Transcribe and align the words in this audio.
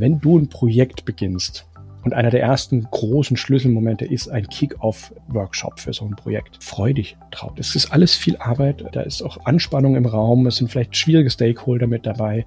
wenn 0.00 0.20
du 0.20 0.38
ein 0.38 0.48
Projekt 0.48 1.04
beginnst, 1.04 1.66
und 2.06 2.14
einer 2.14 2.30
der 2.30 2.40
ersten 2.40 2.82
großen 2.88 3.36
Schlüsselmomente 3.36 4.04
ist 4.04 4.28
ein 4.28 4.46
Kick-Off-Workshop 4.46 5.80
für 5.80 5.92
so 5.92 6.04
ein 6.04 6.14
Projekt. 6.14 6.62
Freu 6.62 6.92
dich 6.92 7.16
drauf. 7.32 7.54
Es 7.56 7.74
ist 7.74 7.90
alles 7.90 8.14
viel 8.14 8.36
Arbeit. 8.36 8.84
Da 8.92 9.00
ist 9.00 9.22
auch 9.22 9.44
Anspannung 9.44 9.96
im 9.96 10.06
Raum. 10.06 10.46
Es 10.46 10.54
sind 10.54 10.70
vielleicht 10.70 10.96
schwierige 10.96 11.30
Stakeholder 11.30 11.88
mit 11.88 12.06
dabei. 12.06 12.46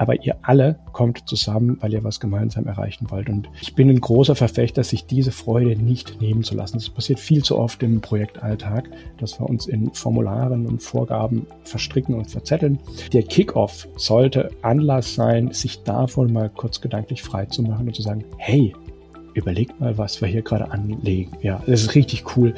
Aber 0.00 0.24
ihr 0.24 0.34
alle 0.40 0.78
kommt 0.92 1.28
zusammen, 1.28 1.76
weil 1.80 1.92
ihr 1.92 2.02
was 2.02 2.20
gemeinsam 2.20 2.66
erreichen 2.66 3.10
wollt. 3.10 3.28
Und 3.28 3.50
ich 3.60 3.74
bin 3.74 3.90
ein 3.90 4.00
großer 4.00 4.34
Verfechter, 4.34 4.82
sich 4.82 5.04
diese 5.04 5.30
Freude 5.30 5.76
nicht 5.76 6.22
nehmen 6.22 6.42
zu 6.42 6.54
lassen. 6.54 6.78
Das 6.78 6.88
passiert 6.88 7.20
viel 7.20 7.44
zu 7.44 7.58
oft 7.58 7.82
im 7.82 8.00
Projektalltag, 8.00 8.88
dass 9.18 9.38
wir 9.38 9.46
uns 9.46 9.66
in 9.66 9.92
Formularen 9.92 10.64
und 10.64 10.82
Vorgaben 10.82 11.46
verstricken 11.64 12.14
und 12.14 12.30
verzetteln. 12.30 12.78
Der 13.12 13.24
Kick-Off 13.24 13.88
sollte 13.96 14.48
Anlass 14.62 15.14
sein, 15.14 15.52
sich 15.52 15.82
davon 15.82 16.32
mal 16.32 16.48
kurz 16.48 16.80
gedanklich 16.80 17.22
frei 17.22 17.44
zu 17.44 17.62
machen 17.62 17.86
und 17.86 17.94
zu 17.94 18.00
sagen, 18.00 18.24
hey, 18.38 18.74
überlegt 19.34 19.78
mal, 19.80 19.98
was 19.98 20.22
wir 20.22 20.28
hier 20.28 20.40
gerade 20.40 20.70
anlegen. 20.70 21.36
Ja, 21.42 21.62
das 21.66 21.82
ist 21.82 21.94
richtig 21.94 22.24
cool. 22.38 22.54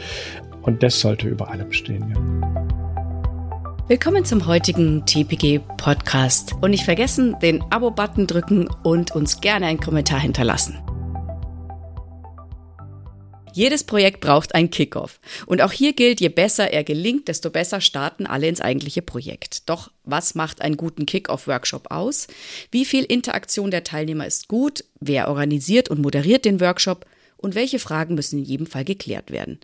Und 0.63 0.85
das 0.85 1.01
sollte 1.01 1.27
über 1.27 1.51
allem 1.51 1.73
stehen. 1.73 2.15
Ja. 2.15 2.82
Willkommen 3.89 4.25
zum 4.25 4.47
heutigen 4.47 5.05
TPG 5.07 5.59
Podcast. 5.77 6.55
Und 6.61 6.71
nicht 6.71 6.85
vergessen, 6.85 7.37
den 7.43 7.63
Abo-Button 7.73 8.29
drücken 8.29 8.69
und 8.85 9.11
uns 9.11 9.41
gerne 9.41 9.67
einen 9.67 9.81
Kommentar 9.81 10.21
hinterlassen. 10.21 10.79
Jedes 13.53 13.83
Projekt 13.83 14.21
braucht 14.21 14.55
ein 14.55 14.71
Kickoff. 14.71 15.19
Und 15.47 15.63
auch 15.63 15.73
hier 15.73 15.95
gilt, 15.95 16.21
je 16.21 16.29
besser 16.29 16.73
er 16.73 16.85
gelingt, 16.85 17.27
desto 17.27 17.51
besser 17.51 17.81
starten 17.81 18.25
alle 18.25 18.47
ins 18.47 18.61
eigentliche 18.61 19.03
Projekt. 19.03 19.69
Doch 19.69 19.91
was 20.05 20.37
macht 20.37 20.63
einen 20.63 20.77
guten 20.77 21.05
Kickoff-Workshop 21.05 21.91
aus? 21.91 22.29
Wie 22.71 22.85
viel 22.85 23.03
Interaktion 23.03 23.73
der 23.73 23.83
Teilnehmer 23.83 24.27
ist 24.27 24.47
gut? 24.47 24.85
Wer 25.01 25.29
organisiert 25.29 25.89
und 25.89 26.01
moderiert 26.01 26.45
den 26.45 26.61
Workshop? 26.61 27.05
Und 27.43 27.55
welche 27.55 27.79
Fragen 27.79 28.15
müssen 28.15 28.39
in 28.39 28.45
jedem 28.45 28.67
Fall 28.67 28.85
geklärt 28.85 29.31
werden. 29.31 29.59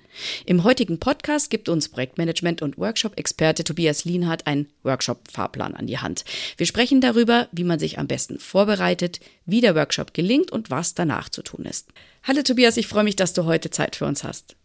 Im 0.44 0.64
heutigen 0.64 0.98
Podcast 0.98 1.48
gibt 1.48 1.68
uns 1.68 1.88
Projektmanagement 1.88 2.60
und 2.60 2.76
Workshop-Experte 2.76 3.64
Tobias 3.64 4.04
Lienhardt 4.04 4.46
einen 4.46 4.68
Workshop-Fahrplan 4.82 5.74
an 5.74 5.86
die 5.86 5.98
Hand. 5.98 6.24
Wir 6.56 6.66
sprechen 6.66 7.00
darüber, 7.00 7.48
wie 7.52 7.64
man 7.64 7.78
sich 7.78 7.98
am 7.98 8.08
besten 8.08 8.38
vorbereitet, 8.38 9.20
wie 9.46 9.60
der 9.60 9.74
Workshop 9.74 10.12
gelingt 10.12 10.50
und 10.50 10.70
was 10.70 10.94
danach 10.94 11.28
zu 11.28 11.42
tun 11.42 11.64
ist. 11.64 11.88
Hallo 12.24 12.42
Tobias, 12.42 12.76
ich 12.76 12.88
freue 12.88 13.04
mich, 13.04 13.16
dass 13.16 13.32
du 13.32 13.44
heute 13.44 13.70
Zeit 13.70 13.96
für 13.96 14.06
uns 14.06 14.24
hast. 14.24 14.56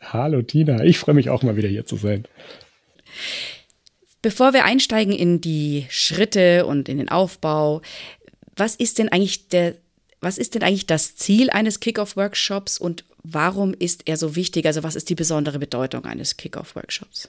Hallo 0.00 0.42
Tina, 0.42 0.84
ich 0.84 0.98
freue 0.98 1.14
mich 1.14 1.30
auch 1.30 1.42
mal 1.42 1.56
wieder 1.56 1.68
hier 1.68 1.84
zu 1.84 1.96
sein. 1.96 2.24
Bevor 4.22 4.54
wir 4.54 4.64
einsteigen 4.64 5.12
in 5.12 5.40
die 5.40 5.86
Schritte 5.90 6.64
und 6.66 6.88
in 6.88 6.98
den 6.98 7.10
Aufbau, 7.10 7.82
was 8.56 8.74
ist 8.76 8.98
denn 8.98 9.10
eigentlich 9.10 9.48
der 9.48 9.74
was 10.24 10.38
ist 10.38 10.54
denn 10.54 10.62
eigentlich 10.62 10.86
das 10.86 11.16
Ziel 11.16 11.50
eines 11.50 11.80
Kickoff-Workshops 11.80 12.78
und 12.78 13.04
warum 13.22 13.74
ist 13.74 14.08
er 14.08 14.16
so 14.16 14.36
wichtig? 14.36 14.66
Also 14.66 14.82
was 14.82 14.96
ist 14.96 15.10
die 15.10 15.14
besondere 15.14 15.58
Bedeutung 15.58 16.04
eines 16.04 16.36
Kickoff-Workshops? 16.36 17.28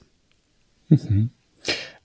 Mhm. 0.88 1.30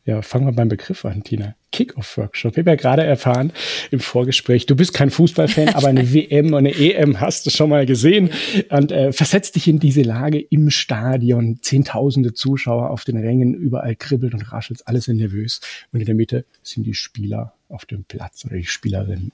Ja, 0.03 0.23
fangen 0.23 0.47
wir 0.47 0.51
beim 0.51 0.67
Begriff 0.67 1.05
an, 1.05 1.23
Tina. 1.23 1.55
Kickoff-Workshop. 1.71 2.53
Ich 2.53 2.57
habe 2.57 2.71
ja 2.71 2.75
gerade 2.75 3.03
erfahren 3.03 3.53
im 3.91 3.99
Vorgespräch, 3.99 4.65
du 4.65 4.75
bist 4.75 4.93
kein 4.95 5.11
Fußballfan, 5.11 5.69
aber 5.75 5.87
eine 5.87 6.11
WM 6.11 6.47
und 6.47 6.55
eine 6.55 6.75
EM 6.75 7.19
hast 7.19 7.45
du 7.45 7.51
schon 7.51 7.69
mal 7.69 7.85
gesehen. 7.85 8.31
Und 8.69 8.91
äh, 8.91 9.13
versetz 9.13 9.51
dich 9.51 9.67
in 9.67 9.79
diese 9.79 10.01
Lage 10.01 10.39
im 10.39 10.71
Stadion, 10.71 11.59
zehntausende 11.61 12.33
Zuschauer 12.33 12.89
auf 12.89 13.03
den 13.03 13.17
Rängen, 13.17 13.53
überall 13.53 13.95
kribbelt 13.95 14.33
und 14.33 14.51
raschelt, 14.51 14.87
alles 14.87 15.05
sind 15.05 15.17
nervös. 15.17 15.61
Und 15.91 15.99
in 15.99 16.07
der 16.07 16.15
Mitte 16.15 16.45
sind 16.63 16.83
die 16.85 16.95
Spieler 16.95 17.53
auf 17.69 17.85
dem 17.85 18.03
Platz 18.03 18.43
oder 18.45 18.55
die 18.55 18.65
Spielerinnen. 18.65 19.31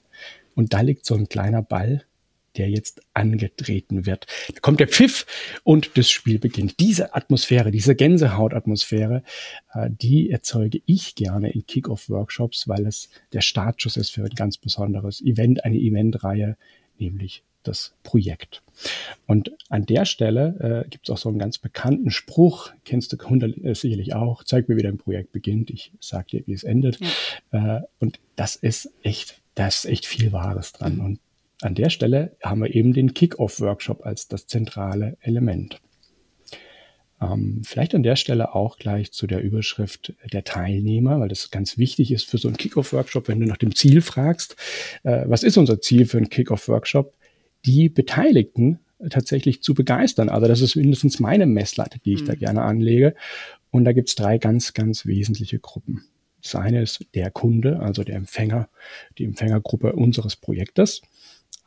Und 0.58 0.74
da 0.74 0.80
liegt 0.80 1.06
so 1.06 1.14
ein 1.14 1.28
kleiner 1.28 1.62
Ball, 1.62 2.02
der 2.56 2.68
jetzt 2.68 3.00
angetreten 3.14 4.06
wird. 4.06 4.26
Da 4.52 4.58
kommt 4.58 4.80
der 4.80 4.88
Pfiff 4.88 5.24
und 5.62 5.96
das 5.96 6.10
Spiel 6.10 6.40
beginnt. 6.40 6.80
Diese 6.80 7.14
Atmosphäre, 7.14 7.70
diese 7.70 7.94
Gänsehautatmosphäre, 7.94 9.22
äh, 9.72 9.88
die 9.88 10.30
erzeuge 10.30 10.80
ich 10.84 11.14
gerne 11.14 11.52
in 11.52 11.64
Kick-Off-Workshops, 11.64 12.66
weil 12.66 12.88
es 12.88 13.08
der 13.32 13.40
Startschuss 13.40 13.96
ist 13.96 14.10
für 14.10 14.24
ein 14.24 14.30
ganz 14.30 14.58
besonderes 14.58 15.20
Event, 15.20 15.64
eine 15.64 15.76
Eventreihe, 15.76 16.56
nämlich 16.98 17.44
das 17.62 17.94
Projekt. 18.02 18.64
Und 19.28 19.52
an 19.68 19.86
der 19.86 20.06
Stelle 20.06 20.84
äh, 20.84 20.88
gibt 20.88 21.08
es 21.08 21.14
auch 21.14 21.18
so 21.18 21.28
einen 21.28 21.38
ganz 21.38 21.58
bekannten 21.58 22.10
Spruch, 22.10 22.72
kennst 22.84 23.12
du 23.12 23.16
äh, 23.16 23.74
sicherlich 23.76 24.12
auch, 24.16 24.42
zeig 24.42 24.68
mir, 24.68 24.76
wie 24.76 24.82
dein 24.82 24.98
Projekt 24.98 25.30
beginnt, 25.30 25.70
ich 25.70 25.92
sag 26.00 26.26
dir, 26.26 26.42
wie 26.48 26.52
es 26.52 26.64
endet. 26.64 26.98
Ja. 27.52 27.76
Äh, 27.76 27.82
und 28.00 28.18
das 28.34 28.56
ist 28.56 28.90
echt 29.04 29.40
da 29.58 29.66
ist 29.66 29.84
echt 29.86 30.06
viel 30.06 30.32
Wahres 30.32 30.72
dran. 30.72 30.96
Mhm. 30.96 31.04
Und 31.04 31.20
an 31.60 31.74
der 31.74 31.90
Stelle 31.90 32.36
haben 32.42 32.62
wir 32.62 32.74
eben 32.74 32.92
den 32.92 33.14
Kick-Off-Workshop 33.14 34.06
als 34.06 34.28
das 34.28 34.46
zentrale 34.46 35.16
Element. 35.20 35.80
Ähm, 37.20 37.62
vielleicht 37.64 37.96
an 37.96 38.04
der 38.04 38.14
Stelle 38.14 38.54
auch 38.54 38.78
gleich 38.78 39.10
zu 39.10 39.26
der 39.26 39.42
Überschrift 39.42 40.14
der 40.32 40.44
Teilnehmer, 40.44 41.18
weil 41.18 41.28
das 41.28 41.50
ganz 41.50 41.76
wichtig 41.76 42.12
ist 42.12 42.30
für 42.30 42.38
so 42.38 42.46
einen 42.46 42.56
Kick-Off-Workshop, 42.56 43.26
wenn 43.26 43.40
du 43.40 43.46
nach 43.46 43.56
dem 43.56 43.74
Ziel 43.74 44.00
fragst. 44.00 44.54
Äh, 45.02 45.24
was 45.26 45.42
ist 45.42 45.56
unser 45.56 45.80
Ziel 45.80 46.06
für 46.06 46.18
einen 46.18 46.28
Kick-Off-Workshop? 46.28 47.14
Die 47.66 47.88
Beteiligten 47.88 48.78
tatsächlich 49.10 49.62
zu 49.62 49.74
begeistern. 49.74 50.28
Also 50.28 50.46
das 50.46 50.60
ist 50.60 50.76
mindestens 50.76 51.18
meine 51.18 51.46
Messlatte, 51.46 51.98
die 51.98 52.12
ich 52.12 52.22
mhm. 52.22 52.26
da 52.26 52.34
gerne 52.36 52.62
anlege. 52.62 53.16
Und 53.70 53.84
da 53.84 53.92
gibt 53.92 54.08
es 54.08 54.14
drei 54.14 54.38
ganz, 54.38 54.72
ganz 54.72 55.04
wesentliche 55.04 55.58
Gruppen. 55.58 56.04
Das 56.52 56.54
eine 56.54 56.80
ist 56.80 57.04
der 57.14 57.30
Kunde, 57.30 57.80
also 57.80 58.04
der 58.04 58.16
Empfänger, 58.16 58.68
die 59.18 59.24
Empfängergruppe 59.24 59.92
unseres 59.92 60.34
Projektes. 60.34 61.02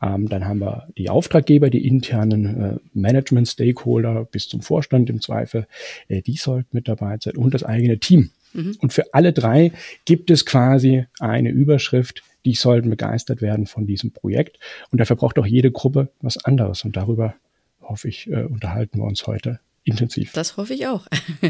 Ähm, 0.02 0.28
dann 0.28 0.44
haben 0.44 0.58
wir 0.58 0.88
die 0.98 1.08
Auftraggeber, 1.08 1.70
die 1.70 1.86
internen 1.86 2.60
äh, 2.60 2.78
Management-Stakeholder 2.92 4.24
bis 4.24 4.48
zum 4.48 4.60
Vorstand 4.60 5.08
im 5.08 5.20
Zweifel. 5.20 5.68
Äh, 6.08 6.22
die 6.22 6.34
sollten 6.34 6.70
mit 6.72 6.88
dabei 6.88 7.16
sein 7.20 7.36
und 7.36 7.54
das 7.54 7.62
eigene 7.62 8.00
Team. 8.00 8.30
Mhm. 8.54 8.76
Und 8.80 8.92
für 8.92 9.14
alle 9.14 9.32
drei 9.32 9.70
gibt 10.04 10.32
es 10.32 10.44
quasi 10.44 11.06
eine 11.20 11.50
Überschrift, 11.50 12.24
die 12.44 12.54
sollten 12.54 12.90
begeistert 12.90 13.40
werden 13.40 13.66
von 13.66 13.86
diesem 13.86 14.10
Projekt. 14.10 14.58
Und 14.90 14.98
dafür 14.98 15.14
braucht 15.14 15.38
auch 15.38 15.46
jede 15.46 15.70
Gruppe 15.70 16.08
was 16.20 16.44
anderes. 16.44 16.84
Und 16.84 16.96
darüber, 16.96 17.34
hoffe 17.80 18.08
ich, 18.08 18.28
äh, 18.28 18.42
unterhalten 18.42 18.98
wir 18.98 19.04
uns 19.04 19.28
heute 19.28 19.60
intensiv. 19.84 20.32
Das 20.32 20.56
hoffe 20.56 20.74
ich 20.74 20.86
auch. 20.86 21.06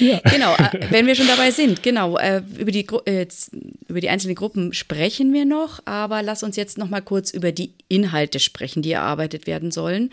Ja. 0.00 0.18
Genau, 0.24 0.54
äh, 0.56 0.90
wenn 0.90 1.06
wir 1.06 1.14
schon 1.14 1.28
dabei 1.28 1.52
sind, 1.52 1.84
genau, 1.84 2.18
äh, 2.18 2.42
über 2.58 2.72
die, 2.72 2.84
äh, 3.04 3.28
über 3.86 4.00
die 4.00 4.08
einzelnen 4.08 4.34
Gruppen 4.34 4.72
sprechen 4.72 5.32
wir 5.32 5.44
noch, 5.44 5.78
aber 5.84 6.20
lass 6.20 6.42
uns 6.42 6.56
jetzt 6.56 6.78
noch 6.78 6.88
mal 6.88 7.00
kurz 7.00 7.30
über 7.30 7.52
die 7.52 7.74
Inhalte 7.86 8.40
sprechen, 8.40 8.82
die 8.82 8.90
erarbeitet 8.90 9.46
werden 9.46 9.70
sollen. 9.70 10.10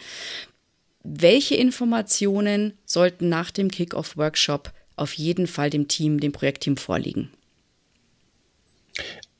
Welche 1.03 1.55
Informationen 1.55 2.73
sollten 2.85 3.27
nach 3.27 3.49
dem 3.49 3.71
Kick-Off-Workshop 3.71 4.71
auf 4.97 5.13
jeden 5.13 5.47
Fall 5.47 5.71
dem 5.71 5.87
Team, 5.87 6.19
dem 6.19 6.31
Projektteam 6.31 6.77
vorliegen? 6.77 7.31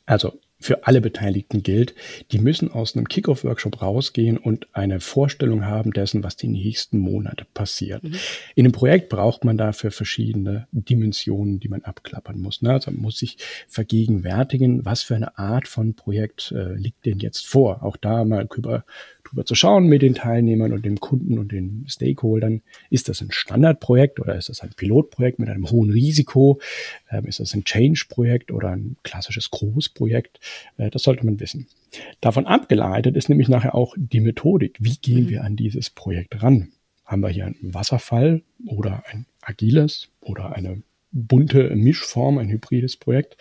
Also 0.07 0.39
für 0.61 0.87
alle 0.87 1.01
Beteiligten 1.01 1.63
gilt, 1.63 1.95
die 2.31 2.39
müssen 2.39 2.71
aus 2.71 2.95
einem 2.95 3.07
Kickoff-Workshop 3.07 3.81
rausgehen 3.81 4.37
und 4.37 4.67
eine 4.73 4.99
Vorstellung 4.99 5.65
haben 5.65 5.91
dessen, 5.91 6.23
was 6.23 6.37
die 6.37 6.47
nächsten 6.47 6.99
Monate 6.99 7.45
passiert. 7.53 8.03
Mhm. 8.03 8.15
In 8.55 8.65
einem 8.65 8.71
Projekt 8.71 9.09
braucht 9.09 9.43
man 9.43 9.57
dafür 9.57 9.91
verschiedene 9.91 10.67
Dimensionen, 10.71 11.59
die 11.59 11.69
man 11.69 11.81
abklappern 11.81 12.39
muss. 12.39 12.61
Ne? 12.61 12.71
Also 12.71 12.91
man 12.91 13.01
muss 13.01 13.17
sich 13.17 13.37
vergegenwärtigen, 13.67 14.85
was 14.85 15.03
für 15.03 15.15
eine 15.15 15.37
Art 15.37 15.67
von 15.67 15.95
Projekt 15.95 16.53
äh, 16.55 16.73
liegt 16.75 17.05
denn 17.05 17.19
jetzt 17.19 17.47
vor. 17.47 17.83
Auch 17.83 17.97
da 17.97 18.23
mal 18.23 18.47
über 18.55 18.85
drüber 19.31 19.45
zu 19.45 19.55
schauen 19.55 19.87
mit 19.87 20.01
den 20.01 20.13
Teilnehmern 20.13 20.73
und 20.73 20.85
dem 20.85 20.99
Kunden 20.99 21.39
und 21.39 21.51
den 21.51 21.85
Stakeholdern. 21.87 22.61
Ist 22.89 23.09
das 23.09 23.21
ein 23.21 23.31
Standardprojekt 23.31 24.19
oder 24.19 24.35
ist 24.35 24.49
das 24.49 24.61
ein 24.61 24.71
Pilotprojekt 24.75 25.39
mit 25.39 25.49
einem 25.49 25.69
hohen 25.71 25.89
Risiko? 25.89 26.59
Ähm, 27.09 27.25
ist 27.25 27.39
das 27.39 27.53
ein 27.53 27.63
Change-Projekt 27.63 28.51
oder 28.51 28.69
ein 28.69 28.97
klassisches 29.03 29.49
Großprojekt? 29.51 30.39
Äh, 30.77 30.89
das 30.89 31.03
sollte 31.03 31.25
man 31.25 31.39
wissen. 31.39 31.67
Davon 32.19 32.45
abgeleitet 32.45 33.15
ist 33.15 33.29
nämlich 33.29 33.49
nachher 33.49 33.75
auch 33.75 33.95
die 33.97 34.19
Methodik. 34.19 34.77
Wie 34.79 34.97
gehen 34.97 35.25
mhm. 35.25 35.29
wir 35.29 35.43
an 35.43 35.55
dieses 35.55 35.89
Projekt 35.89 36.41
ran? 36.43 36.69
Haben 37.05 37.21
wir 37.21 37.29
hier 37.29 37.45
einen 37.45 37.73
Wasserfall 37.73 38.41
oder 38.65 39.03
ein 39.11 39.25
agiles 39.41 40.09
oder 40.21 40.53
eine 40.53 40.81
bunte 41.11 41.75
Mischform, 41.75 42.37
ein 42.37 42.49
hybrides 42.49 42.97
Projekt, 42.97 43.35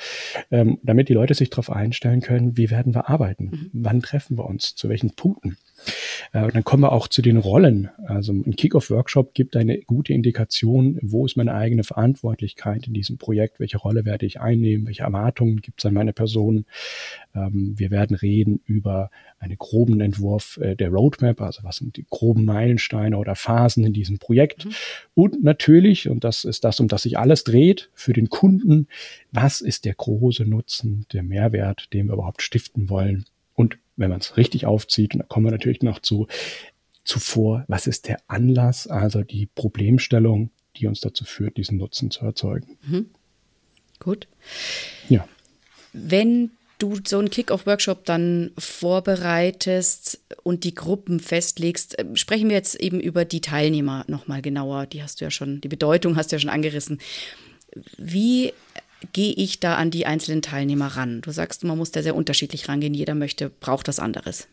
ähm, 0.50 0.78
damit 0.82 1.08
die 1.08 1.14
Leute 1.14 1.34
sich 1.34 1.50
darauf 1.50 1.70
einstellen 1.70 2.20
können, 2.20 2.56
wie 2.56 2.70
werden 2.70 2.94
wir 2.94 3.08
arbeiten, 3.08 3.44
mhm. 3.44 3.70
wann 3.72 4.02
treffen 4.02 4.36
wir 4.36 4.46
uns, 4.46 4.74
zu 4.74 4.88
welchen 4.88 5.10
Punkten. 5.14 5.56
Äh, 6.32 6.48
dann 6.48 6.64
kommen 6.64 6.82
wir 6.82 6.92
auch 6.92 7.08
zu 7.08 7.22
den 7.22 7.36
Rollen. 7.36 7.90
Also 8.06 8.32
ein 8.32 8.56
Kick-Off-Workshop 8.56 9.34
gibt 9.34 9.56
eine 9.56 9.78
gute 9.82 10.12
Indikation, 10.12 10.98
wo 11.02 11.26
ist 11.26 11.36
meine 11.36 11.54
eigene 11.54 11.84
Verantwortlichkeit 11.84 12.86
in 12.86 12.94
diesem 12.94 13.18
Projekt, 13.18 13.60
welche 13.60 13.78
Rolle 13.78 14.04
werde 14.04 14.26
ich 14.26 14.40
einnehmen, 14.40 14.86
welche 14.86 15.02
Erwartungen 15.02 15.60
gibt 15.60 15.80
es 15.80 15.86
an 15.86 15.94
meine 15.94 16.12
Person. 16.12 16.66
Ähm, 17.34 17.74
wir 17.76 17.90
werden 17.90 18.16
reden 18.16 18.60
über 18.64 19.10
einen 19.38 19.56
groben 19.58 20.00
Entwurf 20.00 20.58
äh, 20.58 20.76
der 20.76 20.90
Roadmap, 20.90 21.40
also 21.40 21.64
was 21.64 21.76
sind 21.76 21.96
die 21.96 22.06
groben 22.08 22.44
Meilensteine 22.44 23.16
oder 23.16 23.34
Phasen 23.34 23.84
in 23.84 23.92
diesem 23.92 24.18
Projekt. 24.18 24.66
Mhm. 24.66 24.70
Und 25.14 25.42
natürlich, 25.42 26.08
und 26.08 26.24
das 26.24 26.44
ist 26.44 26.64
das, 26.64 26.80
um 26.80 26.88
das 26.88 27.02
sich 27.02 27.18
alles 27.18 27.44
dreht, 27.44 27.90
für 27.94 28.12
den 28.12 28.28
Kunden, 28.28 28.86
was 29.32 29.60
ist 29.60 29.84
der 29.84 29.94
große 29.94 30.44
Nutzen, 30.44 31.06
der 31.12 31.22
Mehrwert, 31.22 31.92
den 31.92 32.06
wir 32.06 32.14
überhaupt 32.14 32.42
stiften 32.42 32.88
wollen 32.88 33.24
wenn 34.00 34.10
man 34.10 34.20
es 34.20 34.36
richtig 34.36 34.66
aufzieht, 34.66 35.14
und 35.14 35.20
da 35.20 35.26
kommen 35.26 35.46
wir 35.46 35.52
natürlich 35.52 35.82
noch 35.82 36.00
zu, 36.00 36.26
zuvor, 37.04 37.64
was 37.68 37.86
ist 37.86 38.08
der 38.08 38.18
Anlass, 38.26 38.86
also 38.86 39.22
die 39.22 39.46
Problemstellung, 39.46 40.50
die 40.76 40.86
uns 40.86 41.00
dazu 41.00 41.24
führt, 41.24 41.56
diesen 41.56 41.78
Nutzen 41.78 42.10
zu 42.10 42.24
erzeugen. 42.24 42.78
Mhm. 42.82 43.10
Gut. 43.98 44.26
Ja. 45.08 45.28
Wenn 45.92 46.50
du 46.78 46.98
so 47.06 47.18
einen 47.18 47.30
Kick-Off-Workshop 47.30 48.06
dann 48.06 48.52
vorbereitest 48.56 50.20
und 50.42 50.64
die 50.64 50.74
Gruppen 50.74 51.20
festlegst, 51.20 51.98
äh, 51.98 52.06
sprechen 52.14 52.48
wir 52.48 52.56
jetzt 52.56 52.76
eben 52.76 53.00
über 53.00 53.24
die 53.24 53.42
Teilnehmer 53.42 54.04
nochmal 54.08 54.40
genauer. 54.40 54.86
Die 54.86 55.02
hast 55.02 55.20
du 55.20 55.26
ja 55.26 55.30
schon, 55.30 55.60
die 55.60 55.68
Bedeutung 55.68 56.16
hast 56.16 56.32
du 56.32 56.36
ja 56.36 56.40
schon 56.40 56.50
angerissen. 56.50 57.00
Wie 57.98 58.52
gehe 59.12 59.32
ich 59.32 59.60
da 59.60 59.76
an 59.76 59.90
die 59.90 60.06
einzelnen 60.06 60.42
Teilnehmer 60.42 60.88
ran? 60.88 61.20
Du 61.20 61.30
sagst, 61.30 61.64
man 61.64 61.78
muss 61.78 61.90
da 61.90 62.02
sehr 62.02 62.14
unterschiedlich 62.14 62.68
rangehen. 62.68 62.94
Jeder 62.94 63.14
möchte, 63.14 63.50
braucht 63.50 63.88
was 63.88 63.98
anderes. 63.98 64.48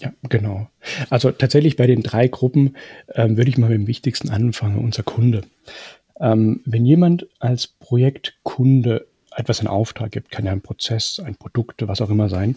Ja, 0.00 0.12
genau. 0.28 0.68
Also 1.10 1.30
tatsächlich 1.30 1.76
bei 1.76 1.86
den 1.86 2.02
drei 2.02 2.28
Gruppen 2.28 2.76
ähm, 3.14 3.36
würde 3.36 3.50
ich 3.50 3.58
mal 3.58 3.68
mit 3.68 3.78
dem 3.78 3.86
Wichtigsten 3.86 4.30
anfangen, 4.30 4.78
unser 4.78 5.02
Kunde. 5.02 5.42
Ähm, 6.18 6.60
wenn 6.64 6.86
jemand 6.86 7.26
als 7.38 7.66
Projektkunde 7.66 9.06
etwas 9.34 9.60
in 9.60 9.66
Auftrag 9.66 10.12
gibt, 10.12 10.30
kann 10.30 10.44
ja 10.44 10.52
ein 10.52 10.60
Prozess, 10.60 11.20
ein 11.24 11.36
Produkt, 11.36 11.86
was 11.86 12.00
auch 12.00 12.10
immer 12.10 12.28
sein, 12.28 12.56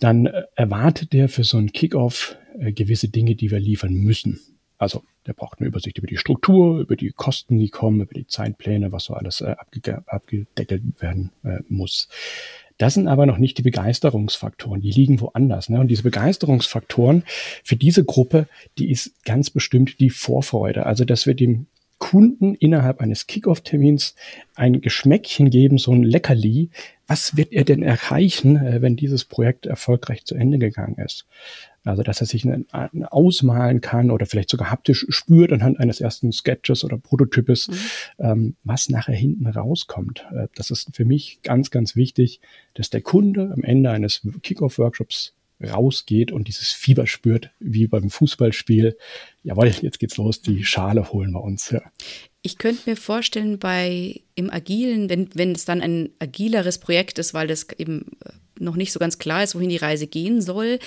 dann 0.00 0.26
äh, 0.26 0.44
erwartet 0.54 1.12
der 1.12 1.28
für 1.28 1.44
so 1.44 1.56
einen 1.56 1.72
Kickoff 1.72 2.36
äh, 2.58 2.72
gewisse 2.72 3.08
Dinge, 3.08 3.34
die 3.34 3.50
wir 3.50 3.60
liefern 3.60 3.94
müssen. 3.94 4.40
Also 4.78 5.02
der 5.26 5.32
braucht 5.32 5.58
eine 5.58 5.68
Übersicht 5.68 5.98
über 5.98 6.06
die 6.06 6.16
Struktur, 6.16 6.80
über 6.80 6.96
die 6.96 7.10
Kosten, 7.10 7.58
die 7.58 7.68
kommen, 7.68 8.00
über 8.00 8.14
die 8.14 8.26
Zeitpläne, 8.26 8.92
was 8.92 9.04
so 9.04 9.14
alles 9.14 9.40
äh, 9.40 9.54
abge 9.58 10.02
abgedeckelt 10.06 10.82
werden 11.00 11.32
äh, 11.44 11.58
muss. 11.68 12.08
Das 12.78 12.94
sind 12.94 13.08
aber 13.08 13.24
noch 13.24 13.38
nicht 13.38 13.56
die 13.58 13.62
Begeisterungsfaktoren, 13.62 14.82
die 14.82 14.90
liegen 14.90 15.20
woanders. 15.20 15.70
Ne? 15.70 15.80
Und 15.80 15.88
diese 15.88 16.02
Begeisterungsfaktoren 16.02 17.24
für 17.64 17.76
diese 17.76 18.04
Gruppe, 18.04 18.48
die 18.78 18.90
ist 18.90 19.24
ganz 19.24 19.48
bestimmt 19.50 19.98
die 19.98 20.10
Vorfreude. 20.10 20.84
Also, 20.84 21.04
dass 21.04 21.26
wir 21.26 21.34
dem 21.34 21.66
Kunden 21.98 22.54
innerhalb 22.54 23.00
eines 23.00 23.26
Kickoff-Termins 23.26 24.14
ein 24.54 24.82
Geschmäckchen 24.82 25.48
geben, 25.48 25.78
so 25.78 25.92
ein 25.92 26.02
Leckerli. 26.02 26.70
Was 27.06 27.36
wird 27.36 27.52
er 27.52 27.64
denn 27.64 27.82
erreichen, 27.82 28.56
äh, 28.56 28.82
wenn 28.82 28.96
dieses 28.96 29.24
Projekt 29.24 29.64
erfolgreich 29.66 30.24
zu 30.24 30.34
Ende 30.34 30.58
gegangen 30.58 30.98
ist? 30.98 31.26
Also, 31.86 32.02
dass 32.02 32.20
er 32.20 32.26
sich 32.26 32.44
einen, 32.44 32.66
einen 32.70 33.04
ausmalen 33.04 33.80
kann 33.80 34.10
oder 34.10 34.26
vielleicht 34.26 34.50
sogar 34.50 34.70
haptisch 34.70 35.06
spürt 35.08 35.52
anhand 35.52 35.78
eines 35.78 36.00
ersten 36.00 36.32
Sketches 36.32 36.84
oder 36.84 36.98
Prototypes, 36.98 37.68
mhm. 37.68 37.74
ähm, 38.18 38.56
was 38.64 38.88
nachher 38.88 39.14
hinten 39.14 39.46
rauskommt. 39.46 40.26
Äh, 40.34 40.48
das 40.54 40.70
ist 40.70 40.94
für 40.94 41.04
mich 41.04 41.40
ganz, 41.42 41.70
ganz 41.70 41.96
wichtig, 41.96 42.40
dass 42.74 42.90
der 42.90 43.02
Kunde 43.02 43.52
am 43.54 43.62
Ende 43.62 43.90
eines 43.90 44.26
Kickoff-Workshops 44.42 45.34
rausgeht 45.62 46.32
und 46.32 46.48
dieses 46.48 46.72
Fieber 46.72 47.06
spürt, 47.06 47.50
wie 47.60 47.86
beim 47.86 48.10
Fußballspiel. 48.10 48.96
Jawohl, 49.42 49.68
jetzt 49.68 49.98
geht's 49.98 50.16
los, 50.16 50.42
die 50.42 50.64
Schale 50.64 51.12
holen 51.12 51.32
wir 51.32 51.42
uns. 51.42 51.70
Ja. 51.70 51.82
Ich 52.42 52.58
könnte 52.58 52.90
mir 52.90 52.96
vorstellen, 52.96 53.58
bei 53.58 54.20
im 54.34 54.50
Agilen, 54.50 55.08
wenn, 55.08 55.28
wenn 55.34 55.52
es 55.52 55.64
dann 55.64 55.80
ein 55.80 56.10
agileres 56.18 56.78
Projekt 56.78 57.18
ist, 57.18 57.32
weil 57.32 57.46
das 57.46 57.66
eben 57.78 58.18
äh, 58.24 58.30
noch 58.58 58.76
nicht 58.76 58.92
so 58.92 58.98
ganz 58.98 59.18
klar 59.18 59.42
ist, 59.42 59.54
wohin 59.54 59.70
die 59.70 59.76
Reise 59.76 60.06
gehen 60.06 60.40
soll, 60.40 60.78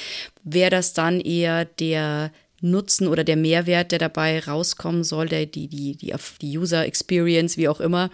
wäre 0.43 0.71
das 0.71 0.93
dann 0.93 1.19
eher 1.19 1.65
der 1.65 2.31
Nutzen 2.61 3.07
oder 3.07 3.23
der 3.23 3.37
Mehrwert, 3.37 3.91
der 3.91 3.99
dabei 3.99 4.39
rauskommen 4.39 5.03
soll, 5.03 5.27
der, 5.27 5.45
die, 5.45 5.67
die, 5.67 5.95
die, 5.95 6.13
die 6.41 6.57
User 6.57 6.85
Experience, 6.85 7.57
wie 7.57 7.69
auch 7.69 7.79
immer, 7.79 8.09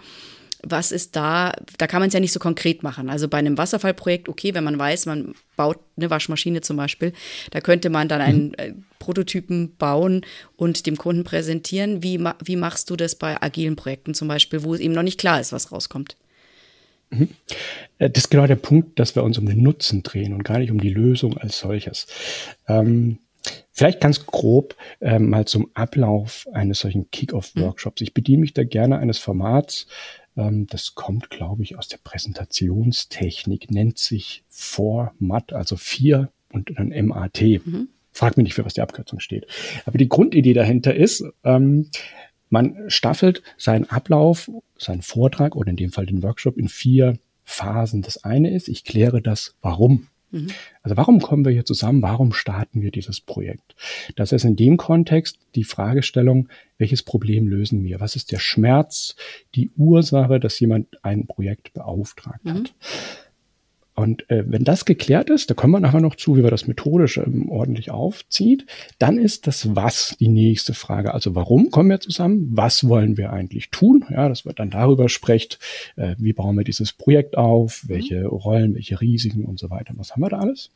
was 0.62 0.92
ist 0.92 1.14
da, 1.16 1.52
da 1.78 1.86
kann 1.86 2.00
man 2.00 2.08
es 2.08 2.14
ja 2.14 2.20
nicht 2.20 2.32
so 2.32 2.40
konkret 2.40 2.82
machen. 2.82 3.08
Also 3.08 3.28
bei 3.28 3.38
einem 3.38 3.58
Wasserfallprojekt, 3.58 4.28
okay, 4.28 4.54
wenn 4.54 4.64
man 4.64 4.78
weiß, 4.78 5.06
man 5.06 5.34
baut 5.56 5.78
eine 5.96 6.10
Waschmaschine 6.10 6.60
zum 6.60 6.76
Beispiel, 6.76 7.12
da 7.50 7.60
könnte 7.60 7.90
man 7.90 8.08
dann 8.08 8.20
einen 8.20 8.48
mhm. 8.48 8.54
Äh, 8.56 8.72
Prototypen 8.98 9.76
bauen 9.76 10.22
und 10.56 10.86
dem 10.86 10.96
Kunden 10.96 11.22
präsentieren. 11.22 12.02
Wie, 12.02 12.18
wie 12.44 12.56
machst 12.56 12.90
du 12.90 12.96
das 12.96 13.14
bei 13.14 13.40
agilen 13.40 13.76
Projekten 13.76 14.14
zum 14.14 14.26
Beispiel, 14.26 14.64
wo 14.64 14.74
es 14.74 14.80
eben 14.80 14.94
noch 14.94 15.02
nicht 15.02 15.20
klar 15.20 15.40
ist, 15.40 15.52
was 15.52 15.70
rauskommt? 15.70 16.16
Äh, 17.10 18.10
das 18.10 18.24
ist 18.24 18.30
genau 18.30 18.46
der 18.46 18.56
Punkt, 18.56 18.98
dass 18.98 19.14
wir 19.14 19.22
uns 19.22 19.38
um 19.38 19.46
den 19.46 19.62
Nutzen 19.62 20.02
drehen 20.02 20.34
und 20.34 20.44
gar 20.44 20.58
nicht 20.58 20.70
um 20.70 20.80
die 20.80 20.92
Lösung 20.92 21.36
als 21.38 21.58
solches. 21.58 22.06
Ähm, 22.68 23.18
Vielleicht 23.70 24.00
ganz 24.00 24.24
grob 24.26 24.74
äh, 25.00 25.18
mal 25.18 25.44
zum 25.44 25.70
Ablauf 25.74 26.48
eines 26.52 26.80
solchen 26.80 27.10
Kick-Off-Workshops. 27.10 28.00
Ich 28.00 28.14
bediene 28.14 28.40
mich 28.40 28.54
da 28.54 28.64
gerne 28.64 28.98
eines 28.98 29.18
Formats, 29.18 29.86
ähm, 30.36 30.66
das 30.68 30.94
kommt, 30.94 31.30
glaube 31.30 31.62
ich, 31.62 31.78
aus 31.78 31.88
der 31.88 31.98
Präsentationstechnik, 31.98 33.70
nennt 33.70 33.98
sich 33.98 34.44
Format, 34.48 35.52
also 35.52 35.76
4 35.76 36.30
und 36.52 36.72
dann 36.76 36.88
MAT. 37.06 37.42
Mhm. 37.42 37.88
Frag 38.12 38.36
mich 38.36 38.44
nicht, 38.44 38.54
für 38.54 38.64
was 38.64 38.74
die 38.74 38.80
Abkürzung 38.80 39.20
steht. 39.20 39.46
Aber 39.84 39.98
die 39.98 40.08
Grundidee 40.08 40.54
dahinter 40.54 40.94
ist, 40.94 41.24
ähm, 41.44 41.90
man 42.48 42.76
staffelt 42.88 43.42
seinen 43.56 43.90
Ablauf, 43.90 44.50
seinen 44.78 45.02
Vortrag 45.02 45.56
oder 45.56 45.70
in 45.70 45.76
dem 45.76 45.90
Fall 45.90 46.06
den 46.06 46.22
Workshop 46.22 46.56
in 46.56 46.68
vier 46.68 47.18
Phasen. 47.44 48.02
Das 48.02 48.24
eine 48.24 48.50
ist, 48.50 48.68
ich 48.68 48.84
kläre 48.84 49.22
das 49.22 49.54
Warum. 49.62 50.08
Mhm. 50.30 50.48
Also 50.82 50.96
warum 50.96 51.20
kommen 51.20 51.44
wir 51.44 51.52
hier 51.52 51.64
zusammen? 51.64 52.02
Warum 52.02 52.32
starten 52.32 52.82
wir 52.82 52.90
dieses 52.90 53.20
Projekt? 53.20 53.74
Das 54.16 54.32
ist 54.32 54.44
in 54.44 54.56
dem 54.56 54.76
Kontext 54.76 55.38
die 55.54 55.64
Fragestellung, 55.64 56.48
welches 56.78 57.02
Problem 57.02 57.48
lösen 57.48 57.84
wir? 57.84 58.00
Was 58.00 58.16
ist 58.16 58.32
der 58.32 58.38
Schmerz, 58.38 59.16
die 59.54 59.70
Ursache, 59.76 60.40
dass 60.40 60.58
jemand 60.58 61.02
ein 61.04 61.26
Projekt 61.26 61.72
beauftragt 61.74 62.44
mhm. 62.44 62.50
hat? 62.50 62.74
Und 63.96 64.28
äh, 64.30 64.44
wenn 64.46 64.62
das 64.62 64.84
geklärt 64.84 65.30
ist, 65.30 65.48
da 65.48 65.54
kommen 65.54 65.72
wir 65.72 65.80
nachher 65.80 66.02
noch 66.02 66.16
zu, 66.16 66.36
wie 66.36 66.42
wir 66.42 66.50
das 66.50 66.66
methodisch 66.66 67.16
ähm, 67.16 67.48
ordentlich 67.48 67.90
aufzieht, 67.90 68.66
dann 68.98 69.16
ist 69.18 69.46
das 69.46 69.74
Was 69.74 70.16
die 70.20 70.28
nächste 70.28 70.74
Frage. 70.74 71.14
Also 71.14 71.34
warum 71.34 71.70
kommen 71.70 71.88
wir 71.88 71.98
zusammen? 71.98 72.50
Was 72.52 72.86
wollen 72.86 73.16
wir 73.16 73.32
eigentlich 73.32 73.70
tun? 73.70 74.04
Ja, 74.10 74.28
dass 74.28 74.44
wir 74.44 74.52
dann 74.52 74.68
darüber 74.68 75.08
sprecht, 75.08 75.58
äh, 75.96 76.14
wie 76.18 76.34
bauen 76.34 76.56
wir 76.58 76.64
dieses 76.64 76.92
Projekt 76.92 77.38
auf, 77.38 77.84
mhm. 77.84 77.88
welche 77.88 78.26
Rollen, 78.26 78.74
welche 78.74 79.00
Risiken 79.00 79.46
und 79.46 79.58
so 79.58 79.70
weiter. 79.70 79.94
Was 79.96 80.12
haben 80.12 80.20
wir 80.20 80.28
da 80.28 80.40
alles? 80.40 80.72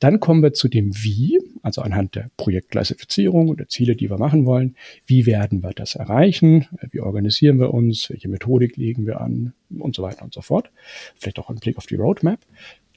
Dann 0.00 0.18
kommen 0.18 0.42
wir 0.42 0.52
zu 0.52 0.66
dem 0.66 0.92
Wie, 0.92 1.38
also 1.62 1.82
anhand 1.82 2.16
der 2.16 2.30
Projektklassifizierung 2.36 3.48
und 3.48 3.60
der 3.60 3.68
Ziele, 3.68 3.94
die 3.94 4.10
wir 4.10 4.18
machen 4.18 4.44
wollen. 4.44 4.74
Wie 5.06 5.24
werden 5.24 5.62
wir 5.62 5.70
das 5.70 5.94
erreichen? 5.94 6.66
Äh, 6.80 6.88
wie 6.90 7.00
organisieren 7.00 7.60
wir 7.60 7.72
uns? 7.72 8.10
Welche 8.10 8.28
Methodik 8.28 8.76
legen 8.76 9.06
wir 9.06 9.20
an? 9.20 9.52
Und 9.70 9.94
so 9.94 10.02
weiter 10.02 10.22
und 10.22 10.34
so 10.34 10.42
fort. 10.42 10.70
Vielleicht 11.16 11.38
auch 11.38 11.50
ein 11.50 11.56
Blick 11.56 11.76
auf 11.78 11.86
die 11.86 11.96
Roadmap. 11.96 12.40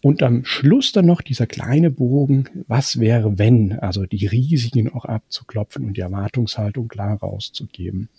Und 0.02 0.24
am 0.24 0.46
Schluss 0.46 0.92
dann 0.94 1.06
noch 1.06 1.22
dieser 1.22 1.46
kleine 1.46 1.90
Bogen, 1.90 2.64
was 2.68 3.00
wäre 3.00 3.38
wenn, 3.38 3.74
also 3.74 4.06
die 4.06 4.28
Risiken 4.28 4.90
auch 4.94 5.06
abzuklopfen 5.06 5.86
und 5.86 5.98
die 5.98 6.02
Erwartungshaltung 6.02 6.88
klar 6.88 7.18
rauszugeben. 7.20 8.10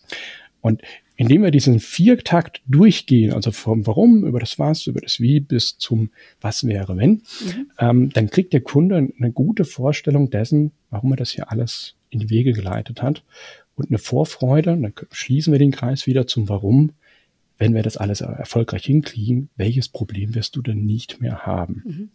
Und 0.61 0.83
indem 1.17 1.43
wir 1.43 1.51
diesen 1.51 1.81
Viertakt 1.81 2.63
durchgehen, 2.67 3.33
also 3.33 3.51
vom 3.53 3.87
Warum 3.87 4.25
über 4.27 4.41
das 4.41 4.59
Was, 4.59 4.87
über 4.87 5.01
das 5.01 5.21
Wie 5.21 5.41
bis 5.41 5.79
zum 5.79 6.11
Was 6.41 6.67
wäre 6.67 6.97
wenn, 6.97 7.11
mhm. 7.11 7.71
ähm, 7.79 8.11
dann 8.11 8.31
kriegt 8.31 8.53
der 8.53 8.61
Kunde 8.61 9.11
eine 9.19 9.33
gute 9.33 9.65
Vorstellung 9.65 10.31
dessen, 10.31 10.73
warum 10.91 11.13
er 11.13 11.17
das 11.17 11.31
hier 11.31 11.51
alles 11.51 11.95
in 12.11 12.21
die 12.21 12.31
Wege 12.31 12.53
geleitet 12.53 13.03
hat 13.03 13.23
und 13.75 13.89
eine 13.89 13.99
Vorfreude. 13.99 14.73
Und 14.73 14.83
dann 14.83 14.95
schließen 15.11 15.53
wir 15.53 15.59
den 15.59 15.73
Kreis 15.73 16.07
wieder 16.07 16.27
zum 16.27 16.49
Warum 16.49 16.93
wenn 17.61 17.75
wir 17.75 17.83
das 17.83 17.97
alles 17.97 18.23
erfolgreich 18.23 18.85
hinkriegen, 18.85 19.51
welches 19.57 19.89
Problem 19.89 20.35
wirst 20.35 20.57
du 20.57 20.63
denn 20.63 20.85
nicht 20.85 21.21
mehr 21.21 21.47
haben? 21.47 21.83
Mhm. 21.85 22.11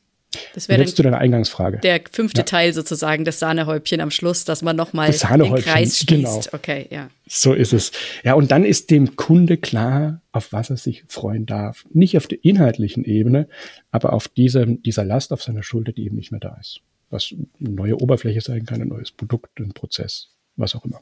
Das 0.53 0.67
wäre 0.67 0.83
zu 0.83 1.01
deiner 1.01 1.19
Eingangsfrage. 1.19 1.77
Der 1.79 2.01
fünfte 2.11 2.41
ja. 2.41 2.45
Teil 2.45 2.73
sozusagen, 2.73 3.23
das 3.23 3.39
Sahnehäubchen 3.39 4.01
am 4.01 4.11
Schluss, 4.11 4.43
dass 4.43 4.63
man 4.63 4.75
nochmal 4.75 5.11
den 5.11 5.55
Kreis 5.55 5.99
schließt. 5.99 6.07
Genau. 6.07 6.41
Okay, 6.51 6.87
ja. 6.89 7.09
So 7.25 7.53
ist 7.53 7.71
es. 7.71 7.93
Ja, 8.23 8.33
und 8.33 8.51
dann 8.51 8.65
ist 8.65 8.91
dem 8.91 9.15
Kunde 9.15 9.55
klar, 9.55 10.21
auf 10.33 10.51
was 10.51 10.71
er 10.71 10.77
sich 10.77 11.05
freuen 11.07 11.45
darf. 11.45 11.85
Nicht 11.93 12.17
auf 12.17 12.27
der 12.27 12.43
inhaltlichen 12.43 13.05
Ebene, 13.05 13.47
aber 13.91 14.11
auf 14.11 14.27
diese, 14.27 14.65
dieser 14.65 15.05
Last 15.05 15.31
auf 15.31 15.41
seiner 15.41 15.63
Schulter, 15.63 15.93
die 15.93 16.05
eben 16.05 16.17
nicht 16.17 16.31
mehr 16.31 16.41
da 16.41 16.57
ist. 16.59 16.81
Was 17.11 17.33
eine 17.33 17.69
neue 17.69 18.01
Oberfläche 18.01 18.41
sein 18.41 18.65
kann, 18.65 18.81
ein 18.81 18.89
neues 18.89 19.11
Produkt, 19.11 19.59
ein 19.59 19.73
Prozess, 19.73 20.31
was 20.57 20.75
auch 20.75 20.83
immer. 20.83 21.01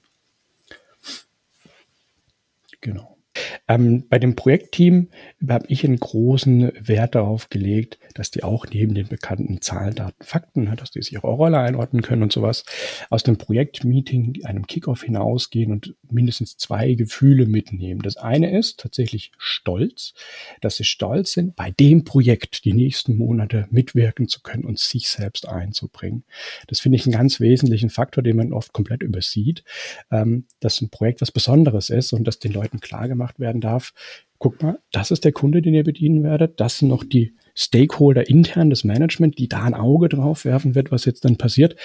Genau. 2.81 3.17
Ähm, 3.67 4.05
bei 4.09 4.19
dem 4.19 4.35
Projektteam 4.35 5.09
habe 5.47 5.65
ich 5.69 5.85
einen 5.85 5.99
großen 5.99 6.71
Wert 6.79 7.15
darauf 7.15 7.49
gelegt, 7.49 7.97
dass 8.13 8.29
die 8.29 8.43
auch 8.43 8.65
neben 8.67 8.93
den 8.93 9.07
bekannten 9.07 9.61
Zahlen, 9.61 9.95
Daten, 9.95 10.23
Fakten, 10.23 10.73
dass 10.75 10.91
die 10.91 11.01
sich 11.01 11.13
ihre 11.13 11.27
Rolle 11.27 11.59
einordnen 11.59 12.01
können 12.01 12.23
und 12.23 12.33
sowas, 12.33 12.65
aus 13.09 13.23
dem 13.23 13.37
Projektmeeting, 13.37 14.43
einem 14.43 14.67
Kickoff 14.67 15.03
hinausgehen 15.03 15.71
und 15.71 15.95
mindestens 16.09 16.57
zwei 16.57 16.93
Gefühle 16.93 17.45
mitnehmen. 17.45 18.01
Das 18.01 18.17
eine 18.17 18.57
ist 18.57 18.79
tatsächlich 18.79 19.31
Stolz, 19.37 20.13
dass 20.61 20.75
sie 20.75 20.83
stolz 20.83 21.31
sind, 21.31 21.55
bei 21.55 21.71
dem 21.71 22.03
Projekt 22.03 22.65
die 22.65 22.73
nächsten 22.73 23.17
Monate 23.17 23.67
mitwirken 23.71 24.27
zu 24.27 24.41
können 24.41 24.65
und 24.65 24.79
sich 24.79 25.07
selbst 25.07 25.47
einzubringen. 25.47 26.25
Das 26.67 26.81
finde 26.81 26.97
ich 26.97 27.05
einen 27.05 27.15
ganz 27.15 27.39
wesentlichen 27.39 27.89
Faktor, 27.89 28.23
den 28.23 28.35
man 28.35 28.53
oft 28.53 28.73
komplett 28.73 29.03
übersieht, 29.03 29.63
ähm, 30.11 30.45
dass 30.59 30.81
ein 30.81 30.89
Projekt 30.89 31.21
was 31.21 31.31
Besonderes 31.31 31.89
ist 31.89 32.13
und 32.13 32.25
dass 32.25 32.39
den 32.39 32.51
Leuten 32.51 32.79
klar 32.79 33.07
gemacht 33.07 33.39
werden 33.39 33.52
darf, 33.61 33.93
guck 34.39 34.61
mal, 34.61 34.79
das 34.91 35.11
ist 35.11 35.23
der 35.23 35.31
Kunde, 35.31 35.61
den 35.61 35.73
ihr 35.73 35.83
bedienen 35.83 36.23
werdet, 36.23 36.59
das 36.59 36.79
sind 36.79 36.89
noch 36.89 37.03
die 37.03 37.33
Stakeholder 37.55 38.27
intern, 38.27 38.69
das 38.69 38.83
Management, 38.83 39.37
die 39.37 39.47
da 39.47 39.63
ein 39.63 39.73
Auge 39.73 40.09
drauf 40.09 40.43
werfen 40.43 40.75
wird, 40.75 40.91
was 40.91 41.05
jetzt 41.05 41.23
dann 41.23 41.37
passiert. 41.37 41.75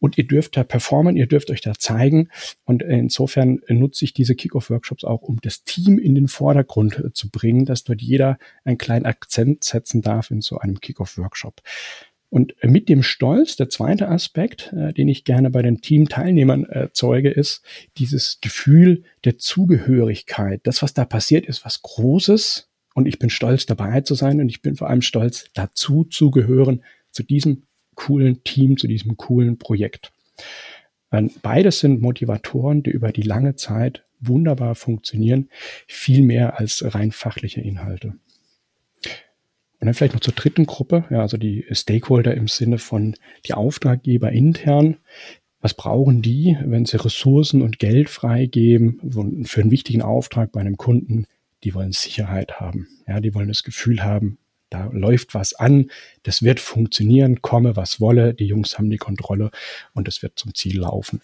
Und 0.00 0.16
ihr 0.16 0.26
dürft 0.26 0.56
da 0.56 0.62
performen, 0.62 1.16
ihr 1.16 1.26
dürft 1.26 1.50
euch 1.50 1.60
da 1.60 1.74
zeigen. 1.74 2.28
Und 2.64 2.82
insofern 2.82 3.60
nutze 3.68 4.04
ich 4.04 4.14
diese 4.14 4.36
Kickoff-Workshops 4.36 5.02
auch, 5.02 5.22
um 5.22 5.38
das 5.42 5.64
Team 5.64 5.98
in 5.98 6.14
den 6.14 6.28
Vordergrund 6.28 6.98
äh, 6.98 7.12
zu 7.12 7.30
bringen, 7.30 7.64
dass 7.64 7.82
dort 7.82 8.00
jeder 8.00 8.38
einen 8.64 8.78
kleinen 8.78 9.06
Akzent 9.06 9.64
setzen 9.64 10.00
darf 10.00 10.30
in 10.30 10.40
so 10.40 10.58
einem 10.58 10.80
Kickoff-Workshop. 10.80 11.60
Und 12.30 12.54
mit 12.62 12.88
dem 12.88 13.02
Stolz, 13.02 13.56
der 13.56 13.70
zweite 13.70 14.08
Aspekt, 14.08 14.72
äh, 14.74 14.92
den 14.92 15.08
ich 15.08 15.24
gerne 15.24 15.50
bei 15.50 15.62
den 15.62 15.80
Teamteilnehmern 15.80 16.64
erzeuge, 16.64 17.30
ist 17.30 17.62
dieses 17.96 18.40
Gefühl 18.40 19.04
der 19.24 19.38
Zugehörigkeit. 19.38 20.60
Das, 20.64 20.82
was 20.82 20.92
da 20.92 21.04
passiert, 21.04 21.46
ist 21.46 21.64
was 21.64 21.82
Großes. 21.82 22.68
Und 22.94 23.06
ich 23.06 23.18
bin 23.18 23.30
stolz, 23.30 23.64
dabei 23.64 24.02
zu 24.02 24.14
sein. 24.14 24.40
Und 24.40 24.48
ich 24.48 24.60
bin 24.60 24.76
vor 24.76 24.90
allem 24.90 25.02
stolz, 25.02 25.46
dazu 25.54 26.04
zu 26.04 26.30
gehören, 26.30 26.82
zu 27.12 27.22
diesem 27.22 27.62
coolen 27.94 28.44
Team, 28.44 28.76
zu 28.76 28.86
diesem 28.86 29.16
coolen 29.16 29.58
Projekt. 29.58 30.12
Beides 31.42 31.80
sind 31.80 32.02
Motivatoren, 32.02 32.82
die 32.82 32.90
über 32.90 33.12
die 33.12 33.22
lange 33.22 33.54
Zeit 33.56 34.04
wunderbar 34.20 34.74
funktionieren, 34.74 35.48
viel 35.86 36.22
mehr 36.22 36.58
als 36.58 36.84
rein 36.94 37.12
fachliche 37.12 37.60
Inhalte. 37.60 38.14
Und 39.80 39.86
dann 39.86 39.94
vielleicht 39.94 40.14
noch 40.14 40.20
zur 40.20 40.34
dritten 40.34 40.66
Gruppe, 40.66 41.04
ja, 41.10 41.20
also 41.20 41.36
die 41.36 41.64
Stakeholder 41.70 42.34
im 42.34 42.48
Sinne 42.48 42.78
von 42.78 43.14
die 43.46 43.54
Auftraggeber 43.54 44.32
intern. 44.32 44.96
Was 45.60 45.74
brauchen 45.74 46.22
die, 46.22 46.56
wenn 46.64 46.84
sie 46.84 47.02
Ressourcen 47.02 47.62
und 47.62 47.78
Geld 47.78 48.08
freigeben 48.08 49.00
für 49.44 49.60
einen 49.60 49.70
wichtigen 49.70 50.02
Auftrag 50.02 50.52
bei 50.52 50.60
einem 50.60 50.76
Kunden? 50.76 51.26
Die 51.64 51.74
wollen 51.74 51.92
Sicherheit 51.92 52.60
haben. 52.60 52.88
Ja, 53.06 53.20
die 53.20 53.34
wollen 53.34 53.48
das 53.48 53.64
Gefühl 53.64 54.02
haben, 54.02 54.38
da 54.70 54.86
läuft 54.92 55.34
was 55.34 55.54
an, 55.54 55.90
das 56.24 56.42
wird 56.42 56.60
funktionieren, 56.60 57.40
komme 57.40 57.76
was 57.76 58.00
wolle, 58.00 58.34
die 58.34 58.46
Jungs 58.46 58.78
haben 58.78 58.90
die 58.90 58.98
Kontrolle 58.98 59.50
und 59.94 60.08
es 60.08 60.22
wird 60.22 60.38
zum 60.38 60.54
Ziel 60.54 60.80
laufen. 60.80 61.22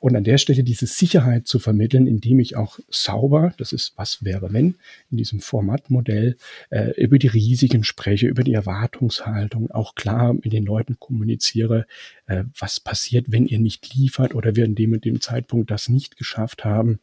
Und 0.00 0.14
an 0.14 0.24
der 0.24 0.38
Stelle 0.38 0.62
diese 0.62 0.86
Sicherheit 0.86 1.48
zu 1.48 1.58
vermitteln, 1.58 2.06
indem 2.06 2.38
ich 2.38 2.56
auch 2.56 2.78
sauber, 2.88 3.52
das 3.58 3.72
ist 3.72 3.94
was 3.96 4.24
wäre 4.24 4.52
wenn, 4.52 4.76
in 5.10 5.16
diesem 5.16 5.40
Formatmodell 5.40 6.36
äh, 6.70 6.90
über 7.02 7.18
die 7.18 7.26
Risiken 7.26 7.82
spreche, 7.82 8.28
über 8.28 8.44
die 8.44 8.54
Erwartungshaltung, 8.54 9.70
auch 9.72 9.96
klar 9.96 10.34
mit 10.34 10.52
den 10.52 10.64
Leuten 10.64 10.98
kommuniziere, 11.00 11.86
äh, 12.26 12.44
was 12.56 12.78
passiert, 12.78 13.26
wenn 13.32 13.46
ihr 13.46 13.58
nicht 13.58 13.92
liefert 13.94 14.34
oder 14.34 14.54
wir 14.54 14.64
in 14.64 14.76
dem 14.76 14.92
und 14.92 15.04
dem 15.04 15.20
Zeitpunkt 15.20 15.70
das 15.70 15.88
nicht 15.88 16.16
geschafft 16.16 16.64
haben, 16.64 17.00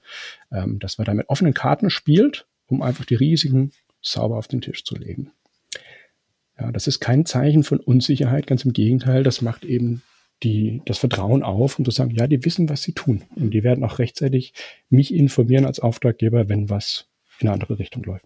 ähm, 0.52 0.80
dass 0.80 0.98
man 0.98 1.06
da 1.06 1.14
mit 1.14 1.30
offenen 1.30 1.54
Karten 1.54 1.90
spielt, 1.90 2.48
um 2.68 2.82
einfach 2.82 3.06
die 3.06 3.16
Risiken 3.16 3.72
sauber 4.02 4.38
auf 4.38 4.48
den 4.48 4.62
Tisch 4.62 4.86
zu 4.86 4.96
legen. 4.96 5.32
Ja, 6.58 6.72
das 6.72 6.88
ist 6.88 7.02
kein 7.02 7.26
Zeichen 7.26 7.64
von 7.64 7.80
Unsicherheit, 7.80 8.48
ganz 8.48 8.64
im 8.64 8.72
Gegenteil, 8.72 9.24
das 9.24 9.42
macht 9.42 9.66
eben 9.66 10.02
die, 10.44 10.82
das 10.86 10.98
Vertrauen 10.98 11.44
auf, 11.44 11.80
um 11.80 11.86
zu 11.86 11.92
sagen, 11.92 12.12
ja, 12.12 12.28
die 12.28 12.44
wissen, 12.46 12.70
was 12.70 12.84
sie 12.84 12.94
tun. 12.94 13.24
Und 13.36 13.52
die 13.52 13.64
werden 13.64 13.84
auch 13.84 14.00
rechtzeitig 14.00 14.54
mich 14.90 15.14
informieren 15.14 15.66
als 15.66 15.80
Auftraggeber, 15.80 16.50
wenn 16.50 16.70
was 16.70 17.08
in 17.40 17.48
eine 17.48 17.54
andere 17.54 17.80
Richtung 17.80 18.04
läuft. 18.04 18.26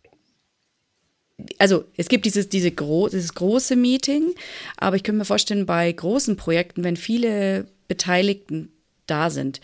Also 1.58 1.86
es 1.96 2.10
gibt 2.10 2.26
dieses, 2.26 2.50
diese 2.50 2.72
gro 2.72 3.08
dieses 3.08 3.34
große 3.34 3.76
Meeting, 3.76 4.34
aber 4.78 4.98
ich 4.98 5.04
könnte 5.04 5.20
mir 5.20 5.26
vorstellen, 5.26 5.66
bei 5.66 5.90
großen 5.92 6.36
Projekten, 6.36 6.84
wenn 6.84 6.98
viele 6.98 7.68
Beteiligten 7.88 8.70
da 9.08 9.30
sind, 9.30 9.62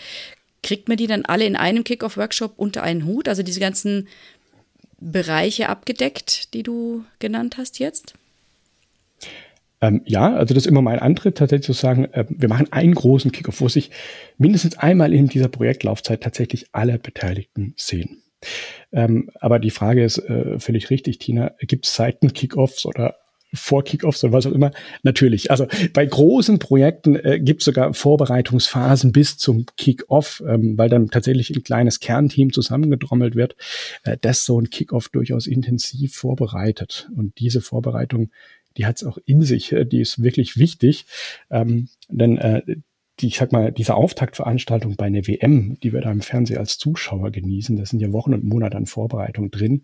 kriegt 0.64 0.88
man 0.88 0.98
die 0.98 1.08
dann 1.08 1.26
alle 1.26 1.46
in 1.46 1.56
einem 1.56 1.84
Kick-Off-Workshop 1.84 2.54
unter 2.56 2.82
einen 2.82 3.06
Hut? 3.06 3.28
Also 3.28 3.44
diese 3.44 3.60
ganzen 3.60 4.08
Bereiche 5.00 5.70
abgedeckt, 5.70 6.54
die 6.54 6.64
du 6.64 7.04
genannt 7.20 7.58
hast 7.58 7.80
jetzt? 7.80 8.14
Ähm, 9.82 10.02
ja, 10.06 10.34
also 10.36 10.54
das 10.54 10.66
ist 10.66 10.68
immer 10.68 10.82
mein 10.82 11.00
Antritt, 11.00 11.38
tatsächlich 11.38 11.66
zu 11.66 11.74
sagen, 11.74 12.06
äh, 12.06 12.26
wir 12.30 12.50
machen 12.50 12.72
einen 12.72 12.96
großen 12.96 13.32
Kickoff, 13.32 13.62
wo 13.62 13.68
sich 13.68 13.92
mindestens 14.38 14.78
einmal 14.78 15.14
in 15.14 15.28
dieser 15.28 15.48
Projektlaufzeit 15.48 16.22
tatsächlich 16.22 16.68
alle 16.72 16.98
Beteiligten 16.98 17.74
sehen. 17.78 18.22
Ähm, 18.92 19.30
aber 19.40 19.60
die 19.60 19.72
Frage 19.72 20.04
ist 20.04 20.18
äh, 20.20 20.60
völlig 20.60 20.90
richtig, 20.90 21.20
Tina. 21.20 21.52
Gibt 21.60 21.86
es 21.86 21.96
Seiten 21.96 22.34
Kickoffs 22.34 22.86
oder 22.86 23.16
vor 23.54 23.84
Kickoffs 23.84 24.24
oder 24.24 24.34
was 24.34 24.46
auch 24.46 24.52
immer? 24.52 24.72
Natürlich. 25.04 25.52
Also 25.52 25.68
bei 25.94 26.06
großen 26.06 26.60
Projekten 26.60 27.16
äh, 27.16 27.40
gibt 27.40 27.62
es 27.62 27.66
sogar 27.66 27.94
Vorbereitungsphasen 27.94 29.12
bis 29.12 29.38
zum 29.38 29.66
Kickoff, 29.78 30.44
ähm, 30.48 30.78
weil 30.78 30.90
dann 30.90 31.10
tatsächlich 31.10 31.50
ein 31.52 31.64
kleines 31.64 32.00
Kernteam 32.00 32.52
zusammengedrommelt 32.52 33.36
wird, 33.36 33.56
äh, 34.04 34.18
das 34.20 34.46
so 34.46 34.60
ein 34.60 34.70
Kickoff 34.70 35.10
durchaus 35.10 35.48
intensiv 35.48 36.16
vorbereitet. 36.16 37.10
Und 37.16 37.40
diese 37.40 37.62
Vorbereitung 37.62 38.30
die 38.78 38.86
hat 38.86 38.98
es 38.98 39.04
auch 39.04 39.18
in 39.26 39.42
sich, 39.42 39.72
äh, 39.72 39.86
die 39.86 40.02
ist 40.02 40.22
wirklich 40.22 40.58
wichtig. 40.58 41.06
Ähm, 41.50 41.90
denn 42.10 42.38
äh, 42.38 42.62
die, 43.20 43.28
ich 43.28 43.38
sag 43.38 43.52
mal, 43.52 43.72
diese 43.72 43.96
Auftaktveranstaltung 43.96 44.98
bei 44.98 45.06
einer 45.06 45.26
WM, 45.26 45.78
die 45.82 45.94
wir 45.94 46.02
da 46.02 46.12
im 46.12 46.22
Fernsehen 46.22 46.58
als 46.58 46.78
Zuschauer 46.78 47.32
genießen, 47.32 47.78
da 47.78 47.86
sind 47.86 48.02
ja 48.02 48.12
Wochen 48.12 48.34
und 48.34 48.44
Monate 48.44 48.76
an 48.76 48.88
Vorbereitung 48.88 49.52
drin. 49.52 49.84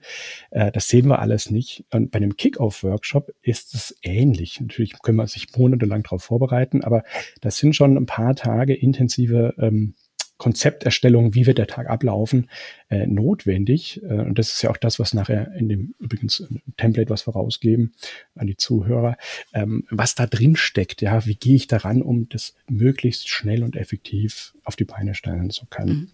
Äh, 0.49 0.71
das 0.71 0.89
sehen 0.89 1.07
wir 1.07 1.19
alles 1.19 1.49
nicht. 1.49 1.85
Und 1.91 2.11
bei 2.11 2.17
einem 2.17 2.35
Kick-Off-Workshop 2.35 3.31
ist 3.41 3.73
es 3.73 3.95
ähnlich. 4.01 4.59
Natürlich 4.59 4.99
können 5.01 5.17
wir 5.17 5.27
sich 5.27 5.47
monatelang 5.55 6.03
darauf 6.03 6.23
vorbereiten, 6.23 6.83
aber 6.83 7.03
das 7.39 7.57
sind 7.57 7.75
schon 7.75 7.95
ein 7.95 8.05
paar 8.05 8.35
Tage 8.35 8.73
intensive 8.73 9.53
ähm, 9.57 9.95
Konzepterstellung, 10.41 11.35
wie 11.35 11.45
wird 11.45 11.59
der 11.59 11.67
Tag 11.67 11.87
ablaufen, 11.87 12.49
äh, 12.89 13.05
notwendig. 13.05 14.01
Äh, 14.01 14.15
und 14.15 14.39
das 14.39 14.55
ist 14.55 14.63
ja 14.63 14.71
auch 14.71 14.77
das, 14.77 14.97
was 14.97 15.13
nachher 15.13 15.53
in 15.53 15.69
dem 15.69 15.93
übrigens 15.99 16.43
Template, 16.77 17.11
was 17.11 17.27
wir 17.27 17.33
rausgeben 17.33 17.93
an 18.33 18.47
die 18.47 18.57
Zuhörer, 18.57 19.17
ähm, 19.53 19.85
was 19.91 20.15
da 20.15 20.25
drin 20.25 20.55
steckt. 20.55 21.03
Ja, 21.03 21.27
wie 21.27 21.35
gehe 21.35 21.55
ich 21.55 21.67
daran, 21.67 22.01
um 22.01 22.27
das 22.27 22.55
möglichst 22.67 23.29
schnell 23.29 23.63
und 23.63 23.75
effektiv 23.75 24.55
auf 24.63 24.75
die 24.75 24.85
Beine 24.85 25.13
stellen 25.13 25.51
zu 25.51 25.67
können. 25.67 25.93
Mhm. 25.93 26.09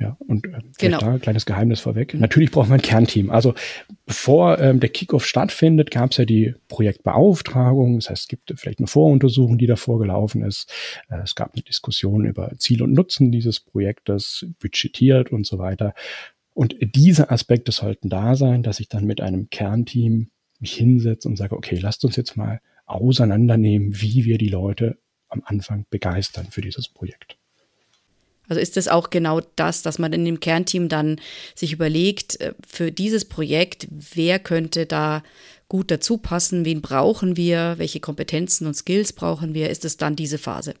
Ja, 0.00 0.16
und 0.20 0.46
äh, 0.46 0.60
genau. 0.78 0.98
da 0.98 1.14
ein 1.14 1.20
kleines 1.20 1.44
Geheimnis 1.44 1.80
vorweg. 1.80 2.14
Natürlich 2.14 2.52
braucht 2.52 2.68
man 2.68 2.78
ein 2.78 2.82
Kernteam. 2.82 3.30
Also 3.30 3.54
bevor 4.06 4.60
ähm, 4.60 4.78
der 4.78 4.90
Kickoff 4.90 5.26
stattfindet, 5.26 5.90
gab 5.90 6.12
es 6.12 6.18
ja 6.18 6.24
die 6.24 6.54
Projektbeauftragung. 6.68 7.96
Das 7.96 8.08
heißt, 8.08 8.22
es 8.22 8.28
gibt 8.28 8.52
vielleicht 8.56 8.78
eine 8.78 8.86
Voruntersuchung, 8.86 9.58
die 9.58 9.66
davor 9.66 9.98
gelaufen 9.98 10.42
ist. 10.42 10.72
Äh, 11.08 11.18
es 11.24 11.34
gab 11.34 11.54
eine 11.54 11.62
Diskussion 11.64 12.26
über 12.26 12.52
Ziel 12.58 12.82
und 12.82 12.92
Nutzen 12.92 13.32
dieses 13.32 13.58
Projektes, 13.58 14.46
budgetiert 14.60 15.32
und 15.32 15.46
so 15.46 15.58
weiter. 15.58 15.94
Und 16.54 16.76
diese 16.80 17.30
Aspekte 17.30 17.72
sollten 17.72 18.08
da 18.08 18.36
sein, 18.36 18.62
dass 18.62 18.78
ich 18.78 18.88
dann 18.88 19.04
mit 19.04 19.20
einem 19.20 19.50
Kernteam 19.50 20.30
mich 20.60 20.74
hinsetze 20.74 21.28
und 21.28 21.36
sage, 21.36 21.56
okay, 21.56 21.76
lasst 21.76 22.04
uns 22.04 22.14
jetzt 22.14 22.36
mal 22.36 22.60
auseinandernehmen, 22.86 24.00
wie 24.00 24.24
wir 24.24 24.38
die 24.38 24.48
Leute 24.48 24.98
am 25.28 25.42
Anfang 25.44 25.86
begeistern 25.90 26.46
für 26.50 26.60
dieses 26.60 26.88
Projekt. 26.88 27.36
Also 28.48 28.60
ist 28.60 28.76
das 28.76 28.88
auch 28.88 29.10
genau 29.10 29.40
das, 29.56 29.82
dass 29.82 29.98
man 29.98 30.12
in 30.12 30.24
dem 30.24 30.40
Kernteam 30.40 30.88
dann 30.88 31.20
sich 31.54 31.72
überlegt, 31.72 32.40
äh, 32.40 32.54
für 32.66 32.90
dieses 32.90 33.24
Projekt, 33.26 33.88
wer 33.90 34.38
könnte 34.38 34.86
da 34.86 35.22
gut 35.68 35.90
dazu 35.90 36.16
passen, 36.16 36.64
wen 36.64 36.80
brauchen 36.80 37.36
wir, 37.36 37.74
welche 37.76 38.00
Kompetenzen 38.00 38.66
und 38.66 38.74
Skills 38.74 39.12
brauchen 39.12 39.54
wir, 39.54 39.70
ist 39.70 39.84
es 39.84 39.98
dann 39.98 40.16
diese 40.16 40.38
Phase? 40.38 40.74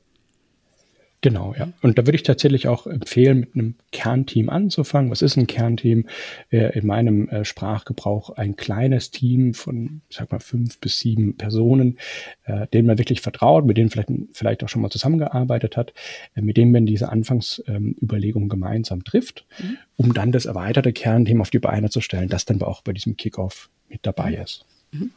Genau, 1.20 1.52
ja. 1.58 1.68
Und 1.82 1.98
da 1.98 2.06
würde 2.06 2.14
ich 2.14 2.22
tatsächlich 2.22 2.68
auch 2.68 2.86
empfehlen, 2.86 3.40
mit 3.40 3.54
einem 3.54 3.74
Kernteam 3.90 4.48
anzufangen. 4.48 5.10
Was 5.10 5.20
ist 5.20 5.36
ein 5.36 5.48
Kernteam? 5.48 6.06
In 6.50 6.86
meinem 6.86 7.28
äh, 7.28 7.44
Sprachgebrauch 7.44 8.30
ein 8.30 8.54
kleines 8.54 9.10
Team 9.10 9.52
von, 9.54 10.02
sag 10.10 10.30
mal, 10.30 10.38
fünf 10.38 10.78
bis 10.78 11.00
sieben 11.00 11.36
Personen, 11.36 11.98
äh, 12.44 12.68
denen 12.68 12.86
man 12.86 12.98
wirklich 12.98 13.20
vertraut, 13.20 13.66
mit 13.66 13.76
denen 13.76 13.90
vielleicht, 13.90 14.10
vielleicht 14.32 14.62
auch 14.62 14.68
schon 14.68 14.80
mal 14.80 14.90
zusammengearbeitet 14.90 15.76
hat, 15.76 15.92
äh, 16.36 16.40
mit 16.40 16.56
denen 16.56 16.70
man 16.70 16.86
diese 16.86 17.08
Anfangsüberlegungen 17.08 18.46
ähm, 18.46 18.50
gemeinsam 18.50 19.02
trifft, 19.02 19.44
mhm. 19.58 19.76
um 19.96 20.14
dann 20.14 20.30
das 20.30 20.46
erweiterte 20.46 20.92
Kernteam 20.92 21.40
auf 21.40 21.50
die 21.50 21.58
Beine 21.58 21.90
zu 21.90 22.00
stellen, 22.00 22.28
das 22.28 22.44
dann 22.44 22.62
auch 22.62 22.82
bei 22.82 22.92
diesem 22.92 23.16
Kickoff 23.16 23.70
mit 23.88 24.00
dabei 24.02 24.30
mhm. 24.30 24.42
ist. 24.42 24.64
Mhm. 24.92 25.10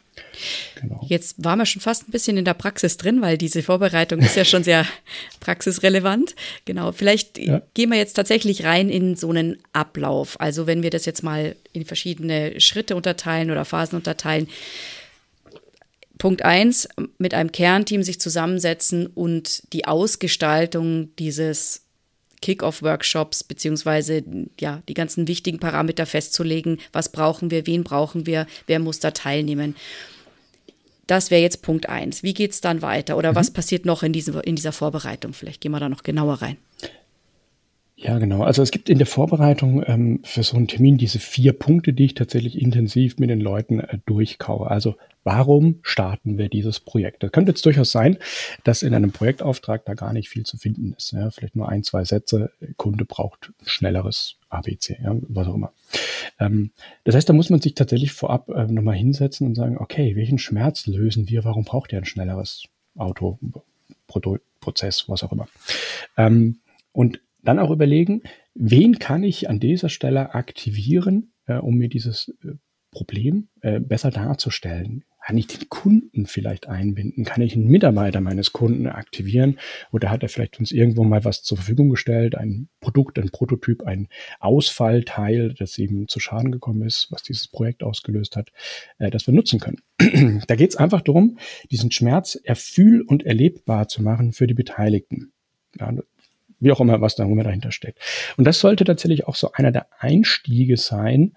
Genau. 0.75 1.06
Jetzt 1.08 1.44
waren 1.44 1.60
wir 1.60 1.66
schon 1.66 1.82
fast 1.82 2.08
ein 2.08 2.12
bisschen 2.12 2.38
in 2.38 2.46
der 2.46 2.54
Praxis 2.54 2.98
drin, 2.98 3.22
weil 3.22 3.38
diese 3.38 3.63
Vorbereitung 3.63 4.20
ist 4.20 4.36
ja 4.36 4.46
schon 4.46 4.63
sehr 4.63 4.86
praxisrelevant. 5.40 6.36
Genau, 6.66 6.92
vielleicht 6.92 7.38
ja. 7.38 7.62
gehen 7.74 7.92
wir 7.92 7.98
jetzt 7.98 8.13
tatsächlich 8.13 8.63
rein 8.66 8.90
in 8.90 9.16
so 9.16 9.30
einen 9.30 9.58
Ablauf. 9.74 10.40
Also 10.40 10.68
wenn 10.68 10.84
wir 10.84 10.90
das 10.90 11.06
jetzt 11.06 11.24
mal 11.24 11.56
in 11.74 11.86
verschiedene 11.86 12.60
Schritte 12.60 12.96
unterteilen 12.96 13.51
oder 13.51 13.66
Phasen 13.66 13.98
unterteilen. 13.98 14.48
Punkt 16.18 16.44
eins, 16.44 16.88
mit 17.18 17.34
einem 17.34 17.51
Kernteam 17.51 18.04
sich 18.04 18.20
zusammensetzen 18.20 19.08
und 19.08 19.74
die 19.74 19.86
Ausgestaltung 19.86 21.16
dieses 21.16 21.82
Kick-off-Workshops 22.41 23.43
beziehungsweise 23.43 24.24
ja 24.60 24.81
die 24.88 24.93
ganzen 24.93 25.27
wichtigen 25.27 25.60
Parameter 25.60 26.05
festzulegen. 26.05 26.79
Was 26.91 27.10
brauchen 27.10 27.51
wir, 27.51 27.67
wen 27.67 27.83
brauchen 27.83 28.25
wir, 28.25 28.48
wer 28.67 28.79
muss 28.79 29.00
da 29.00 29.12
teilnehmen? 29.12 29.75
Das 31.07 31.29
wäre 31.29 31.41
jetzt 31.41 31.62
Punkt 31.62 31.89
eins. 31.89 32.24
Wie 32.24 32.33
geht 32.33 32.51
es 32.51 32.62
dann 32.62 32.81
weiter 32.81 33.17
oder 33.17 33.31
mhm. 33.31 33.36
was 33.36 33.51
passiert 33.51 33.86
noch 33.86 34.03
in, 34.03 34.13
diesem, 34.13 34.39
in 34.41 34.55
dieser 34.55 34.71
Vorbereitung? 34.71 35.33
Vielleicht 35.33 35.62
gehen 35.62 35.71
wir 35.71 35.79
da 35.79 35.89
noch 35.89 36.03
genauer 36.03 36.41
rein. 36.41 36.57
Ja, 38.03 38.17
genau. 38.17 38.41
Also 38.41 38.63
es 38.63 38.72
gibt 38.72 38.89
in 38.89 38.98
der 38.98 39.05
Vorbereitung 39.05 39.84
ähm, 39.86 40.22
für 40.24 40.41
so 40.41 40.58
einen 40.58 40.67
Termin 40.67 40.98
diese 40.98 41.20
vier 41.20 41.53
Punkte, 41.53 41.93
die 41.93 42.05
ich 42.05 42.15
tatsächlich 42.15 42.60
intensiv 42.60 43.20
mit 43.20 43.29
den 43.29 43.39
Leuten 43.39 43.79
äh, 43.79 44.00
durchkaue. 44.08 44.72
Also 44.72 44.96
warum 45.24 45.77
starten 45.84 46.39
wir 46.39 46.50
dieses 46.50 46.79
Projekt? 46.79 47.22
Das 47.22 47.31
könnte 47.31 47.51
jetzt 47.51 47.63
durchaus 47.63 47.91
sein, 47.91 48.17
dass 48.63 48.81
in 48.81 48.96
einem 48.96 49.12
Projektauftrag 49.12 49.86
da 49.86 49.93
gar 49.93 50.13
nicht 50.13 50.29
viel 50.29 50.48
zu 50.48 50.58
finden 50.58 50.96
ist. 50.98 51.12
Ja? 51.12 51.29
Vielleicht 51.29 51.55
nur 51.55 51.70
ein, 51.70 51.84
zwei 51.84 52.03
Sätze. 52.03 52.51
Kunde 52.75 53.05
braucht 53.05 53.51
schnelleres 53.67 54.38
ABC, 54.50 54.98
ja? 55.03 55.15
was 55.27 55.48
auch 55.48 55.53
immer. 55.53 55.72
Ähm, 56.39 56.72
das 57.03 57.13
heißt, 57.13 57.29
da 57.29 57.34
muss 57.34 57.51
man 57.51 57.62
sich 57.62 57.75
tatsächlich 57.75 58.13
vorab 58.13 58.50
äh, 58.50 58.65
nochmal 58.65 58.96
hinsetzen 58.96 59.46
und 59.46 59.53
sagen, 59.53 59.77
okay, 59.77 60.15
welchen 60.15 60.39
Schmerz 60.39 60.88
lösen 60.88 61.29
wir? 61.29 61.43
Warum 61.43 61.65
braucht 61.65 61.93
ihr 61.93 62.00
ein 62.00 62.05
schnelleres 62.05 62.63
Auto, 62.98 63.38
Produkt, 64.08 64.43
Prozess, 64.60 65.08
was 65.08 65.22
auch 65.22 65.31
immer? 65.31 65.48
Ähm, 66.17 66.62
und 66.93 67.20
dann 67.43 67.60
auch 67.60 67.71
überlegen, 67.71 68.24
wen 68.53 69.00
kann 69.00 69.24
ich 69.24 69.50
an 69.50 69.60
dieser 69.60 69.89
Stelle 69.89 70.33
aktivieren, 70.33 71.33
äh, 71.45 71.55
um 71.55 71.75
mir 71.75 71.89
dieses 71.89 72.29
äh, 72.43 72.53
Problem 72.91 73.48
äh, 73.62 73.79
besser 73.79 74.12
darzustellen. 74.12 75.05
Kann 75.24 75.38
ich 75.38 75.48
den 75.48 75.69
Kunden 75.69 76.25
vielleicht 76.25 76.67
einbinden? 76.67 77.24
Kann 77.24 77.41
ich 77.41 77.55
einen 77.55 77.67
Mitarbeiter 77.67 78.21
meines 78.21 78.53
Kunden 78.53 78.88
aktivieren? 78.88 79.60
Oder 79.91 80.10
hat 80.10 80.24
er 80.24 80.29
vielleicht 80.29 80.60
uns 80.60 80.71
irgendwo 80.71 81.03
mal 81.03 81.24
was 81.24 81.43
zur 81.43 81.57
Verfügung 81.57 81.89
gestellt? 81.89 82.36
Ein 82.36 82.69
Produkt, 82.79 83.19
ein 83.19 83.29
Prototyp, 83.29 83.83
ein 83.83 84.07
Ausfallteil, 84.39 85.53
das 85.53 85.77
eben 85.77 86.07
zu 86.07 86.19
Schaden 86.19 86.51
gekommen 86.51 86.81
ist, 86.81 87.07
was 87.12 87.24
dieses 87.24 87.48
Projekt 87.48 87.83
ausgelöst 87.83 88.36
hat, 88.36 88.51
äh, 88.98 89.10
das 89.10 89.27
wir 89.27 89.33
nutzen 89.33 89.60
können. 89.60 89.77
da 90.48 90.55
geht 90.55 90.71
es 90.71 90.75
einfach 90.75 91.01
darum, 91.01 91.38
diesen 91.69 91.91
Schmerz 91.91 92.36
erfühl- 92.43 93.03
und 93.03 93.24
erlebbar 93.24 93.88
zu 93.88 94.01
machen 94.01 94.33
für 94.33 94.48
die 94.48 94.55
Beteiligten. 94.55 95.31
Ja, 95.79 95.93
wie 96.62 96.72
auch 96.72 96.80
immer, 96.80 97.01
was 97.01 97.15
da 97.15 97.25
immer 97.25 97.44
dahinter 97.44 97.72
steckt. 97.72 98.00
Und 98.38 98.46
das 98.46 98.60
sollte 98.60 98.86
tatsächlich 98.86 99.27
auch 99.27 99.36
so 99.36 99.51
einer 99.51 99.72
der 99.72 99.88
Einstiege 100.00 100.77
sein, 100.77 101.34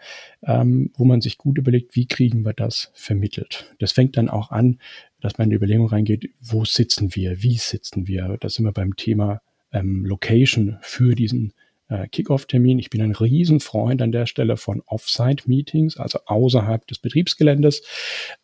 ähm, 0.47 0.93
wo 0.97 1.05
man 1.05 1.21
sich 1.21 1.39
gut 1.39 1.59
überlegt, 1.59 1.97
wie 1.97 2.07
kriegen 2.07 2.45
wir 2.45 2.53
das 2.53 2.93
vermittelt. 2.95 3.75
Das 3.81 3.93
fängt 3.93 4.17
dann 4.17 4.29
auch 4.29 4.51
an, 4.51 4.79
dass 5.21 5.39
man 5.39 5.47
in 5.47 5.51
die 5.51 5.57
Überlegung 5.57 5.89
reingeht, 5.89 6.31
wo 6.41 6.65
sitzen 6.65 7.15
wir, 7.17 7.43
wie 7.43 7.57
sitzen 7.57 8.07
wir. 8.07 8.37
Da 8.39 8.49
sind 8.49 8.65
wir 8.65 8.73
beim 8.73 8.95
Thema 8.95 9.41
ähm, 9.73 10.05
Location 10.05 10.77
für 10.83 11.15
diesen 11.15 11.55
äh, 11.89 12.09
Kickoff-Termin. 12.09 12.79
Ich 12.79 12.91
bin 12.91 13.03
ein 13.03 13.13
Riesenfreund 13.13 14.03
an 14.03 14.13
der 14.13 14.27
Stelle 14.27 14.57
von 14.57 14.83
Offsite-Meetings, 14.87 15.97
also 15.97 16.21
außerhalb 16.27 16.87
des 16.87 16.99
Betriebsgeländes, 16.99 17.83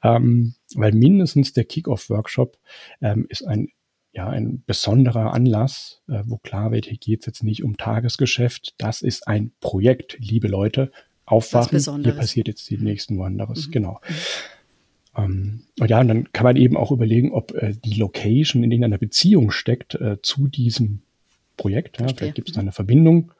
ähm, 0.02 0.54
weil 0.74 0.92
mindestens 0.92 1.52
der 1.52 1.64
Kickoff-Workshop 1.64 2.58
ähm, 3.00 3.26
ist 3.28 3.46
ein 3.46 3.68
ja, 4.12 4.28
ein 4.28 4.62
besonderer 4.66 5.34
Anlass, 5.34 6.02
äh, 6.08 6.22
wo 6.26 6.38
klar 6.38 6.72
wird, 6.72 6.86
hier 6.86 6.98
geht 6.98 7.20
es 7.20 7.26
jetzt 7.26 7.44
nicht 7.44 7.62
um 7.62 7.76
Tagesgeschäft. 7.76 8.74
Das 8.78 9.02
ist 9.02 9.28
ein 9.28 9.52
Projekt, 9.60 10.18
liebe 10.20 10.48
Leute. 10.48 10.90
Aufwachen, 11.26 11.78
hier 11.78 12.12
passiert 12.12 12.48
jetzt 12.48 12.68
die 12.70 12.78
nächsten 12.78 13.16
Wanderers. 13.18 13.68
Mhm. 13.68 13.70
Genau. 13.70 14.00
Mhm. 14.08 14.14
Ähm, 15.16 15.60
und 15.78 15.90
ja, 15.90 16.00
und 16.00 16.08
dann 16.08 16.32
kann 16.32 16.44
man 16.44 16.56
eben 16.56 16.76
auch 16.76 16.90
überlegen, 16.90 17.32
ob 17.32 17.52
äh, 17.54 17.74
die 17.84 17.94
Location 17.94 18.64
in 18.64 18.70
irgendeiner 18.70 18.98
Beziehung 18.98 19.50
steckt 19.50 19.94
äh, 19.94 20.20
zu 20.22 20.48
diesem 20.48 21.02
Projekt. 21.60 22.00
Ja. 22.00 22.08
Vielleicht 22.08 22.34
gibt 22.36 22.48
es 22.48 22.54
da 22.54 22.62
eine 22.62 22.72
Verbindung, 22.72 23.32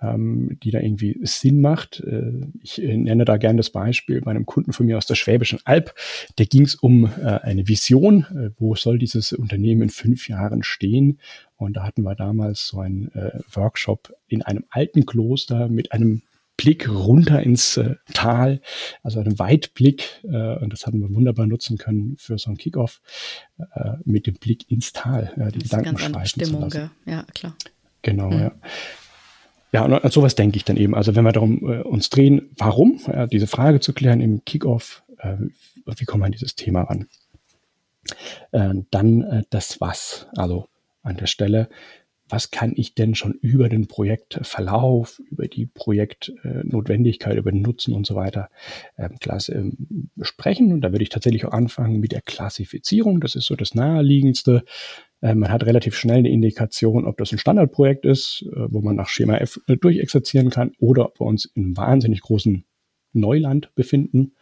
ähm, 0.00 0.58
die 0.64 0.72
da 0.72 0.80
irgendwie 0.80 1.20
Sinn 1.22 1.60
macht. 1.60 2.00
Äh, 2.00 2.32
ich 2.60 2.82
äh, 2.82 2.96
nenne 2.96 3.24
da 3.24 3.36
gerne 3.36 3.58
das 3.58 3.70
Beispiel 3.70 4.20
bei 4.20 4.32
einem 4.32 4.46
Kunden 4.46 4.72
von 4.72 4.84
mir 4.84 4.98
aus 4.98 5.06
der 5.06 5.14
Schwäbischen 5.14 5.60
Alb. 5.64 5.94
Da 6.36 6.44
ging 6.44 6.62
es 6.62 6.74
um 6.74 7.04
äh, 7.04 7.24
eine 7.24 7.68
Vision, 7.68 8.26
äh, 8.34 8.50
wo 8.58 8.74
soll 8.74 8.98
dieses 8.98 9.32
Unternehmen 9.32 9.82
in 9.82 9.90
fünf 9.90 10.28
Jahren 10.28 10.64
stehen. 10.64 11.20
Und 11.56 11.76
da 11.76 11.84
hatten 11.84 12.02
wir 12.02 12.16
damals 12.16 12.66
so 12.66 12.80
einen 12.80 13.12
äh, 13.14 13.38
Workshop 13.52 14.12
in 14.26 14.42
einem 14.42 14.64
alten 14.70 15.06
Kloster 15.06 15.68
mit 15.68 15.92
einem 15.92 16.22
Blick 16.56 16.88
runter 16.88 17.42
ins 17.42 17.76
äh, 17.76 17.96
Tal, 18.12 18.60
also 19.02 19.20
einen 19.20 19.38
Weitblick. 19.38 20.22
Äh, 20.24 20.58
und 20.58 20.72
das 20.72 20.86
hatten 20.86 21.00
wir 21.00 21.12
wunderbar 21.14 21.46
nutzen 21.46 21.78
können 21.78 22.16
für 22.18 22.38
so 22.38 22.48
einen 22.48 22.58
Kickoff 22.58 23.00
äh, 23.58 23.92
mit 24.04 24.26
dem 24.26 24.34
Blick 24.34 24.70
ins 24.70 24.92
Tal, 24.92 25.32
ja, 25.36 25.50
die 25.50 25.60
Gedanken 25.60 25.98
schweifen 25.98 26.26
Stimmung, 26.26 26.70
zu 26.70 26.78
lassen. 26.78 26.90
Ja, 27.06 27.24
klar. 27.34 27.56
Genau, 28.02 28.30
mhm. 28.30 28.40
ja. 28.40 28.52
Ja, 29.72 29.86
und 29.86 29.94
an 29.94 30.10
sowas 30.10 30.34
denke 30.34 30.58
ich 30.58 30.64
dann 30.64 30.76
eben. 30.76 30.94
Also 30.94 31.16
wenn 31.16 31.24
wir 31.24 31.32
darum 31.32 31.66
äh, 31.68 31.80
uns 31.80 32.10
drehen, 32.10 32.50
warum, 32.58 33.00
ja, 33.06 33.26
diese 33.26 33.46
Frage 33.46 33.80
zu 33.80 33.94
klären 33.94 34.20
im 34.20 34.44
Kickoff, 34.44 35.02
äh, 35.18 35.36
wie 35.86 36.04
kommen 36.04 36.22
wir 36.22 36.26
an 36.26 36.32
dieses 36.32 36.54
Thema 36.54 36.82
ran? 36.82 37.08
Äh, 38.50 38.74
dann 38.90 39.22
äh, 39.22 39.42
das 39.48 39.80
Was. 39.80 40.26
Also 40.36 40.68
an 41.02 41.16
der 41.16 41.26
Stelle, 41.26 41.68
was 42.32 42.50
kann 42.50 42.72
ich 42.74 42.94
denn 42.94 43.14
schon 43.14 43.34
über 43.34 43.68
den 43.68 43.88
Projektverlauf, 43.88 45.20
über 45.30 45.48
die 45.48 45.66
Projektnotwendigkeit, 45.66 47.36
über 47.36 47.52
den 47.52 47.60
Nutzen 47.60 47.92
und 47.92 48.06
so 48.06 48.14
weiter 48.14 48.48
ähm, 48.96 49.16
ähm, 49.50 50.08
besprechen. 50.16 50.72
Und 50.72 50.80
da 50.80 50.92
würde 50.92 51.02
ich 51.02 51.10
tatsächlich 51.10 51.44
auch 51.44 51.52
anfangen 51.52 52.00
mit 52.00 52.12
der 52.12 52.22
Klassifizierung. 52.22 53.20
Das 53.20 53.34
ist 53.34 53.44
so 53.44 53.54
das 53.54 53.74
Naheliegendste. 53.74 54.64
Äh, 55.20 55.34
man 55.34 55.52
hat 55.52 55.66
relativ 55.66 55.94
schnell 55.94 56.18
eine 56.18 56.30
Indikation, 56.30 57.04
ob 57.04 57.18
das 57.18 57.32
ein 57.32 57.38
Standardprojekt 57.38 58.06
ist, 58.06 58.46
äh, 58.50 58.72
wo 58.72 58.80
man 58.80 58.96
nach 58.96 59.08
Schema 59.08 59.36
F 59.36 59.60
äh, 59.66 59.76
durchexerzieren 59.76 60.48
kann 60.48 60.72
oder 60.78 61.04
ob 61.04 61.20
wir 61.20 61.26
uns 61.26 61.44
in 61.44 61.76
wahnsinnig 61.76 62.22
großen 62.22 62.64
Neuland 63.12 63.74
befinden. 63.74 64.32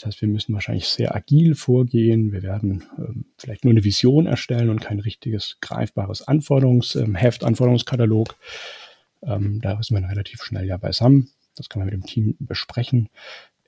Das 0.00 0.06
heißt, 0.06 0.22
wir 0.22 0.28
müssen 0.28 0.54
wahrscheinlich 0.54 0.88
sehr 0.88 1.14
agil 1.14 1.54
vorgehen. 1.54 2.32
Wir 2.32 2.42
werden 2.42 2.84
ähm, 2.96 3.26
vielleicht 3.36 3.64
nur 3.64 3.72
eine 3.72 3.84
Vision 3.84 4.26
erstellen 4.26 4.70
und 4.70 4.80
kein 4.80 4.98
richtiges 4.98 5.58
greifbares 5.60 6.26
Anforderungsheft, 6.26 7.42
ähm, 7.42 7.48
Anforderungskatalog. 7.48 8.34
Ähm, 9.22 9.60
da 9.60 9.78
ist 9.78 9.90
man 9.90 10.06
relativ 10.06 10.42
schnell 10.42 10.66
ja 10.66 10.78
beisammen. 10.78 11.28
Das 11.54 11.68
kann 11.68 11.80
man 11.80 11.86
mit 11.86 11.92
dem 11.92 12.06
Team 12.06 12.36
besprechen. 12.38 13.10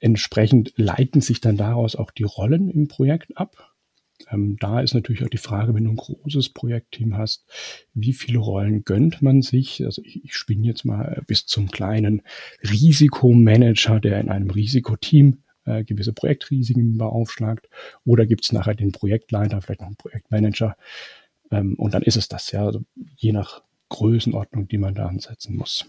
Entsprechend 0.00 0.72
leiten 0.76 1.20
sich 1.20 1.42
dann 1.42 1.58
daraus 1.58 1.96
auch 1.96 2.10
die 2.10 2.24
Rollen 2.24 2.70
im 2.70 2.88
Projekt 2.88 3.36
ab. 3.36 3.74
Ähm, 4.30 4.56
da 4.58 4.80
ist 4.80 4.94
natürlich 4.94 5.22
auch 5.24 5.28
die 5.28 5.36
Frage, 5.36 5.74
wenn 5.74 5.84
du 5.84 5.90
ein 5.90 5.96
großes 5.96 6.48
Projektteam 6.54 7.18
hast, 7.18 7.44
wie 7.92 8.14
viele 8.14 8.38
Rollen 8.38 8.84
gönnt 8.84 9.20
man 9.20 9.42
sich? 9.42 9.84
Also 9.84 10.00
ich, 10.02 10.24
ich 10.24 10.34
spinne 10.34 10.66
jetzt 10.66 10.86
mal 10.86 11.22
bis 11.26 11.44
zum 11.44 11.70
kleinen 11.70 12.22
Risikomanager, 12.62 14.00
der 14.00 14.18
in 14.18 14.30
einem 14.30 14.48
Risikoteam 14.48 15.42
äh, 15.64 15.84
gewisse 15.84 16.12
Projektrisiken 16.12 16.98
beaufschlagt. 16.98 17.68
Oder 18.04 18.26
gibt 18.26 18.44
es 18.44 18.52
nachher 18.52 18.74
den 18.74 18.92
Projektleiter, 18.92 19.60
vielleicht 19.60 19.80
noch 19.80 19.88
einen 19.88 19.96
Projektmanager. 19.96 20.76
Ähm, 21.50 21.74
und 21.74 21.94
dann 21.94 22.02
ist 22.02 22.16
es 22.16 22.28
das, 22.28 22.50
ja, 22.52 22.64
also 22.64 22.82
je 23.16 23.32
nach 23.32 23.62
Größenordnung, 23.88 24.68
die 24.68 24.78
man 24.78 24.94
da 24.94 25.06
ansetzen 25.06 25.56
muss. 25.56 25.86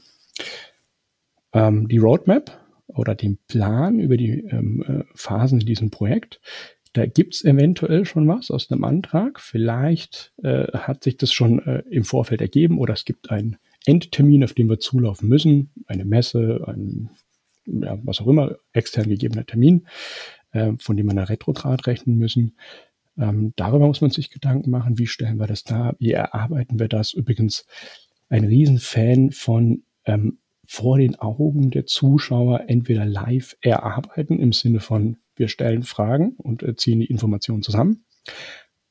Ähm, 1.54 1.88
die 1.88 1.98
Roadmap 1.98 2.60
oder 2.88 3.16
den 3.16 3.38
Plan 3.48 4.00
über 4.00 4.18
die 4.18 4.42
ähm, 4.50 4.84
äh, 4.88 5.04
Phasen 5.16 5.62
in 5.62 5.66
diesem 5.66 5.90
Projekt, 5.90 6.42
da 6.94 7.08
gibt 7.08 7.34
es 7.34 7.44
eventuell 7.44 8.06
schon 8.06 8.28
was 8.28 8.52
aus 8.52 8.72
einem 8.72 8.84
Antrag. 8.84 9.40
Vielleicht 9.40 10.32
äh, 10.44 10.68
hat 10.74 11.04
sich 11.04 11.18
das 11.18 11.34
schon 11.34 11.60
äh, 11.66 11.84
im 11.90 12.04
Vorfeld 12.04 12.42
ergeben 12.42 12.78
oder 12.78 12.94
es 12.94 13.04
gibt 13.04 13.32
einen 13.32 13.58
Endtermin, 13.86 14.44
auf 14.44 14.54
den 14.54 14.70
wir 14.70 14.80
zulaufen 14.80 15.28
müssen, 15.28 15.72
eine 15.88 16.06
Messe, 16.06 16.64
ein 16.68 17.10
ja, 17.65 17.97
was 18.04 18.21
auch 18.21 18.28
immer, 18.28 18.56
extern 18.71 19.10
gegebener 19.10 19.45
Termin, 19.45 19.88
äh, 20.52 20.73
von 20.80 20.97
dem 20.97 21.08
wir 21.08 21.12
eine 21.12 21.30
Retrograd 21.30 21.88
rechnen 21.88 22.17
müssen. 22.17 22.58
Ähm, 23.17 23.54
darüber 23.56 23.88
muss 23.88 24.02
man 24.02 24.12
sich 24.12 24.32
Gedanken 24.32 24.69
machen, 24.69 24.97
wie 24.97 25.08
stellen 25.08 25.38
wir 25.38 25.47
das 25.47 25.63
dar, 25.63 25.95
wie 25.99 26.12
erarbeiten 26.12 26.80
wir 26.80 26.88
das. 26.88 27.13
Übrigens 27.13 27.65
ein 28.30 28.45
Riesenfan 28.45 29.32
von 29.32 29.84
ähm, 30.06 30.39
vor 30.65 30.97
den 30.97 31.15
Augen 31.15 31.69
der 31.71 31.86
Zuschauer 31.86 32.63
entweder 32.67 33.06
live 33.06 33.56
erarbeiten 33.62 34.39
im 34.39 34.54
Sinne 34.54 34.80
von 34.80 35.17
wir 35.36 35.47
stellen 35.47 35.84
Fragen 35.84 36.34
und 36.38 36.63
äh, 36.63 36.76
ziehen 36.76 36.99
die 36.99 37.06
Informationen 37.06 37.63
zusammen 37.63 38.06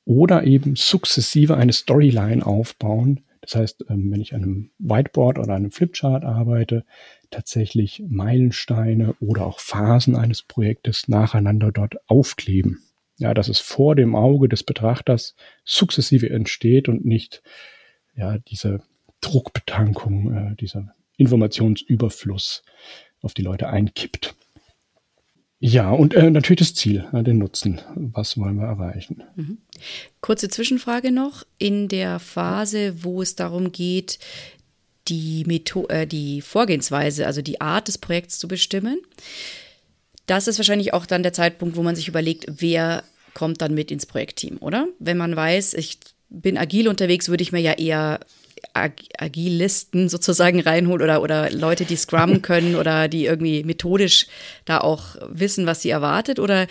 oder 0.04 0.44
eben 0.44 0.76
sukzessive 0.76 1.56
eine 1.56 1.72
Storyline 1.72 2.44
aufbauen. 2.44 3.20
Das 3.40 3.54
heißt, 3.54 3.84
ähm, 3.88 4.10
wenn 4.10 4.20
ich 4.20 4.34
an 4.34 4.42
einem 4.42 4.70
Whiteboard 4.78 5.38
oder 5.38 5.54
einem 5.54 5.70
Flipchart 5.70 6.24
arbeite, 6.24 6.84
tatsächlich 7.32 8.02
Meilensteine 8.08 9.14
oder 9.20 9.46
auch 9.46 9.58
Phasen 9.58 10.14
eines 10.16 10.42
Projektes 10.42 11.08
nacheinander 11.08 11.72
dort 11.72 11.96
aufkleben. 12.08 12.82
Ja, 13.18 13.34
dass 13.34 13.48
es 13.48 13.60
vor 13.60 13.94
dem 13.94 14.14
Auge 14.14 14.48
des 14.48 14.62
Betrachters 14.62 15.34
sukzessive 15.64 16.30
entsteht 16.30 16.88
und 16.88 17.04
nicht 17.04 17.42
ja, 18.16 18.38
diese 18.38 18.82
Druckbetankung, 19.20 20.32
äh, 20.52 20.56
dieser 20.56 20.94
Informationsüberfluss 21.16 22.62
auf 23.20 23.34
die 23.34 23.42
Leute 23.42 23.68
einkippt. 23.68 24.34
Ja, 25.64 25.92
und 25.92 26.14
äh, 26.14 26.28
natürlich 26.28 26.58
das 26.58 26.74
Ziel, 26.74 27.04
äh, 27.12 27.22
den 27.22 27.38
Nutzen. 27.38 27.80
Was 27.94 28.36
wollen 28.36 28.56
wir 28.56 28.66
erreichen? 28.66 29.22
Mhm. 29.36 29.58
Kurze 30.20 30.48
Zwischenfrage 30.48 31.12
noch. 31.12 31.44
In 31.58 31.86
der 31.86 32.18
Phase, 32.18 33.04
wo 33.04 33.22
es 33.22 33.36
darum 33.36 33.70
geht, 33.70 34.18
die, 35.08 35.44
Methode, 35.46 35.94
äh, 35.94 36.06
die 36.06 36.40
Vorgehensweise, 36.40 37.26
also 37.26 37.42
die 37.42 37.60
Art 37.60 37.88
des 37.88 37.98
Projekts 37.98 38.38
zu 38.38 38.48
bestimmen. 38.48 39.00
Das 40.26 40.48
ist 40.48 40.58
wahrscheinlich 40.58 40.94
auch 40.94 41.06
dann 41.06 41.22
der 41.22 41.32
Zeitpunkt, 41.32 41.76
wo 41.76 41.82
man 41.82 41.96
sich 41.96 42.08
überlegt, 42.08 42.46
wer 42.48 43.02
kommt 43.34 43.60
dann 43.60 43.74
mit 43.74 43.90
ins 43.90 44.06
Projektteam, 44.06 44.58
oder? 44.60 44.86
Wenn 44.98 45.16
man 45.16 45.34
weiß, 45.34 45.74
ich 45.74 45.98
bin 46.28 46.56
agil 46.56 46.88
unterwegs, 46.88 47.28
würde 47.28 47.42
ich 47.42 47.52
mir 47.52 47.60
ja 47.60 47.72
eher 47.72 48.20
Ag 48.74 48.92
Agilisten 49.18 50.08
sozusagen 50.08 50.60
reinholt 50.60 51.02
oder, 51.02 51.22
oder 51.22 51.50
Leute, 51.50 51.84
die 51.84 51.96
Scrum 51.96 52.42
können 52.42 52.76
oder 52.76 53.08
die 53.08 53.24
irgendwie 53.24 53.64
methodisch 53.64 54.28
da 54.64 54.78
auch 54.78 55.16
wissen, 55.28 55.66
was 55.66 55.82
sie 55.82 55.90
erwartet? 55.90 56.38
Oder 56.38 56.68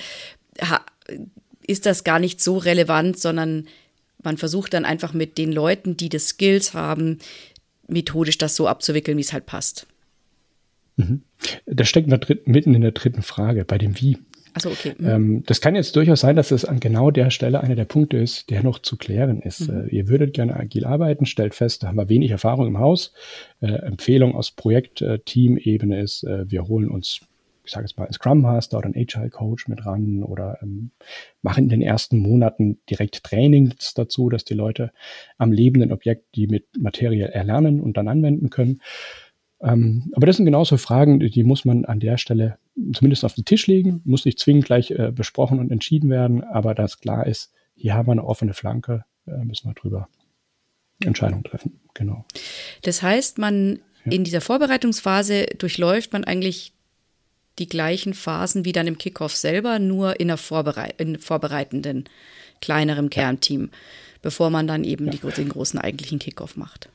ist 1.67 1.85
das 1.85 2.03
gar 2.03 2.19
nicht 2.19 2.41
so 2.41 2.57
relevant, 2.57 3.19
sondern 3.19 3.67
man 4.23 4.37
versucht 4.37 4.73
dann 4.73 4.85
einfach 4.85 5.13
mit 5.13 5.37
den 5.37 5.51
Leuten, 5.51 5.97
die 5.97 6.09
das 6.09 6.29
Skills 6.29 6.73
haben, 6.73 7.19
methodisch 7.91 8.37
das 8.37 8.55
so 8.55 8.67
abzuwickeln, 8.67 9.17
wie 9.17 9.21
es 9.21 9.33
halt 9.33 9.45
passt? 9.45 9.87
Mhm. 10.97 11.23
Das 11.65 11.87
steckt 11.87 12.07
mitten 12.47 12.73
in 12.73 12.81
der 12.81 12.91
dritten 12.91 13.21
Frage, 13.21 13.65
bei 13.65 13.77
dem 13.77 13.99
Wie. 13.99 14.17
Achso, 14.53 14.69
okay. 14.69 14.93
Mhm. 14.97 15.07
Ähm, 15.07 15.43
das 15.45 15.61
kann 15.61 15.75
jetzt 15.75 15.95
durchaus 15.95 16.21
sein, 16.21 16.35
dass 16.35 16.51
es 16.51 16.65
an 16.65 16.79
genau 16.79 17.09
der 17.09 17.29
Stelle 17.29 17.61
einer 17.61 17.75
der 17.75 17.85
Punkte 17.85 18.17
ist, 18.17 18.49
der 18.49 18.63
noch 18.63 18.79
zu 18.79 18.97
klären 18.97 19.41
ist. 19.41 19.69
Mhm. 19.69 19.87
Äh, 19.87 19.95
ihr 19.95 20.07
würdet 20.09 20.33
gerne 20.33 20.55
agil 20.57 20.85
arbeiten, 20.85 21.25
stellt 21.25 21.55
fest, 21.55 21.83
da 21.83 21.87
haben 21.87 21.97
wir 21.97 22.09
wenig 22.09 22.31
Erfahrung 22.31 22.67
im 22.67 22.79
Haus. 22.79 23.13
Äh, 23.61 23.67
Empfehlung 23.67 24.35
aus 24.35 24.51
Projekt-Team-Ebene 24.51 26.01
ist, 26.01 26.23
äh, 26.23 26.49
wir 26.49 26.67
holen 26.67 26.89
uns, 26.89 27.21
ich 27.63 27.71
sage 27.71 27.85
jetzt 27.85 27.97
mal, 27.97 28.11
Scrum 28.11 28.41
Master 28.41 28.77
oder 28.77 28.87
einen 28.87 28.95
Agile 28.95 29.29
Coach 29.29 29.67
mit 29.67 29.85
ran 29.85 30.23
oder 30.23 30.57
ähm, 30.61 30.91
machen 31.41 31.65
in 31.65 31.69
den 31.69 31.81
ersten 31.81 32.17
Monaten 32.17 32.79
direkt 32.89 33.23
Trainings 33.23 33.93
dazu, 33.93 34.29
dass 34.29 34.45
die 34.45 34.53
Leute 34.53 34.91
am 35.37 35.51
lebenden 35.51 35.91
Objekt 35.91 36.35
die 36.35 36.47
mit 36.47 36.65
Materie 36.77 37.27
erlernen 37.27 37.79
und 37.81 37.97
dann 37.97 38.07
anwenden 38.07 38.49
können. 38.49 38.81
Ähm, 39.61 40.11
aber 40.15 40.25
das 40.25 40.37
sind 40.37 40.45
genauso 40.45 40.77
Fragen, 40.77 41.19
die 41.19 41.43
muss 41.43 41.65
man 41.65 41.85
an 41.85 41.99
der 41.99 42.17
Stelle 42.17 42.57
zumindest 42.93 43.23
auf 43.25 43.35
den 43.35 43.45
Tisch 43.45 43.67
legen, 43.67 44.01
muss 44.05 44.25
nicht 44.25 44.39
zwingend 44.39 44.65
gleich 44.65 44.91
äh, 44.91 45.11
besprochen 45.11 45.59
und 45.59 45.71
entschieden 45.71 46.09
werden, 46.09 46.43
aber 46.43 46.73
dass 46.73 46.99
klar 46.99 47.27
ist, 47.27 47.53
hier 47.75 47.93
haben 47.93 48.07
wir 48.07 48.13
eine 48.13 48.25
offene 48.25 48.53
Flanke, 48.53 49.05
äh, 49.27 49.43
müssen 49.43 49.69
wir 49.69 49.73
drüber 49.73 50.07
Entscheidungen 51.03 51.43
treffen. 51.43 51.79
Genau. 51.93 52.25
Das 52.83 53.01
heißt, 53.01 53.37
man 53.37 53.79
ja. 54.05 54.11
in 54.11 54.23
dieser 54.23 54.41
Vorbereitungsphase 54.41 55.45
durchläuft 55.57 56.13
man 56.13 56.23
eigentlich 56.23 56.73
die 57.61 57.69
gleichen 57.69 58.13
Phasen 58.13 58.65
wie 58.65 58.73
dann 58.73 58.87
im 58.87 58.97
Kickoff 58.97 59.35
selber, 59.35 59.79
nur 59.79 60.19
in 60.19 60.29
einer 60.29 60.37
Vorberei 60.37 60.93
in 60.97 61.17
vorbereitenden, 61.19 62.05
kleineren 62.59 63.09
Kernteam, 63.09 63.69
bevor 64.21 64.49
man 64.49 64.67
dann 64.67 64.83
eben 64.83 65.05
ja. 65.05 65.11
die, 65.11 65.19
den 65.19 65.49
großen 65.49 65.79
eigentlichen 65.79 66.19
Kickoff 66.19 66.57
macht. 66.57 66.89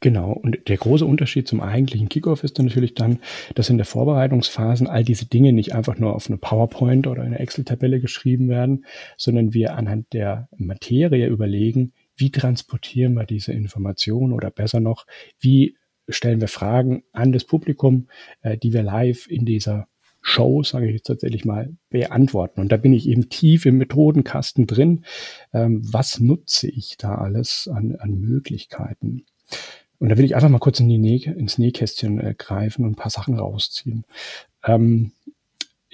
Genau. 0.00 0.32
Und 0.32 0.68
der 0.68 0.76
große 0.76 1.06
Unterschied 1.06 1.48
zum 1.48 1.60
eigentlichen 1.62 2.10
Kickoff 2.10 2.44
ist 2.44 2.58
dann 2.58 2.66
natürlich 2.66 2.94
dann, 2.94 3.20
dass 3.54 3.70
in 3.70 3.78
der 3.78 3.86
Vorbereitungsphasen 3.86 4.86
all 4.86 5.02
diese 5.02 5.24
Dinge 5.24 5.54
nicht 5.54 5.74
einfach 5.74 5.98
nur 5.98 6.14
auf 6.14 6.28
eine 6.28 6.36
PowerPoint 6.36 7.06
oder 7.06 7.22
eine 7.22 7.38
Excel-Tabelle 7.38 8.00
geschrieben 8.00 8.48
werden, 8.50 8.84
sondern 9.16 9.54
wir 9.54 9.76
anhand 9.76 10.12
der 10.12 10.48
Materie 10.58 11.26
überlegen, 11.28 11.94
wie 12.16 12.30
transportieren 12.30 13.14
wir 13.14 13.24
diese 13.24 13.52
Information 13.52 14.32
oder 14.32 14.50
besser 14.50 14.78
noch, 14.78 15.06
wie 15.40 15.76
stellen 16.08 16.40
wir 16.40 16.48
Fragen 16.48 17.02
an 17.12 17.32
das 17.32 17.44
Publikum, 17.44 18.08
äh, 18.42 18.56
die 18.56 18.72
wir 18.72 18.82
live 18.82 19.26
in 19.28 19.44
dieser 19.44 19.88
Show, 20.20 20.62
sage 20.62 20.86
ich 20.86 20.94
jetzt 20.94 21.06
tatsächlich 21.06 21.44
mal, 21.44 21.76
beantworten. 21.90 22.60
Und 22.60 22.72
da 22.72 22.78
bin 22.78 22.94
ich 22.94 23.06
eben 23.08 23.28
tief 23.28 23.66
im 23.66 23.76
Methodenkasten 23.76 24.66
drin. 24.66 25.04
Ähm, 25.52 25.82
was 25.84 26.18
nutze 26.18 26.68
ich 26.68 26.96
da 26.96 27.16
alles 27.16 27.68
an, 27.72 27.96
an 27.96 28.18
Möglichkeiten? 28.20 29.26
Und 29.98 30.08
da 30.08 30.16
will 30.16 30.24
ich 30.24 30.34
einfach 30.34 30.48
mal 30.48 30.58
kurz 30.58 30.80
in 30.80 30.88
die 30.88 30.98
Näh 30.98 31.24
ins 31.24 31.58
Nähkästchen 31.58 32.20
äh, 32.20 32.34
greifen 32.36 32.84
und 32.84 32.92
ein 32.92 32.96
paar 32.96 33.10
Sachen 33.10 33.38
rausziehen. 33.38 34.04
Ähm, 34.64 35.12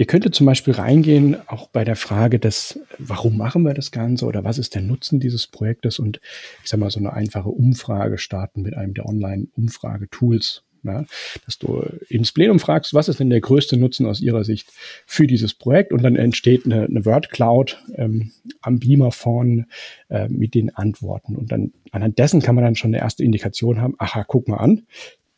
ihr 0.00 0.06
könntet 0.06 0.34
zum 0.34 0.46
Beispiel 0.46 0.72
reingehen, 0.72 1.36
auch 1.46 1.68
bei 1.68 1.84
der 1.84 1.94
Frage 1.94 2.38
des, 2.38 2.80
warum 2.96 3.36
machen 3.36 3.64
wir 3.64 3.74
das 3.74 3.90
Ganze 3.90 4.24
oder 4.24 4.44
was 4.44 4.56
ist 4.56 4.74
der 4.74 4.80
Nutzen 4.80 5.20
dieses 5.20 5.46
Projektes 5.46 5.98
und 5.98 6.22
ich 6.62 6.70
sage 6.70 6.80
mal 6.80 6.90
so 6.90 6.98
eine 6.98 7.12
einfache 7.12 7.50
Umfrage 7.50 8.16
starten 8.16 8.62
mit 8.62 8.74
einem 8.74 8.94
der 8.94 9.04
Online-Umfragetools. 9.04 10.64
Ja, 10.82 11.04
dass 11.44 11.58
du 11.58 11.84
ins 12.08 12.32
Plenum 12.32 12.58
fragst, 12.58 12.94
was 12.94 13.10
ist 13.10 13.20
denn 13.20 13.28
der 13.28 13.42
größte 13.42 13.76
Nutzen 13.76 14.06
aus 14.06 14.22
Ihrer 14.22 14.44
Sicht 14.44 14.72
für 15.04 15.26
dieses 15.26 15.52
Projekt? 15.52 15.92
Und 15.92 16.02
dann 16.02 16.16
entsteht 16.16 16.64
eine, 16.64 16.84
eine 16.84 17.04
Word 17.04 17.28
Cloud 17.28 17.84
ähm, 17.96 18.30
am 18.62 18.78
Beamer 18.78 19.12
vorne 19.12 19.66
äh, 20.08 20.30
mit 20.30 20.54
den 20.54 20.74
Antworten. 20.74 21.36
Und 21.36 21.52
dann 21.52 21.74
anhand 21.90 22.18
dessen 22.18 22.40
kann 22.40 22.54
man 22.54 22.64
dann 22.64 22.76
schon 22.76 22.94
eine 22.94 23.02
erste 23.02 23.22
Indikation 23.22 23.78
haben. 23.78 23.94
Aha, 23.98 24.24
guck 24.26 24.48
mal 24.48 24.56
an. 24.56 24.86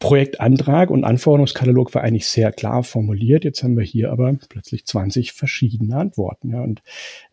Projektantrag 0.02 0.90
und 0.90 1.04
Anforderungskatalog 1.04 1.94
war 1.94 2.02
eigentlich 2.02 2.26
sehr 2.26 2.50
klar 2.50 2.82
formuliert. 2.82 3.44
Jetzt 3.44 3.62
haben 3.62 3.76
wir 3.76 3.84
hier 3.84 4.10
aber 4.10 4.36
plötzlich 4.48 4.84
20 4.84 5.32
verschiedene 5.32 5.96
Antworten. 5.96 6.50
Ja, 6.50 6.60
und 6.60 6.82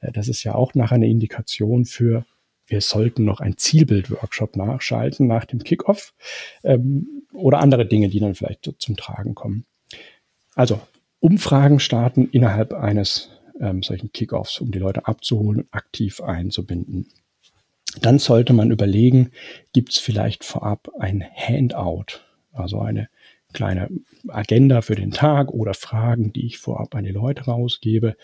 äh, 0.02 0.12
das 0.12 0.28
ist 0.28 0.44
ja 0.44 0.54
auch 0.54 0.76
nachher 0.76 0.96
eine 0.96 1.10
Indikation 1.10 1.86
für 1.86 2.26
wir 2.68 2.82
sollten 2.82 3.26
noch 3.26 3.40
ein 3.40 3.58
Zielbild-Workshop 3.58 4.56
nachschalten 4.56 5.26
nach 5.26 5.46
dem 5.46 5.64
Kickoff 5.64 6.14
ähm, 6.64 7.24
oder 7.34 7.58
andere 7.58 7.88
Dinge, 7.88 8.10
die 8.10 8.20
dann 8.20 8.36
vielleicht 8.36 8.64
so 8.64 8.72
zum 8.74 8.96
Tragen 8.96 9.34
kommen. 9.34 9.66
Also 10.54 10.80
Umfragen 11.20 11.80
starten 11.80 12.30
innerhalb 12.32 12.74
eines 12.74 13.32
ähm, 13.60 13.82
solchen 13.82 14.12
Kickoffs, 14.12 14.62
um 14.62 14.70
die 14.70 14.78
Leute 14.78 15.08
abzuholen 15.08 15.62
und 15.62 15.74
aktiv 15.74 16.22
einzubinden. 16.22 17.08
Dann 18.00 18.20
sollte 18.20 18.54
man 18.54 18.70
überlegen, 18.70 19.32
gibt 19.74 19.94
es 19.94 19.98
vielleicht 19.98 20.44
vorab 20.44 20.90
ein 21.00 21.26
Handout, 21.36 22.20
also 22.54 22.80
eine 22.80 23.10
kleine 23.54 23.90
Agenda 24.28 24.82
für 24.82 24.96
den 24.96 25.12
Tag 25.12 25.52
oder 25.52 25.74
Fragen, 25.74 26.34
die 26.34 26.46
ich 26.46 26.60
vorab 26.60 26.94
an 26.96 27.04
die 27.04 27.12
Leute 27.12 27.46
rausgebe, 27.46 28.16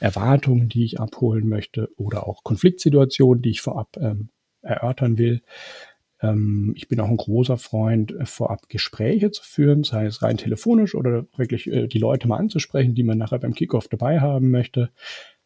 Erwartungen, 0.00 0.68
die 0.68 0.84
ich 0.84 1.00
abholen 1.00 1.48
möchte 1.48 1.88
oder 1.96 2.26
auch 2.26 2.44
Konfliktsituationen, 2.44 3.42
die 3.42 3.50
ich 3.50 3.62
vorab 3.62 3.96
ähm, 3.98 4.28
erörtern 4.62 5.16
will. 5.18 5.42
Ähm, 6.20 6.74
ich 6.76 6.88
bin 6.88 7.00
auch 7.00 7.08
ein 7.08 7.16
großer 7.16 7.56
Freund, 7.56 8.12
äh, 8.12 8.26
vorab 8.26 8.68
Gespräche 8.68 9.30
zu 9.30 9.42
führen, 9.42 9.84
sei 9.84 10.04
es 10.06 10.22
rein 10.22 10.36
telefonisch 10.36 10.94
oder 10.94 11.26
wirklich 11.36 11.66
äh, 11.66 11.86
die 11.86 11.98
Leute 11.98 12.28
mal 12.28 12.38
anzusprechen, 12.38 12.94
die 12.94 13.04
man 13.04 13.18
nachher 13.18 13.38
beim 13.38 13.54
Kickoff 13.54 13.88
dabei 13.88 14.20
haben 14.20 14.50
möchte. 14.50 14.90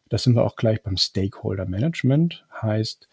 Das 0.09 0.23
sind 0.23 0.35
wir 0.35 0.45
auch 0.45 0.57
gleich 0.57 0.83
beim 0.83 0.97
Stakeholder 0.97 1.67
Management, 1.67 2.47
heißt, 2.61 3.09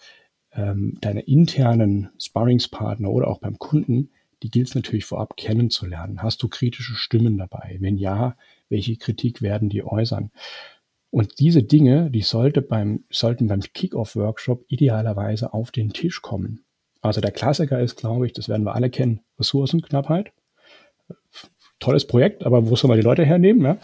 ähm, 0.53 0.97
deine 1.01 1.21
internen 1.21 2.09
Sparringspartner 2.17 3.09
oder 3.09 3.27
auch 3.27 3.39
beim 3.39 3.59
Kunden 3.59 4.09
die 4.45 4.51
gilt 4.51 4.67
es 4.67 4.75
natürlich 4.75 5.05
vorab 5.05 5.37
kennenzulernen. 5.37 6.21
Hast 6.21 6.43
du 6.43 6.47
kritische 6.47 6.93
Stimmen 6.93 7.35
dabei? 7.39 7.77
Wenn 7.79 7.97
ja, 7.97 8.37
welche 8.69 8.95
Kritik 8.95 9.41
werden 9.41 9.69
die 9.69 9.83
äußern? 9.83 10.29
Und 11.09 11.39
diese 11.39 11.63
Dinge, 11.63 12.11
die 12.11 12.21
sollte 12.21 12.61
beim, 12.61 13.05
sollten 13.09 13.47
beim 13.47 13.61
Kick-Off-Workshop 13.61 14.65
idealerweise 14.67 15.51
auf 15.51 15.71
den 15.71 15.93
Tisch 15.93 16.21
kommen. 16.21 16.63
Also 17.01 17.21
der 17.21 17.31
Klassiker 17.31 17.79
ist, 17.79 17.95
glaube 17.95 18.27
ich, 18.27 18.33
das 18.33 18.47
werden 18.47 18.67
wir 18.67 18.75
alle 18.75 18.91
kennen, 18.91 19.21
Ressourcenknappheit. 19.39 20.31
Tolles 21.79 22.05
Projekt, 22.05 22.45
aber 22.45 22.69
wo 22.69 22.75
soll 22.75 22.89
man 22.89 22.99
die 22.99 23.03
Leute 23.03 23.25
hernehmen? 23.25 23.65
Ja? 23.65 23.77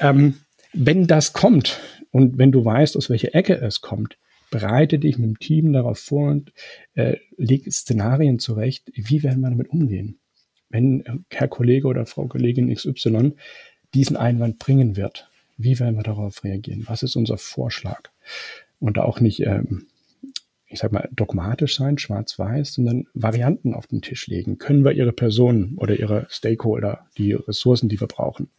Ähm, 0.00 0.38
wenn 0.72 1.06
das 1.06 1.34
kommt 1.34 1.78
und 2.10 2.38
wenn 2.38 2.52
du 2.52 2.64
weißt, 2.64 2.96
aus 2.96 3.10
welcher 3.10 3.34
Ecke 3.34 3.54
es 3.56 3.82
kommt, 3.82 4.16
bereite 4.50 4.98
dich 4.98 5.18
mit 5.18 5.28
dem 5.28 5.38
Team 5.38 5.72
darauf 5.72 5.98
vor 5.98 6.30
und 6.30 6.52
äh, 6.94 7.16
leg 7.36 7.70
Szenarien 7.72 8.38
zurecht, 8.38 8.90
wie 8.94 9.22
werden 9.22 9.40
wir 9.40 9.50
damit 9.50 9.68
umgehen. 9.68 10.18
Wenn 10.68 11.04
äh, 11.04 11.12
Herr 11.30 11.48
Kollege 11.48 11.86
oder 11.86 12.06
Frau 12.06 12.26
Kollegin 12.26 12.72
XY 12.72 13.32
diesen 13.94 14.16
Einwand 14.16 14.58
bringen 14.58 14.96
wird, 14.96 15.28
wie 15.56 15.78
werden 15.78 15.96
wir 15.96 16.02
darauf 16.02 16.44
reagieren? 16.44 16.84
Was 16.86 17.02
ist 17.02 17.16
unser 17.16 17.38
Vorschlag? 17.38 18.10
Und 18.78 18.98
auch 18.98 19.20
nicht, 19.20 19.40
ähm, 19.40 19.86
ich 20.68 20.80
sag 20.80 20.92
mal, 20.92 21.08
dogmatisch 21.12 21.76
sein, 21.76 21.96
schwarz-weiß, 21.96 22.74
sondern 22.74 23.06
Varianten 23.14 23.72
auf 23.72 23.86
den 23.86 24.02
Tisch 24.02 24.26
legen. 24.26 24.58
Können 24.58 24.84
wir 24.84 24.92
Ihre 24.92 25.12
Personen 25.12 25.76
oder 25.78 25.98
Ihre 25.98 26.26
Stakeholder, 26.28 27.06
die 27.16 27.32
Ressourcen, 27.32 27.88
die 27.88 28.00
wir 28.00 28.08
brauchen, 28.08 28.50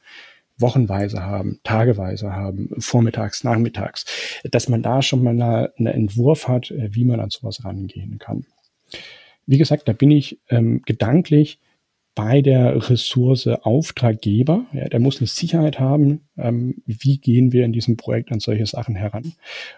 wochenweise 0.58 1.24
haben, 1.24 1.60
tageweise 1.64 2.34
haben, 2.34 2.70
vormittags, 2.80 3.44
nachmittags, 3.44 4.06
dass 4.44 4.70
man 4.70 4.82
da 4.82 5.02
schon 5.02 5.24
mal 5.24 5.72
einen 5.78 5.88
Entwurf 5.88 6.48
hat, 6.48 6.72
äh, 6.72 6.90
wie 6.94 7.06
man 7.06 7.20
an 7.20 7.30
sowas 7.30 7.64
rangehen 7.64 8.18
kann. 8.20 8.46
Wie 9.46 9.58
gesagt, 9.58 9.88
da 9.88 9.94
bin 9.94 10.12
ich 10.12 10.40
ähm, 10.50 10.82
gedanklich 10.86 11.60
bei 12.16 12.42
der 12.42 12.90
Ressource 12.90 13.48
Auftraggeber. 13.48 14.66
Ja, 14.74 14.90
der 14.90 15.00
muss 15.00 15.20
eine 15.20 15.28
Sicherheit 15.28 15.80
haben, 15.80 16.22
ähm, 16.36 16.82
wie 16.86 17.20
gehen 17.20 17.52
wir 17.54 17.64
in 17.64 17.74
diesem 17.74 17.96
Projekt 17.96 18.32
an 18.32 18.40
solche 18.40 18.66
Sachen 18.66 18.96
heran. 18.96 19.34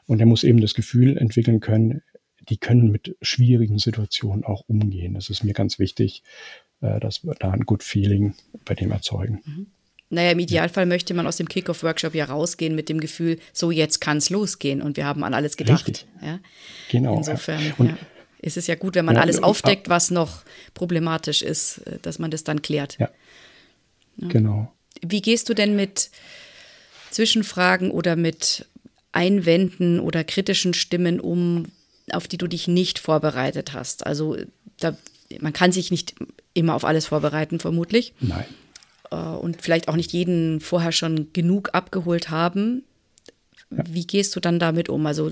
Und 0.08 0.22
er 0.22 0.26
muss 0.26 0.46
eben 0.46 0.62
das 0.62 0.74
Gefühl 0.74 1.18
entwickeln 1.18 1.60
können, 1.60 2.02
die 2.48 2.58
können 2.58 2.92
mit 2.92 3.16
schwierigen 3.22 3.78
Situationen 3.78 4.46
auch 4.46 4.64
umgehen. 4.68 5.14
Das 5.16 5.30
ist 5.30 5.44
mir 5.44 5.54
ganz 5.54 5.80
wichtig, 5.80 6.24
äh, 6.82 7.00
dass 7.00 7.26
wir 7.26 7.36
da 7.36 7.52
ein 7.52 7.66
Good 7.66 7.84
Feeling 7.84 8.34
bei 8.66 8.74
dem 8.74 8.92
erzeugen. 8.92 9.42
Mhm. 9.46 9.68
Naja, 10.12 10.32
im 10.32 10.40
Idealfall 10.40 10.88
möchte 10.88 11.14
man 11.14 11.28
aus 11.28 11.38
dem 11.38 11.48
Kickoff-Workshop 11.48 12.16
ja 12.16 12.26
rausgehen 12.26 12.76
mit 12.76 12.90
dem 12.90 13.00
Gefühl, 13.00 13.40
so 13.54 13.70
jetzt 13.70 14.02
kann 14.02 14.18
es 14.18 14.32
losgehen 14.32 14.82
und 14.82 14.98
wir 14.98 15.06
haben 15.06 15.24
an 15.24 15.36
alles 15.36 15.56
gedacht. 15.56 15.88
Richtig. 15.88 16.08
Ja? 16.22 16.40
Genau. 16.90 17.16
Insofern 17.18 17.62
ja. 17.78 17.98
ist 18.40 18.58
es 18.58 18.66
ja 18.66 18.76
gut, 18.76 18.96
wenn 18.96 19.06
man 19.06 19.16
ja, 19.16 19.22
alles 19.22 19.42
aufdeckt, 19.44 19.88
was 19.88 20.10
noch 20.10 20.44
problematisch 20.74 21.44
ist, 21.44 21.82
dass 22.02 22.18
man 22.18 22.32
das 22.32 22.44
dann 22.44 22.64
klärt. 22.64 22.98
Ja. 22.98 23.10
Genau. 24.18 24.74
Wie 25.02 25.22
gehst 25.22 25.48
du 25.48 25.54
denn 25.54 25.76
mit 25.76 26.10
Zwischenfragen 27.12 27.92
oder 27.92 28.16
mit 28.16 28.66
Einwänden 29.12 30.00
oder 30.00 30.24
kritischen 30.24 30.74
Stimmen 30.74 31.20
um, 31.20 31.68
auf 32.12 32.28
die 32.28 32.38
du 32.38 32.48
dich 32.48 32.68
nicht 32.68 32.98
vorbereitet 32.98 33.74
hast? 33.74 34.08
Also 34.08 34.38
da 34.80 34.98
man 35.40 35.54
kann 35.54 35.72
sich 35.72 35.92
nicht 35.92 36.16
immer 36.54 36.74
auf 36.74 36.86
alles 36.86 37.06
vorbereiten, 37.06 37.60
vermutlich. 37.60 38.14
Nein. 38.20 38.46
Äh, 39.12 39.16
und 39.16 39.62
vielleicht 39.62 39.88
auch 39.88 39.96
nicht 39.96 40.14
jeden 40.14 40.60
vorher 40.60 40.92
schon 40.92 41.28
genug 41.34 41.70
abgeholt 41.74 42.30
haben. 42.30 42.84
Wie 43.70 44.06
gehst 44.06 44.36
du 44.36 44.40
dann 44.40 44.58
damit 44.58 44.90
um? 44.90 45.06
Also 45.06 45.30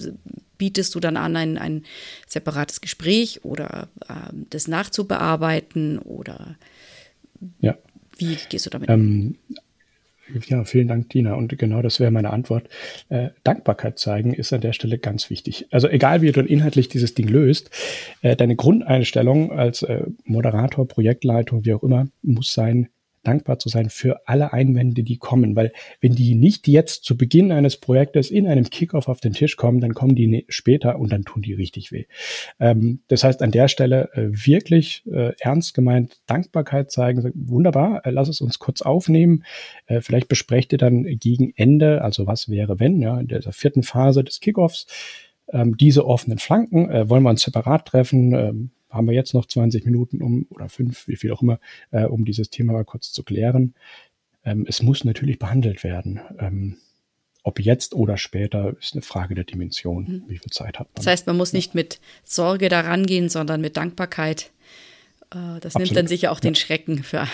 bietest 0.57 0.93
du 0.93 0.99
dann 0.99 1.17
an, 1.17 1.35
ein, 1.35 1.57
ein 1.57 1.83
separates 2.27 2.81
Gespräch 2.81 3.43
oder 3.43 3.89
äh, 4.07 4.33
das 4.49 4.67
nachzubearbeiten 4.67 5.99
oder 5.99 6.55
ja. 7.59 7.75
wie 8.17 8.37
gehst 8.49 8.65
du 8.65 8.69
damit 8.69 8.89
um? 8.89 8.95
Ähm, 8.95 9.35
ja, 10.47 10.63
vielen 10.65 10.87
Dank, 10.87 11.09
Tina. 11.09 11.35
Und 11.35 11.57
genau 11.57 11.81
das 11.81 11.99
wäre 11.99 12.11
meine 12.11 12.31
Antwort. 12.31 12.67
Äh, 13.09 13.29
Dankbarkeit 13.43 13.97
zeigen 13.97 14.33
ist 14.33 14.51
an 14.51 14.61
der 14.61 14.73
Stelle 14.73 14.97
ganz 14.97 15.29
wichtig. 15.29 15.67
Also 15.71 15.87
egal, 15.87 16.21
wie 16.21 16.31
du 16.31 16.41
inhaltlich 16.41 16.89
dieses 16.89 17.13
Ding 17.13 17.27
löst, 17.27 17.69
äh, 18.21 18.35
deine 18.35 18.55
Grundeinstellung 18.55 19.51
als 19.51 19.83
äh, 19.83 20.03
Moderator, 20.25 20.87
Projektleitung, 20.87 21.65
wie 21.65 21.73
auch 21.73 21.83
immer, 21.83 22.07
muss 22.21 22.53
sein, 22.53 22.89
dankbar 23.23 23.59
zu 23.59 23.69
sein 23.69 23.89
für 23.89 24.27
alle 24.27 24.53
Einwände, 24.53 25.03
die 25.03 25.17
kommen. 25.17 25.55
Weil 25.55 25.73
wenn 26.01 26.15
die 26.15 26.35
nicht 26.35 26.67
jetzt 26.67 27.03
zu 27.03 27.17
Beginn 27.17 27.51
eines 27.51 27.77
Projektes 27.77 28.31
in 28.31 28.47
einem 28.47 28.69
Kickoff 28.69 29.07
auf 29.07 29.19
den 29.19 29.33
Tisch 29.33 29.55
kommen, 29.55 29.81
dann 29.81 29.93
kommen 29.93 30.15
die 30.15 30.27
ne-, 30.27 30.45
später 30.47 30.99
und 30.99 31.11
dann 31.11 31.23
tun 31.23 31.41
die 31.41 31.53
richtig 31.53 31.91
weh. 31.91 32.05
Ähm, 32.59 32.99
das 33.07 33.23
heißt, 33.23 33.41
an 33.41 33.51
der 33.51 33.67
Stelle 33.67 34.09
äh, 34.13 34.29
wirklich 34.31 35.03
äh, 35.11 35.33
ernst 35.39 35.73
gemeint 35.73 36.19
Dankbarkeit 36.25 36.91
zeigen. 36.91 37.31
Wunderbar, 37.35 38.05
äh, 38.05 38.11
lass 38.11 38.29
es 38.29 38.41
uns 38.41 38.59
kurz 38.59 38.81
aufnehmen. 38.81 39.43
Äh, 39.87 40.01
vielleicht 40.01 40.27
besprecht 40.27 40.71
ihr 40.71 40.77
dann 40.77 41.03
gegen 41.03 41.53
Ende, 41.55 42.01
also 42.01 42.27
was 42.27 42.49
wäre 42.49 42.79
wenn, 42.79 43.01
ja, 43.01 43.19
in 43.19 43.27
dieser 43.27 43.51
vierten 43.51 43.83
Phase 43.83 44.23
des 44.23 44.39
Kickoffs, 44.39 44.87
ähm, 45.51 45.77
diese 45.77 46.05
offenen 46.05 46.39
Flanken, 46.39 46.89
äh, 46.89 47.09
wollen 47.09 47.23
wir 47.23 47.29
uns 47.29 47.41
separat 47.41 47.85
treffen, 47.85 48.33
ähm, 48.33 48.71
haben 48.89 49.07
wir 49.07 49.13
jetzt 49.13 49.33
noch 49.33 49.45
20 49.45 49.85
Minuten 49.85 50.21
um 50.21 50.47
oder 50.49 50.69
fünf, 50.69 51.07
wie 51.07 51.15
viel 51.15 51.31
auch 51.31 51.41
immer, 51.41 51.59
äh, 51.91 52.05
um 52.05 52.25
dieses 52.25 52.49
Thema 52.49 52.73
mal 52.73 52.85
kurz 52.85 53.11
zu 53.11 53.23
klären. 53.23 53.73
Ähm, 54.43 54.65
es 54.67 54.81
muss 54.81 55.03
natürlich 55.03 55.39
behandelt 55.39 55.83
werden. 55.83 56.21
Ähm, 56.39 56.77
ob 57.43 57.61
jetzt 57.61 57.93
oder 57.93 58.17
später 58.17 58.75
ist 58.79 58.93
eine 58.93 59.01
Frage 59.01 59.33
der 59.33 59.45
Dimension. 59.45 60.03
Mhm. 60.03 60.23
Wie 60.27 60.37
viel 60.37 60.51
Zeit 60.51 60.79
hat 60.79 60.87
man? 60.87 60.95
Das 60.95 61.07
heißt, 61.07 61.27
man 61.27 61.37
muss 61.37 61.53
nicht 61.53 61.75
mit 61.75 61.99
Sorge 62.25 62.67
daran 62.67 63.05
gehen, 63.05 63.29
sondern 63.29 63.61
mit 63.61 63.77
Dankbarkeit. 63.77 64.51
Äh, 65.31 65.59
das 65.61 65.75
Absolut. 65.75 65.85
nimmt 65.85 65.97
dann 65.97 66.07
sicher 66.07 66.31
auch 66.31 66.39
den 66.39 66.55
Schrecken 66.55 67.03
für, 67.03 67.27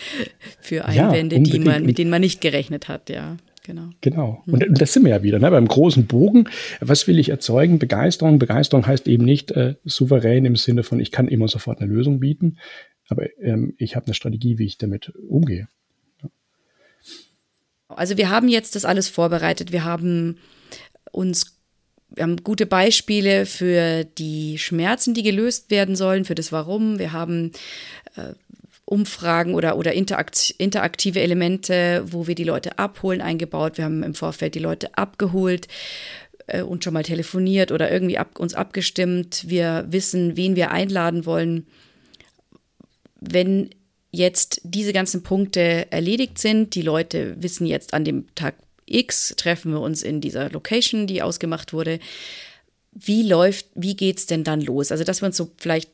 für 0.60 0.84
Einwände, 0.84 1.36
ja, 1.36 1.42
die 1.42 1.58
man, 1.58 1.84
mit 1.84 1.98
denen 1.98 2.10
man 2.10 2.20
nicht 2.20 2.40
gerechnet 2.40 2.88
hat, 2.88 3.10
ja. 3.10 3.36
Genau. 3.66 3.90
Genau. 4.00 4.44
Und, 4.46 4.64
und 4.64 4.80
das 4.80 4.92
sind 4.92 5.02
wir 5.02 5.10
ja 5.10 5.22
wieder, 5.24 5.40
ne? 5.40 5.50
beim 5.50 5.66
großen 5.66 6.06
Bogen. 6.06 6.48
Was 6.80 7.08
will 7.08 7.18
ich 7.18 7.30
erzeugen? 7.30 7.80
Begeisterung. 7.80 8.38
Begeisterung 8.38 8.86
heißt 8.86 9.08
eben 9.08 9.24
nicht 9.24 9.50
äh, 9.50 9.74
souverän 9.84 10.44
im 10.44 10.54
Sinne 10.54 10.84
von, 10.84 11.00
ich 11.00 11.10
kann 11.10 11.26
immer 11.26 11.48
sofort 11.48 11.80
eine 11.80 11.92
Lösung 11.92 12.20
bieten, 12.20 12.58
aber 13.08 13.26
ähm, 13.40 13.74
ich 13.76 13.96
habe 13.96 14.06
eine 14.06 14.14
Strategie, 14.14 14.58
wie 14.58 14.66
ich 14.66 14.78
damit 14.78 15.12
umgehe. 15.16 15.66
Ja. 16.22 16.28
Also 17.88 18.16
wir 18.16 18.30
haben 18.30 18.46
jetzt 18.46 18.76
das 18.76 18.84
alles 18.84 19.08
vorbereitet. 19.08 19.72
Wir 19.72 19.84
haben 19.84 20.38
uns 21.10 21.56
wir 22.10 22.22
haben 22.22 22.36
gute 22.44 22.66
Beispiele 22.66 23.46
für 23.46 24.04
die 24.04 24.58
Schmerzen, 24.58 25.12
die 25.12 25.24
gelöst 25.24 25.72
werden 25.72 25.96
sollen, 25.96 26.24
für 26.24 26.36
das 26.36 26.52
Warum. 26.52 27.00
Wir 27.00 27.12
haben 27.12 27.50
äh, 28.14 28.32
Umfragen 28.86 29.54
oder, 29.54 29.76
oder 29.76 29.92
interaktive 29.94 31.20
Elemente, 31.20 32.04
wo 32.06 32.28
wir 32.28 32.36
die 32.36 32.44
Leute 32.44 32.78
abholen, 32.78 33.20
eingebaut. 33.20 33.78
Wir 33.78 33.84
haben 33.84 34.04
im 34.04 34.14
Vorfeld 34.14 34.54
die 34.54 34.60
Leute 34.60 34.96
abgeholt 34.96 35.66
äh, 36.46 36.62
und 36.62 36.84
schon 36.84 36.94
mal 36.94 37.02
telefoniert 37.02 37.72
oder 37.72 37.90
irgendwie 37.90 38.16
ab, 38.16 38.38
uns 38.38 38.54
abgestimmt. 38.54 39.44
Wir 39.48 39.86
wissen, 39.88 40.36
wen 40.36 40.54
wir 40.54 40.70
einladen 40.70 41.26
wollen. 41.26 41.66
Wenn 43.20 43.70
jetzt 44.12 44.60
diese 44.62 44.92
ganzen 44.92 45.24
Punkte 45.24 45.90
erledigt 45.90 46.38
sind, 46.38 46.76
die 46.76 46.82
Leute 46.82 47.34
wissen 47.42 47.66
jetzt 47.66 47.92
an 47.92 48.04
dem 48.04 48.32
Tag 48.36 48.54
X, 48.86 49.34
treffen 49.36 49.72
wir 49.72 49.80
uns 49.80 50.04
in 50.04 50.20
dieser 50.20 50.48
Location, 50.50 51.08
die 51.08 51.22
ausgemacht 51.22 51.72
wurde. 51.72 51.98
Wie 52.92 53.24
läuft, 53.24 53.66
wie 53.74 53.96
geht's 53.96 54.26
denn 54.26 54.44
dann 54.44 54.60
los? 54.60 54.92
Also, 54.92 55.02
dass 55.02 55.22
wir 55.22 55.26
uns 55.26 55.36
so 55.36 55.50
vielleicht 55.58 55.90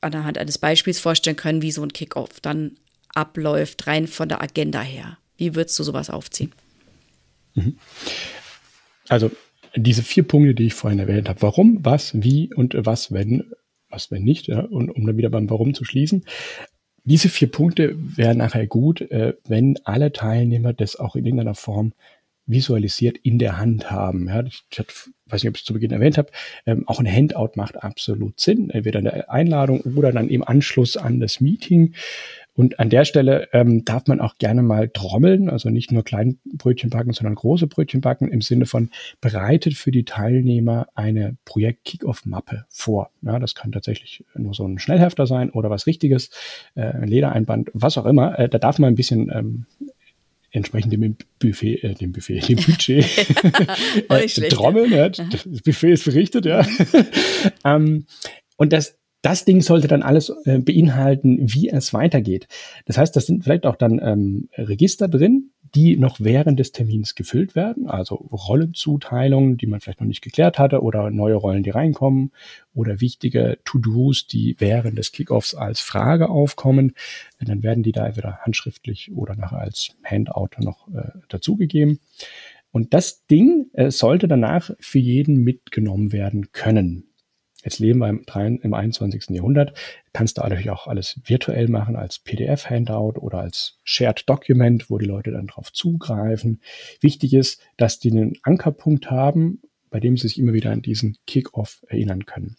anhand 0.00 0.38
eines 0.38 0.58
Beispiels 0.58 0.98
vorstellen 0.98 1.36
können, 1.36 1.62
wie 1.62 1.72
so 1.72 1.82
ein 1.82 1.92
Kickoff 1.92 2.40
dann 2.40 2.76
abläuft, 3.14 3.86
rein 3.86 4.06
von 4.06 4.28
der 4.28 4.42
Agenda 4.42 4.80
her. 4.80 5.18
Wie 5.36 5.54
würdest 5.54 5.78
du 5.78 5.82
sowas 5.82 6.10
aufziehen? 6.10 6.52
Mhm. 7.54 7.78
Also 9.08 9.30
diese 9.74 10.02
vier 10.02 10.22
Punkte, 10.22 10.54
die 10.54 10.66
ich 10.66 10.74
vorhin 10.74 10.98
erwähnt 10.98 11.28
habe. 11.28 11.42
Warum, 11.42 11.84
was, 11.84 12.12
wie 12.14 12.52
und 12.54 12.74
was, 12.78 13.12
wenn, 13.12 13.44
was, 13.90 14.10
wenn 14.10 14.22
nicht, 14.22 14.48
ja, 14.48 14.60
und 14.60 14.90
um 14.90 15.06
dann 15.06 15.16
wieder 15.16 15.30
beim 15.30 15.50
Warum 15.50 15.74
zu 15.74 15.84
schließen. 15.84 16.24
Diese 17.04 17.28
vier 17.28 17.50
Punkte 17.50 17.94
wären 17.96 18.38
nachher 18.38 18.66
gut, 18.66 19.00
äh, 19.00 19.34
wenn 19.46 19.78
alle 19.84 20.12
Teilnehmer 20.12 20.72
das 20.72 20.96
auch 20.96 21.14
in 21.14 21.24
irgendeiner 21.24 21.54
Form 21.54 21.92
visualisiert 22.46 23.18
in 23.18 23.38
der 23.38 23.58
Hand 23.58 23.90
haben. 23.90 24.28
Ja, 24.28 24.44
ich, 24.44 24.64
ich 24.70 24.78
weiß 24.78 25.42
nicht, 25.42 25.48
ob 25.50 25.56
ich 25.56 25.62
es 25.62 25.66
zu 25.66 25.72
Beginn 25.72 25.90
erwähnt 25.90 26.18
habe, 26.18 26.30
ähm, 26.64 26.86
auch 26.86 27.00
ein 27.00 27.12
Handout 27.12 27.52
macht 27.56 27.82
absolut 27.82 28.40
Sinn, 28.40 28.70
entweder 28.70 29.00
eine 29.00 29.28
Einladung 29.28 29.80
oder 29.80 30.12
dann 30.12 30.28
im 30.28 30.44
Anschluss 30.44 30.96
an 30.96 31.20
das 31.20 31.40
Meeting. 31.40 31.94
Und 32.56 32.80
an 32.80 32.88
der 32.88 33.04
Stelle 33.04 33.48
ähm, 33.52 33.84
darf 33.84 34.06
man 34.06 34.18
auch 34.18 34.38
gerne 34.38 34.62
mal 34.62 34.88
trommeln, 34.88 35.50
also 35.50 35.68
nicht 35.68 35.92
nur 35.92 36.04
kleine 36.04 36.36
Brötchen 36.54 36.88
backen, 36.88 37.12
sondern 37.12 37.34
große 37.34 37.66
Brötchen 37.66 38.00
backen 38.00 38.32
im 38.32 38.40
Sinne 38.40 38.64
von 38.64 38.90
bereitet 39.20 39.74
für 39.74 39.90
die 39.90 40.04
Teilnehmer 40.04 40.86
eine 40.94 41.36
Projekt-Kickoff-Mappe 41.44 42.64
vor. 42.70 43.10
Ja, 43.20 43.38
das 43.38 43.54
kann 43.54 43.72
tatsächlich 43.72 44.24
nur 44.34 44.54
so 44.54 44.66
ein 44.66 44.78
Schnellhefter 44.78 45.26
sein 45.26 45.50
oder 45.50 45.68
was 45.68 45.86
Richtiges, 45.86 46.30
äh, 46.76 46.80
ein 46.80 47.08
Ledereinband, 47.08 47.70
was 47.74 47.98
auch 47.98 48.06
immer. 48.06 48.38
Äh, 48.38 48.48
da 48.48 48.58
darf 48.58 48.78
man 48.78 48.94
ein 48.94 48.96
bisschen 48.96 49.30
ähm, 49.34 49.66
entsprechend 50.56 50.92
dem 50.92 51.16
Buffet, 51.38 51.82
äh, 51.82 51.94
dem 51.94 52.12
Buffet, 52.12 52.40
dem 52.48 52.56
Budget 52.56 53.04
äh, 54.08 54.48
trommeln. 54.48 54.92
Ja. 54.92 55.08
Das 55.08 55.46
Buffet 55.64 55.92
ist 55.92 56.04
berichtet, 56.04 56.46
ja. 56.46 56.66
ähm, 57.64 58.06
und 58.56 58.72
das, 58.72 58.98
das 59.22 59.44
Ding 59.44 59.60
sollte 59.60 59.86
dann 59.86 60.02
alles 60.02 60.32
äh, 60.44 60.58
beinhalten, 60.58 61.38
wie 61.42 61.68
es 61.68 61.92
weitergeht. 61.92 62.48
Das 62.86 62.96
heißt, 62.98 63.14
das 63.14 63.26
sind 63.26 63.44
vielleicht 63.44 63.66
auch 63.66 63.76
dann 63.76 64.00
ähm, 64.02 64.48
Register 64.56 65.08
drin, 65.08 65.50
die 65.74 65.96
noch 65.96 66.20
während 66.20 66.58
des 66.60 66.72
Termins 66.72 67.14
gefüllt 67.14 67.54
werden, 67.54 67.88
also 67.88 68.14
Rollenzuteilungen, 68.14 69.56
die 69.56 69.66
man 69.66 69.80
vielleicht 69.80 70.00
noch 70.00 70.06
nicht 70.06 70.22
geklärt 70.22 70.58
hatte 70.58 70.82
oder 70.82 71.10
neue 71.10 71.34
Rollen, 71.34 71.62
die 71.62 71.70
reinkommen 71.70 72.32
oder 72.74 73.00
wichtige 73.00 73.58
To-Dos, 73.64 74.26
die 74.26 74.56
während 74.58 74.98
des 74.98 75.12
Kickoffs 75.12 75.54
als 75.54 75.80
Frage 75.80 76.28
aufkommen. 76.28 76.94
Dann 77.40 77.62
werden 77.62 77.82
die 77.82 77.92
da 77.92 78.06
entweder 78.06 78.38
handschriftlich 78.38 79.12
oder 79.12 79.34
nachher 79.34 79.58
als 79.58 79.96
Handout 80.04 80.50
noch 80.58 80.88
äh, 80.88 81.18
dazugegeben. 81.28 82.00
Und 82.70 82.92
das 82.92 83.26
Ding 83.26 83.70
äh, 83.72 83.90
sollte 83.90 84.28
danach 84.28 84.70
für 84.80 84.98
jeden 84.98 85.42
mitgenommen 85.42 86.12
werden 86.12 86.52
können. 86.52 87.05
Jetzt 87.66 87.80
leben 87.80 87.98
wir 87.98 88.08
im, 88.08 88.22
im 88.62 88.74
21. 88.74 89.30
Jahrhundert. 89.30 89.76
Kannst 90.12 90.38
du 90.38 90.42
natürlich 90.42 90.70
auch 90.70 90.86
alles 90.86 91.20
virtuell 91.24 91.66
machen 91.66 91.96
als 91.96 92.20
PDF-Handout 92.20 93.18
oder 93.18 93.40
als 93.40 93.80
Shared 93.82 94.22
Document, 94.28 94.88
wo 94.88 94.98
die 94.98 95.06
Leute 95.06 95.32
dann 95.32 95.48
drauf 95.48 95.72
zugreifen. 95.72 96.60
Wichtig 97.00 97.34
ist, 97.34 97.60
dass 97.76 97.98
die 97.98 98.12
einen 98.12 98.34
Ankerpunkt 98.44 99.10
haben, 99.10 99.62
bei 99.90 99.98
dem 99.98 100.16
sie 100.16 100.28
sich 100.28 100.38
immer 100.38 100.52
wieder 100.52 100.70
an 100.70 100.80
diesen 100.80 101.16
Kick-Off 101.26 101.84
erinnern 101.88 102.24
können. 102.24 102.56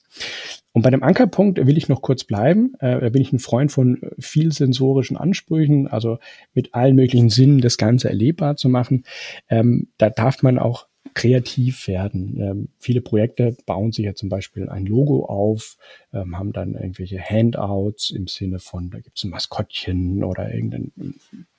Und 0.73 0.81
bei 0.81 0.89
dem 0.89 1.03
Ankerpunkt 1.03 1.65
will 1.65 1.77
ich 1.77 1.87
noch 1.87 2.01
kurz 2.01 2.25
bleiben. 2.25 2.73
Äh, 2.79 2.99
da 2.99 3.09
bin 3.09 3.21
ich 3.21 3.31
ein 3.31 3.39
Freund 3.39 3.71
von 3.71 4.01
viel 4.19 4.51
sensorischen 4.51 5.15
Ansprüchen, 5.15 5.87
also 5.87 6.19
mit 6.53 6.73
allen 6.73 6.95
möglichen 6.97 7.29
Sinnen 7.29 7.61
das 7.61 7.77
Ganze 7.77 8.09
erlebbar 8.09 8.57
zu 8.57 8.67
machen. 8.67 9.05
Ähm, 9.49 9.87
da 9.97 10.09
darf 10.09 10.43
man 10.43 10.59
auch 10.59 10.86
kreativ 11.17 11.87
werden. 11.87 12.37
Ähm, 12.39 12.67
viele 12.77 13.01
Projekte 13.01 13.57
bauen 13.65 13.91
sich 13.91 14.05
ja 14.05 14.13
zum 14.13 14.29
Beispiel 14.29 14.69
ein 14.69 14.85
Logo 14.85 15.25
auf, 15.25 15.77
ähm, 16.13 16.37
haben 16.37 16.53
dann 16.53 16.75
irgendwelche 16.75 17.19
Handouts 17.19 18.11
im 18.11 18.27
Sinne 18.27 18.59
von, 18.59 18.91
da 18.91 18.99
gibt 18.99 19.17
es 19.17 19.23
ein 19.23 19.31
Maskottchen 19.31 20.23
oder 20.23 20.53
irgendein 20.53 20.91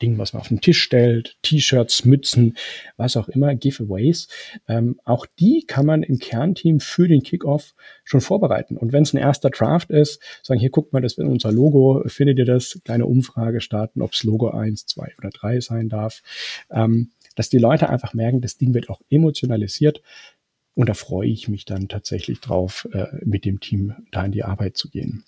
Ding, 0.00 0.16
was 0.16 0.32
man 0.32 0.42
auf 0.42 0.48
den 0.48 0.60
Tisch 0.60 0.80
stellt, 0.80 1.36
T-Shirts, 1.42 2.04
Mützen, 2.04 2.56
was 2.96 3.16
auch 3.16 3.28
immer, 3.28 3.56
Giveaways. 3.56 4.28
Ähm, 4.68 5.00
auch 5.04 5.26
die 5.40 5.64
kann 5.66 5.86
man 5.86 6.04
im 6.04 6.20
Kernteam 6.20 6.78
für 6.78 7.08
den 7.08 7.24
Kickoff 7.24 7.74
schon 8.04 8.20
vorbereiten. 8.20 8.76
Und 8.76 8.92
wenn 8.92 9.02
es 9.02 9.12
ein 9.12 9.18
erster 9.18 9.50
Draft 9.50 9.90
ist, 9.90 10.22
sagen, 10.44 10.60
hier 10.60 10.70
guckt 10.70 10.92
mal, 10.92 11.02
das 11.02 11.14
ist 11.14 11.18
unser 11.18 11.50
Logo, 11.50 12.04
findet 12.06 12.38
ihr 12.38 12.46
das? 12.46 12.80
Kleine 12.84 13.06
Umfrage 13.06 13.60
starten, 13.60 14.02
ob 14.02 14.12
es 14.12 14.22
Logo 14.22 14.50
1, 14.50 14.86
2 14.86 15.14
oder 15.18 15.30
3 15.30 15.60
sein 15.60 15.88
darf. 15.88 16.22
Ähm, 16.70 17.10
dass 17.38 17.48
die 17.48 17.58
Leute 17.58 17.88
einfach 17.88 18.14
merken, 18.14 18.40
das 18.40 18.58
Ding 18.58 18.74
wird 18.74 18.90
auch 18.90 19.00
emotionalisiert. 19.10 20.02
Und 20.74 20.88
da 20.88 20.94
freue 20.94 21.28
ich 21.28 21.48
mich 21.48 21.64
dann 21.64 21.88
tatsächlich 21.88 22.40
drauf, 22.40 22.88
äh, 22.92 23.06
mit 23.24 23.44
dem 23.44 23.60
Team 23.60 23.94
da 24.10 24.24
in 24.24 24.32
die 24.32 24.44
Arbeit 24.44 24.76
zu 24.76 24.90
gehen. 24.90 25.24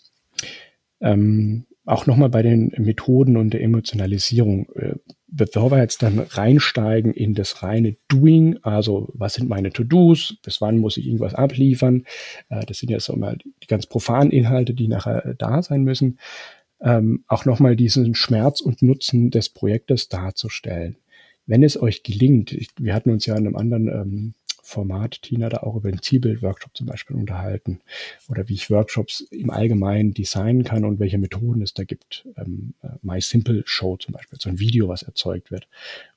Ähm, 1.01 1.66
auch 1.87 2.07
nochmal 2.07 2.29
bei 2.29 2.42
den 2.42 2.73
Methoden 2.79 3.37
und 3.37 3.51
der 3.51 3.62
Emotionalisierung. 3.62 4.68
Äh, 4.75 4.94
bevor 5.29 5.70
wir 5.70 5.79
jetzt 5.79 6.03
dann 6.03 6.18
reinsteigen 6.18 7.12
in 7.14 7.35
das 7.35 7.62
reine 7.62 7.96
Doing, 8.09 8.59
also 8.62 9.09
was 9.14 9.35
sind 9.35 9.49
meine 9.49 9.73
To-Dos, 9.73 10.37
bis 10.42 10.61
wann 10.61 10.79
muss 10.79 10.96
ich 10.96 11.07
irgendwas 11.07 11.35
abliefern, 11.35 12.05
äh, 12.49 12.64
das 12.66 12.79
sind 12.79 12.90
ja 12.90 13.01
so 13.01 13.16
mal 13.16 13.38
die 13.62 13.66
ganz 13.66 13.87
profanen 13.87 14.33
Inhalte, 14.33 14.75
die 14.75 14.88
nachher 14.88 15.25
äh, 15.25 15.35
da 15.37 15.62
sein 15.62 15.83
müssen, 15.85 16.18
ähm, 16.81 17.25
auch 17.29 17.44
nochmal 17.44 17.77
diesen 17.77 18.14
Schmerz 18.14 18.61
und 18.61 18.83
Nutzen 18.83 19.31
des 19.31 19.49
Projektes 19.49 20.09
darzustellen. 20.09 20.96
Wenn 21.51 21.65
es 21.65 21.83
euch 21.83 22.05
gelingt, 22.05 22.53
ich, 22.53 22.69
wir 22.79 22.95
hatten 22.95 23.11
uns 23.11 23.27
ja 23.27 23.35
in 23.35 23.45
einem 23.45 23.57
anderen 23.57 23.89
ähm, 23.89 24.35
Format, 24.63 25.23
Tina, 25.23 25.49
da 25.49 25.59
auch 25.59 25.75
über 25.75 25.91
den 25.91 26.01
Zielbild-Workshop 26.01 26.77
zum 26.77 26.87
Beispiel 26.87 27.17
unterhalten 27.17 27.81
oder 28.29 28.49
wie 28.49 28.55
ich 28.55 28.71
Workshops 28.71 29.23
im 29.33 29.51
Allgemeinen 29.51 30.15
designen 30.15 30.63
kann 30.63 30.85
und 30.85 31.01
welche 31.01 31.19
Methoden 31.19 31.61
es 31.61 31.75
da 31.75 31.83
gibt. 31.83 32.25
Ähm, 32.37 32.75
äh, 32.85 32.91
My 33.03 33.21
Simple 33.21 33.65
Show 33.67 33.97
zum 33.97 34.13
Beispiel, 34.13 34.39
so 34.41 34.49
ein 34.49 34.61
Video, 34.61 34.87
was 34.87 35.03
erzeugt 35.03 35.51
wird 35.51 35.67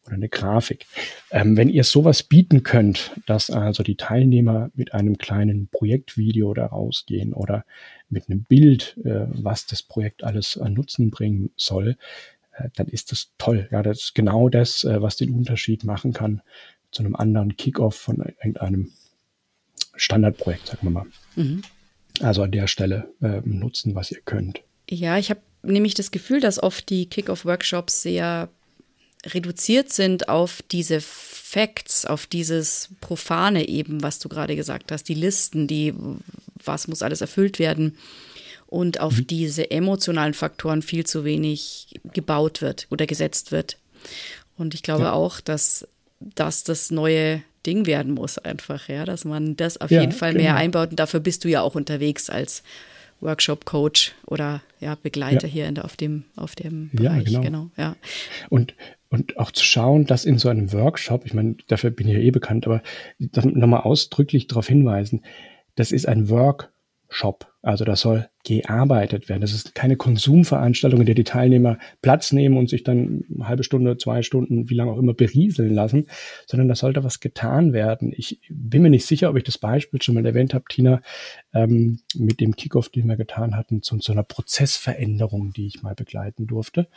oder 0.05 0.13
eine 0.13 0.29
Grafik. 0.29 0.85
Ähm, 1.31 1.57
wenn 1.57 1.69
ihr 1.69 1.83
sowas 1.83 2.21
bieten 2.21 2.61
könnt, 2.61 3.19
dass 3.25 3.49
also 3.49 3.81
die 3.81 3.95
Teilnehmer 3.95 4.69
mit 4.75 4.93
einem 4.93 5.17
kleinen 5.17 5.67
Projektvideo 5.71 6.53
da 6.53 6.67
rausgehen 6.67 7.33
oder 7.33 7.65
mit 8.07 8.29
einem 8.29 8.43
Bild, 8.43 8.99
äh, 9.03 9.25
was 9.29 9.65
das 9.65 9.81
Projekt 9.81 10.23
alles 10.23 10.59
an 10.59 10.73
Nutzen 10.73 11.09
bringen 11.09 11.49
soll, 11.55 11.89
äh, 11.89 12.42
dann 12.75 12.87
ist 12.87 13.11
das 13.11 13.31
toll. 13.37 13.67
Ja, 13.71 13.83
das 13.83 13.99
ist 13.99 14.15
genau 14.15 14.49
das, 14.49 14.83
äh, 14.83 15.01
was 15.01 15.17
den 15.17 15.33
Unterschied 15.33 15.83
machen 15.83 16.13
kann 16.13 16.41
zu 16.91 17.01
einem 17.03 17.15
anderen 17.15 17.57
Kickoff 17.57 17.95
von 17.95 18.17
irgendeinem 18.19 18.91
Standardprojekt, 19.95 20.67
sagen 20.67 20.79
wir 20.83 20.91
mal. 20.91 21.05
Mhm. 21.35 21.63
Also 22.21 22.43
an 22.43 22.51
der 22.51 22.67
Stelle 22.67 23.09
äh, 23.21 23.41
nutzen, 23.43 23.95
was 23.95 24.11
ihr 24.11 24.21
könnt. 24.23 24.61
Ja, 24.89 25.17
ich 25.17 25.29
habe 25.29 25.41
nämlich 25.63 25.95
das 25.95 26.11
Gefühl, 26.11 26.39
dass 26.39 26.61
oft 26.61 26.89
die 26.89 27.07
Kickoff-Workshops 27.07 28.03
sehr 28.03 28.49
reduziert 29.25 29.91
sind 29.91 30.29
auf 30.29 30.61
diese 30.71 30.99
Facts, 31.01 32.05
auf 32.05 32.27
dieses 32.27 32.89
Profane 32.99 33.67
eben, 33.67 34.03
was 34.03 34.19
du 34.19 34.29
gerade 34.29 34.55
gesagt 34.55 34.91
hast, 34.91 35.07
die 35.07 35.13
Listen, 35.13 35.67
die, 35.67 35.93
was 36.63 36.87
muss 36.87 37.01
alles 37.01 37.21
erfüllt 37.21 37.57
werden 37.57 37.97
und 38.73 38.99
auf 38.99 39.17
mhm. 39.17 39.27
diese 39.27 39.69
emotionalen 39.69 40.33
Faktoren 40.33 40.81
viel 40.81 41.05
zu 41.05 41.23
wenig 41.23 41.93
gebaut 42.11 42.63
wird 42.63 42.87
oder 42.89 43.05
gesetzt 43.05 43.51
wird. 43.51 43.77
Und 44.57 44.73
ich 44.73 44.81
glaube 44.81 45.03
ja. 45.03 45.13
auch, 45.13 45.41
dass 45.41 45.87
das 46.19 46.63
das 46.63 46.89
neue 46.89 47.43
Ding 47.67 47.85
werden 47.85 48.15
muss, 48.15 48.39
einfach, 48.39 48.89
ja, 48.89 49.05
dass 49.05 49.25
man 49.25 49.55
das 49.55 49.79
auf 49.79 49.91
ja, 49.91 50.01
jeden 50.01 50.11
Fall 50.11 50.31
genau. 50.31 50.43
mehr 50.45 50.55
einbaut. 50.55 50.89
Und 50.89 50.99
dafür 50.99 51.19
bist 51.19 51.43
du 51.43 51.49
ja 51.49 51.61
auch 51.61 51.75
unterwegs 51.75 52.31
als 52.31 52.63
Workshop-Coach 53.21 54.13
oder 54.25 54.63
ja, 54.79 54.95
Begleiter 54.95 55.47
ja. 55.47 55.53
hier 55.53 55.71
der, 55.71 55.85
auf 55.85 55.95
dem, 55.95 56.23
auf 56.35 56.55
dem 56.55 56.89
Bereich. 56.93 57.29
Ja, 57.29 57.41
genau. 57.41 57.69
genau. 57.69 57.69
ja. 57.77 57.95
Und, 58.49 58.73
und 59.09 59.37
auch 59.37 59.51
zu 59.51 59.63
schauen, 59.63 60.07
dass 60.07 60.25
in 60.25 60.39
so 60.39 60.49
einem 60.49 60.73
Workshop, 60.73 61.27
ich 61.27 61.35
meine, 61.35 61.57
dafür 61.67 61.91
bin 61.91 62.07
ich 62.07 62.15
ja 62.15 62.19
eh 62.19 62.31
bekannt, 62.31 62.65
aber 62.65 62.81
nochmal 63.19 63.81
ausdrücklich 63.81 64.47
darauf 64.47 64.67
hinweisen, 64.67 65.23
das 65.75 65.91
ist 65.91 66.07
ein 66.07 66.27
Workshop. 66.29 66.73
Also 67.61 67.85
da 67.85 67.95
soll 67.95 68.27
gearbeitet 68.43 69.29
werden. 69.29 69.41
Das 69.41 69.53
ist 69.53 69.73
keine 69.73 69.95
Konsumveranstaltung, 69.95 70.99
in 70.99 71.05
der 71.05 71.15
die 71.15 71.23
Teilnehmer 71.23 71.77
Platz 72.01 72.33
nehmen 72.33 72.57
und 72.57 72.69
sich 72.69 72.83
dann 72.83 73.23
eine 73.33 73.47
halbe 73.47 73.63
Stunde, 73.63 73.97
zwei 73.97 74.21
Stunden, 74.21 74.69
wie 74.69 74.73
lange 74.73 74.91
auch 74.91 74.97
immer 74.97 75.13
berieseln 75.13 75.73
lassen, 75.73 76.07
sondern 76.45 76.67
da 76.67 76.75
sollte 76.75 77.03
was 77.03 77.21
getan 77.21 77.71
werden. 77.71 78.13
Ich 78.15 78.41
bin 78.49 78.81
mir 78.81 78.89
nicht 78.89 79.05
sicher, 79.05 79.29
ob 79.29 79.37
ich 79.37 79.43
das 79.43 79.57
Beispiel 79.57 80.01
schon 80.01 80.15
mal 80.15 80.25
erwähnt 80.25 80.53
habe, 80.53 80.65
Tina, 80.67 81.01
ähm, 81.53 81.99
mit 82.15 82.41
dem 82.41 82.55
Kickoff, 82.55 82.89
den 82.89 83.07
wir 83.07 83.15
getan 83.15 83.55
hatten, 83.55 83.81
zu, 83.81 83.97
zu 83.97 84.11
einer 84.11 84.23
Prozessveränderung, 84.23 85.53
die 85.53 85.67
ich 85.67 85.83
mal 85.83 85.95
begleiten 85.95 86.47
durfte, 86.47 86.89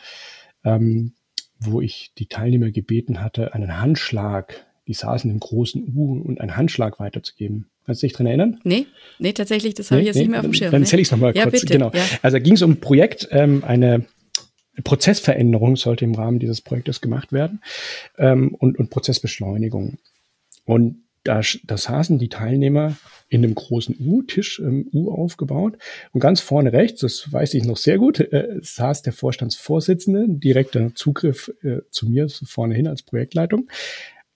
ähm, 0.65 1.13
wo 1.59 1.79
ich 1.79 2.11
die 2.17 2.27
Teilnehmer 2.27 2.71
gebeten 2.71 3.21
hatte, 3.21 3.53
einen 3.53 3.79
Handschlag, 3.79 4.65
die 4.87 4.93
saßen 4.93 5.31
im 5.31 5.39
großen 5.39 5.95
U, 5.95 6.19
und 6.21 6.41
einen 6.41 6.57
Handschlag 6.57 6.99
weiterzugeben. 6.99 7.69
Kannst 7.87 8.03
du 8.03 8.07
dich 8.07 8.13
dran 8.13 8.27
erinnern? 8.27 8.59
Nee, 8.65 8.85
nee, 9.17 9.31
tatsächlich, 9.31 9.73
das 9.73 9.91
habe 9.91 10.01
nee, 10.01 10.01
ich 10.01 10.07
jetzt 10.07 10.15
nee, 10.17 10.23
nicht 10.23 10.31
mehr 10.31 10.39
auf 10.41 10.45
dem 10.45 10.53
Schirm. 10.53 10.71
Dann 10.71 10.81
erzähle 10.81 11.01
ich 11.01 11.07
es 11.07 11.11
nochmal 11.13 11.33
ja, 11.33 11.43
kurz. 11.43 11.61
Bitte, 11.61 11.73
genau. 11.73 11.89
Ja. 11.93 12.03
Also 12.21 12.37
ging 12.41 12.55
es 12.55 12.61
um 12.61 12.71
ein 12.71 12.79
Projekt, 12.81 13.29
ähm, 13.31 13.63
eine 13.65 14.05
Prozessveränderung 14.83 15.77
sollte 15.77 16.03
im 16.03 16.13
Rahmen 16.13 16.39
dieses 16.39 16.59
Projektes 16.59 16.99
gemacht 16.99 17.31
werden 17.31 17.61
ähm, 18.17 18.53
und, 18.55 18.77
und 18.77 18.89
Prozessbeschleunigung. 18.89 19.99
Und 20.65 21.03
da, 21.23 21.39
da 21.63 21.77
saßen 21.77 22.19
die 22.19 22.27
Teilnehmer 22.27 22.97
in 23.29 23.45
einem 23.45 23.55
großen 23.55 23.95
U-Tisch, 23.99 24.59
ähm, 24.59 24.89
U 24.93 25.09
aufgebaut. 25.09 25.77
Und 26.11 26.19
ganz 26.19 26.41
vorne 26.41 26.73
rechts, 26.73 26.99
das 26.99 27.31
weiß 27.31 27.53
ich 27.53 27.63
noch 27.63 27.77
sehr 27.77 27.97
gut, 27.99 28.19
äh, 28.19 28.59
saß 28.61 29.01
der 29.01 29.13
Vorstandsvorsitzende, 29.13 30.25
direkter 30.27 30.93
Zugriff 30.93 31.53
äh, 31.63 31.79
zu 31.89 32.09
mir 32.09 32.27
vorne 32.29 32.75
hin 32.75 32.87
als 32.87 33.01
Projektleitung. 33.01 33.69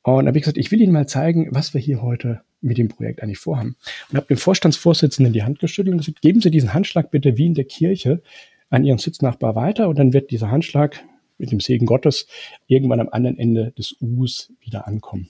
Und 0.04 0.24
da 0.24 0.28
habe 0.30 0.38
ich 0.38 0.44
gesagt, 0.44 0.58
ich 0.58 0.72
will 0.72 0.82
Ihnen 0.82 0.94
mal 0.94 1.06
zeigen, 1.06 1.50
was 1.52 1.74
wir 1.74 1.82
hier 1.82 2.02
heute 2.02 2.42
mit 2.62 2.78
dem 2.78 2.88
Projekt 2.88 3.22
eigentlich 3.22 3.40
vorhaben. 3.40 3.76
Und 4.10 4.18
habe 4.18 4.28
dem 4.28 4.38
Vorstandsvorsitzenden 4.38 5.34
die 5.34 5.44
Hand 5.44 5.60
geschüttelt 5.60 5.94
und 5.94 6.00
gesagt, 6.00 6.22
geben 6.22 6.42
Sie 6.42 6.52
diesen 6.52 6.74
Handschlag 6.74 7.12
bitte 7.12 7.38
wie 7.38 7.48
in 7.48 7.54
der 7.54 7.66
Kirche 7.66 8.22
an 8.70 8.86
Ihren 8.86 8.98
Sitznachbar 8.98 9.56
weiter 9.56 9.90
und 9.90 10.00
dann 10.00 10.14
wird 10.14 10.32
dieser 10.32 10.50
Handschlag 10.50 11.04
mit 11.38 11.52
dem 11.52 11.60
Segen 11.60 11.86
Gottes 11.86 12.28
irgendwann 12.68 13.00
am 13.00 13.10
anderen 13.10 13.38
Ende 13.38 13.72
des 13.72 13.96
U's 14.00 14.54
wieder 14.60 14.88
ankommen. 14.88 15.28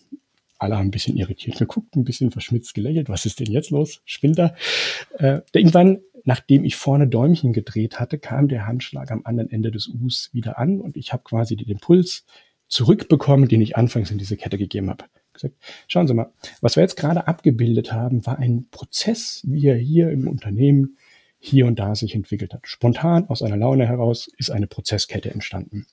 Alle 0.59 0.77
haben 0.77 0.87
ein 0.87 0.91
bisschen 0.91 1.17
irritiert 1.17 1.57
geguckt, 1.57 1.95
ein 1.95 2.03
bisschen 2.03 2.29
verschmitzt 2.29 2.75
gelächelt. 2.75 3.09
Was 3.09 3.25
ist 3.25 3.39
denn 3.39 3.51
jetzt 3.51 3.71
los? 3.71 4.01
Spinnt? 4.05 4.37
Äh, 4.37 5.41
irgendwann, 5.53 6.01
nachdem 6.23 6.65
ich 6.65 6.75
vorne 6.75 7.07
Däumchen 7.07 7.51
gedreht 7.51 7.99
hatte, 7.99 8.19
kam 8.19 8.47
der 8.47 8.67
Handschlag 8.67 9.09
am 9.09 9.21
anderen 9.23 9.49
Ende 9.49 9.71
des 9.71 9.87
U's 9.87 10.29
wieder 10.33 10.59
an 10.59 10.79
und 10.79 10.97
ich 10.97 11.13
habe 11.13 11.23
quasi 11.23 11.55
den 11.55 11.69
Impuls 11.69 12.25
zurückbekommen, 12.67 13.47
den 13.47 13.61
ich 13.61 13.75
anfangs 13.75 14.11
in 14.11 14.19
diese 14.19 14.37
Kette 14.37 14.59
gegeben 14.59 14.89
habe 14.89 15.05
gesagt, 15.33 15.55
schauen 15.87 16.07
Sie 16.07 16.13
mal, 16.13 16.31
was 16.61 16.75
wir 16.75 16.83
jetzt 16.83 16.97
gerade 16.97 17.27
abgebildet 17.27 17.91
haben, 17.93 18.25
war 18.25 18.39
ein 18.39 18.67
Prozess, 18.71 19.41
wie 19.45 19.67
er 19.67 19.77
hier 19.77 20.09
im 20.11 20.27
Unternehmen 20.27 20.97
hier 21.39 21.65
und 21.65 21.79
da 21.79 21.95
sich 21.95 22.13
entwickelt 22.15 22.53
hat. 22.53 22.67
Spontan 22.67 23.27
aus 23.27 23.41
einer 23.41 23.57
Laune 23.57 23.87
heraus 23.87 24.29
ist 24.37 24.51
eine 24.51 24.67
Prozesskette 24.67 25.31
entstanden. 25.31 25.87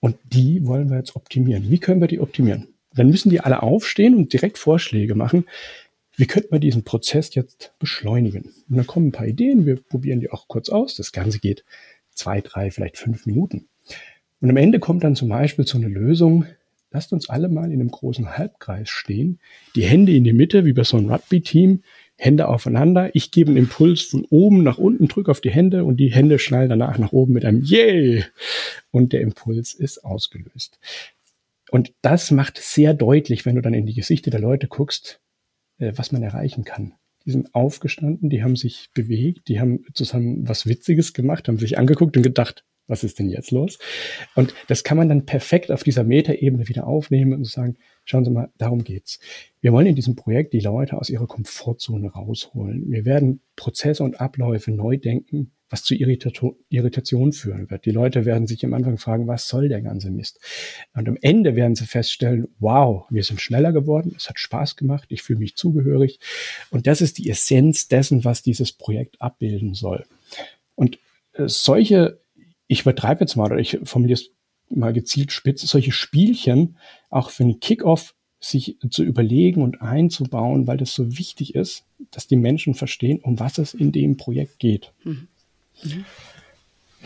Und 0.00 0.16
die 0.24 0.66
wollen 0.66 0.90
wir 0.90 0.96
jetzt 0.96 1.16
optimieren. 1.16 1.70
Wie 1.70 1.78
können 1.78 2.00
wir 2.00 2.08
die 2.08 2.20
optimieren? 2.20 2.68
Dann 2.94 3.08
müssen 3.08 3.30
die 3.30 3.40
alle 3.40 3.62
aufstehen 3.62 4.14
und 4.14 4.32
direkt 4.32 4.58
Vorschläge 4.58 5.14
machen. 5.14 5.46
Wie 6.16 6.26
könnten 6.26 6.52
wir 6.52 6.60
diesen 6.60 6.84
Prozess 6.84 7.34
jetzt 7.34 7.72
beschleunigen? 7.78 8.52
Und 8.68 8.76
dann 8.76 8.86
kommen 8.86 9.08
ein 9.08 9.12
paar 9.12 9.26
Ideen, 9.26 9.66
wir 9.66 9.76
probieren 9.76 10.20
die 10.20 10.30
auch 10.30 10.46
kurz 10.46 10.68
aus. 10.68 10.94
Das 10.94 11.12
Ganze 11.12 11.40
geht 11.40 11.64
zwei, 12.12 12.40
drei, 12.40 12.70
vielleicht 12.70 12.98
fünf 12.98 13.26
Minuten. 13.26 13.68
Und 14.40 14.50
am 14.50 14.56
Ende 14.56 14.78
kommt 14.78 15.04
dann 15.04 15.16
zum 15.16 15.28
Beispiel 15.28 15.66
so 15.66 15.78
eine 15.78 15.88
Lösung, 15.88 16.46
lasst 16.94 17.12
uns 17.12 17.28
alle 17.28 17.48
mal 17.48 17.72
in 17.72 17.80
einem 17.80 17.90
großen 17.90 18.38
Halbkreis 18.38 18.88
stehen, 18.88 19.40
die 19.74 19.84
Hände 19.84 20.14
in 20.14 20.24
die 20.24 20.32
Mitte, 20.32 20.64
wie 20.64 20.72
bei 20.72 20.84
so 20.84 20.96
einem 20.96 21.10
Rugby-Team, 21.10 21.82
Hände 22.16 22.48
aufeinander. 22.48 23.10
Ich 23.14 23.32
gebe 23.32 23.50
einen 23.50 23.58
Impuls 23.58 24.02
von 24.02 24.24
oben 24.30 24.62
nach 24.62 24.78
unten, 24.78 25.08
drücke 25.08 25.32
auf 25.32 25.40
die 25.40 25.50
Hände 25.50 25.84
und 25.84 25.96
die 25.96 26.12
Hände 26.12 26.38
schnallen 26.38 26.68
danach 26.68 26.96
nach 26.98 27.12
oben 27.12 27.32
mit 27.32 27.44
einem 27.44 27.62
Yay! 27.62 28.24
Und 28.92 29.12
der 29.12 29.20
Impuls 29.20 29.74
ist 29.74 30.04
ausgelöst. 30.04 30.78
Und 31.70 31.92
das 32.02 32.30
macht 32.30 32.58
sehr 32.58 32.94
deutlich, 32.94 33.44
wenn 33.44 33.56
du 33.56 33.62
dann 33.62 33.74
in 33.74 33.86
die 33.86 33.94
Gesichter 33.94 34.30
der 34.30 34.40
Leute 34.40 34.68
guckst, 34.68 35.20
äh, 35.78 35.92
was 35.96 36.12
man 36.12 36.22
erreichen 36.22 36.62
kann. 36.62 36.94
Die 37.26 37.32
sind 37.32 37.52
aufgestanden, 37.54 38.30
die 38.30 38.44
haben 38.44 38.54
sich 38.54 38.90
bewegt, 38.94 39.48
die 39.48 39.58
haben 39.58 39.84
zusammen 39.94 40.46
was 40.46 40.66
Witziges 40.66 41.12
gemacht, 41.12 41.48
haben 41.48 41.58
sich 41.58 41.76
angeguckt 41.76 42.16
und 42.16 42.22
gedacht, 42.22 42.64
was 42.86 43.04
ist 43.04 43.18
denn 43.18 43.28
jetzt 43.28 43.50
los? 43.50 43.78
Und 44.34 44.54
das 44.68 44.84
kann 44.84 44.96
man 44.96 45.08
dann 45.08 45.26
perfekt 45.26 45.70
auf 45.70 45.82
dieser 45.82 46.04
Metaebene 46.04 46.68
wieder 46.68 46.86
aufnehmen 46.86 47.32
und 47.32 47.46
sagen, 47.46 47.76
schauen 48.04 48.24
Sie 48.24 48.30
mal, 48.30 48.50
darum 48.58 48.84
geht's. 48.84 49.20
Wir 49.60 49.72
wollen 49.72 49.86
in 49.86 49.94
diesem 49.94 50.16
Projekt 50.16 50.52
die 50.52 50.60
Leute 50.60 50.96
aus 50.98 51.10
ihrer 51.10 51.26
Komfortzone 51.26 52.10
rausholen. 52.10 52.90
Wir 52.90 53.04
werden 53.04 53.40
Prozesse 53.56 54.04
und 54.04 54.20
Abläufe 54.20 54.70
neu 54.70 54.96
denken, 54.98 55.52
was 55.70 55.82
zu 55.82 55.94
Irritation 55.94 57.32
führen 57.32 57.68
wird. 57.70 57.84
Die 57.84 57.90
Leute 57.90 58.24
werden 58.24 58.46
sich 58.46 58.64
am 58.64 58.74
Anfang 58.74 58.98
fragen, 58.98 59.26
was 59.26 59.48
soll 59.48 59.68
der 59.68 59.80
ganze 59.80 60.10
Mist? 60.10 60.38
Und 60.94 61.08
am 61.08 61.18
Ende 61.20 61.56
werden 61.56 61.74
sie 61.74 61.86
feststellen, 61.86 62.46
wow, 62.60 63.06
wir 63.10 63.24
sind 63.24 63.40
schneller 63.40 63.72
geworden, 63.72 64.14
es 64.16 64.28
hat 64.28 64.38
Spaß 64.38 64.76
gemacht, 64.76 65.06
ich 65.08 65.22
fühle 65.22 65.40
mich 65.40 65.56
zugehörig. 65.56 66.20
Und 66.70 66.86
das 66.86 67.00
ist 67.00 67.18
die 67.18 67.28
Essenz 67.28 67.88
dessen, 67.88 68.24
was 68.24 68.42
dieses 68.42 68.72
Projekt 68.72 69.20
abbilden 69.20 69.74
soll. 69.74 70.04
Und 70.76 70.98
äh, 71.32 71.48
solche 71.48 72.20
ich 72.66 72.82
übertreibe 72.82 73.20
jetzt 73.20 73.36
mal 73.36 73.50
oder 73.50 73.60
ich 73.60 73.78
formuliere 73.84 74.20
es 74.20 74.30
mal 74.70 74.92
gezielt 74.92 75.32
spitz, 75.32 75.62
solche 75.62 75.92
Spielchen 75.92 76.76
auch 77.10 77.30
für 77.30 77.44
einen 77.44 77.60
Kickoff 77.60 78.14
sich 78.40 78.76
zu 78.90 79.02
überlegen 79.02 79.62
und 79.62 79.80
einzubauen, 79.80 80.66
weil 80.66 80.76
das 80.76 80.94
so 80.94 81.16
wichtig 81.18 81.54
ist, 81.54 81.84
dass 82.10 82.26
die 82.26 82.36
Menschen 82.36 82.74
verstehen, 82.74 83.20
um 83.22 83.38
was 83.40 83.58
es 83.58 83.72
in 83.72 83.92
dem 83.92 84.16
Projekt 84.16 84.58
geht. 84.58 84.92
Mhm. 85.04 85.28
Mhm. 85.82 86.04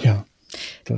Ja. 0.02 0.26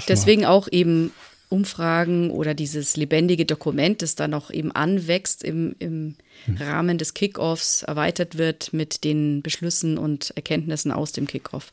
Deswegen 0.09 0.45
auch 0.45 0.69
eben 0.71 1.13
Umfragen 1.51 2.31
oder 2.31 2.55
dieses 2.55 2.97
lebendige 2.97 3.45
Dokument, 3.45 4.03
das 4.03 4.15
dann 4.15 4.31
noch 4.31 4.51
eben 4.51 4.73
anwächst 4.73 5.43
im, 5.43 5.75
im 5.81 6.15
mhm. 6.47 6.57
Rahmen 6.57 6.97
des 6.97 7.13
Kickoffs, 7.13 7.83
erweitert 7.83 8.39
wird 8.39 8.73
mit 8.73 9.05
den 9.05 9.43
Beschlüssen 9.43 9.99
und 9.99 10.31
Erkenntnissen 10.37 10.93
aus 10.93 11.13
dem 11.13 11.27
Kickoff. 11.27 11.73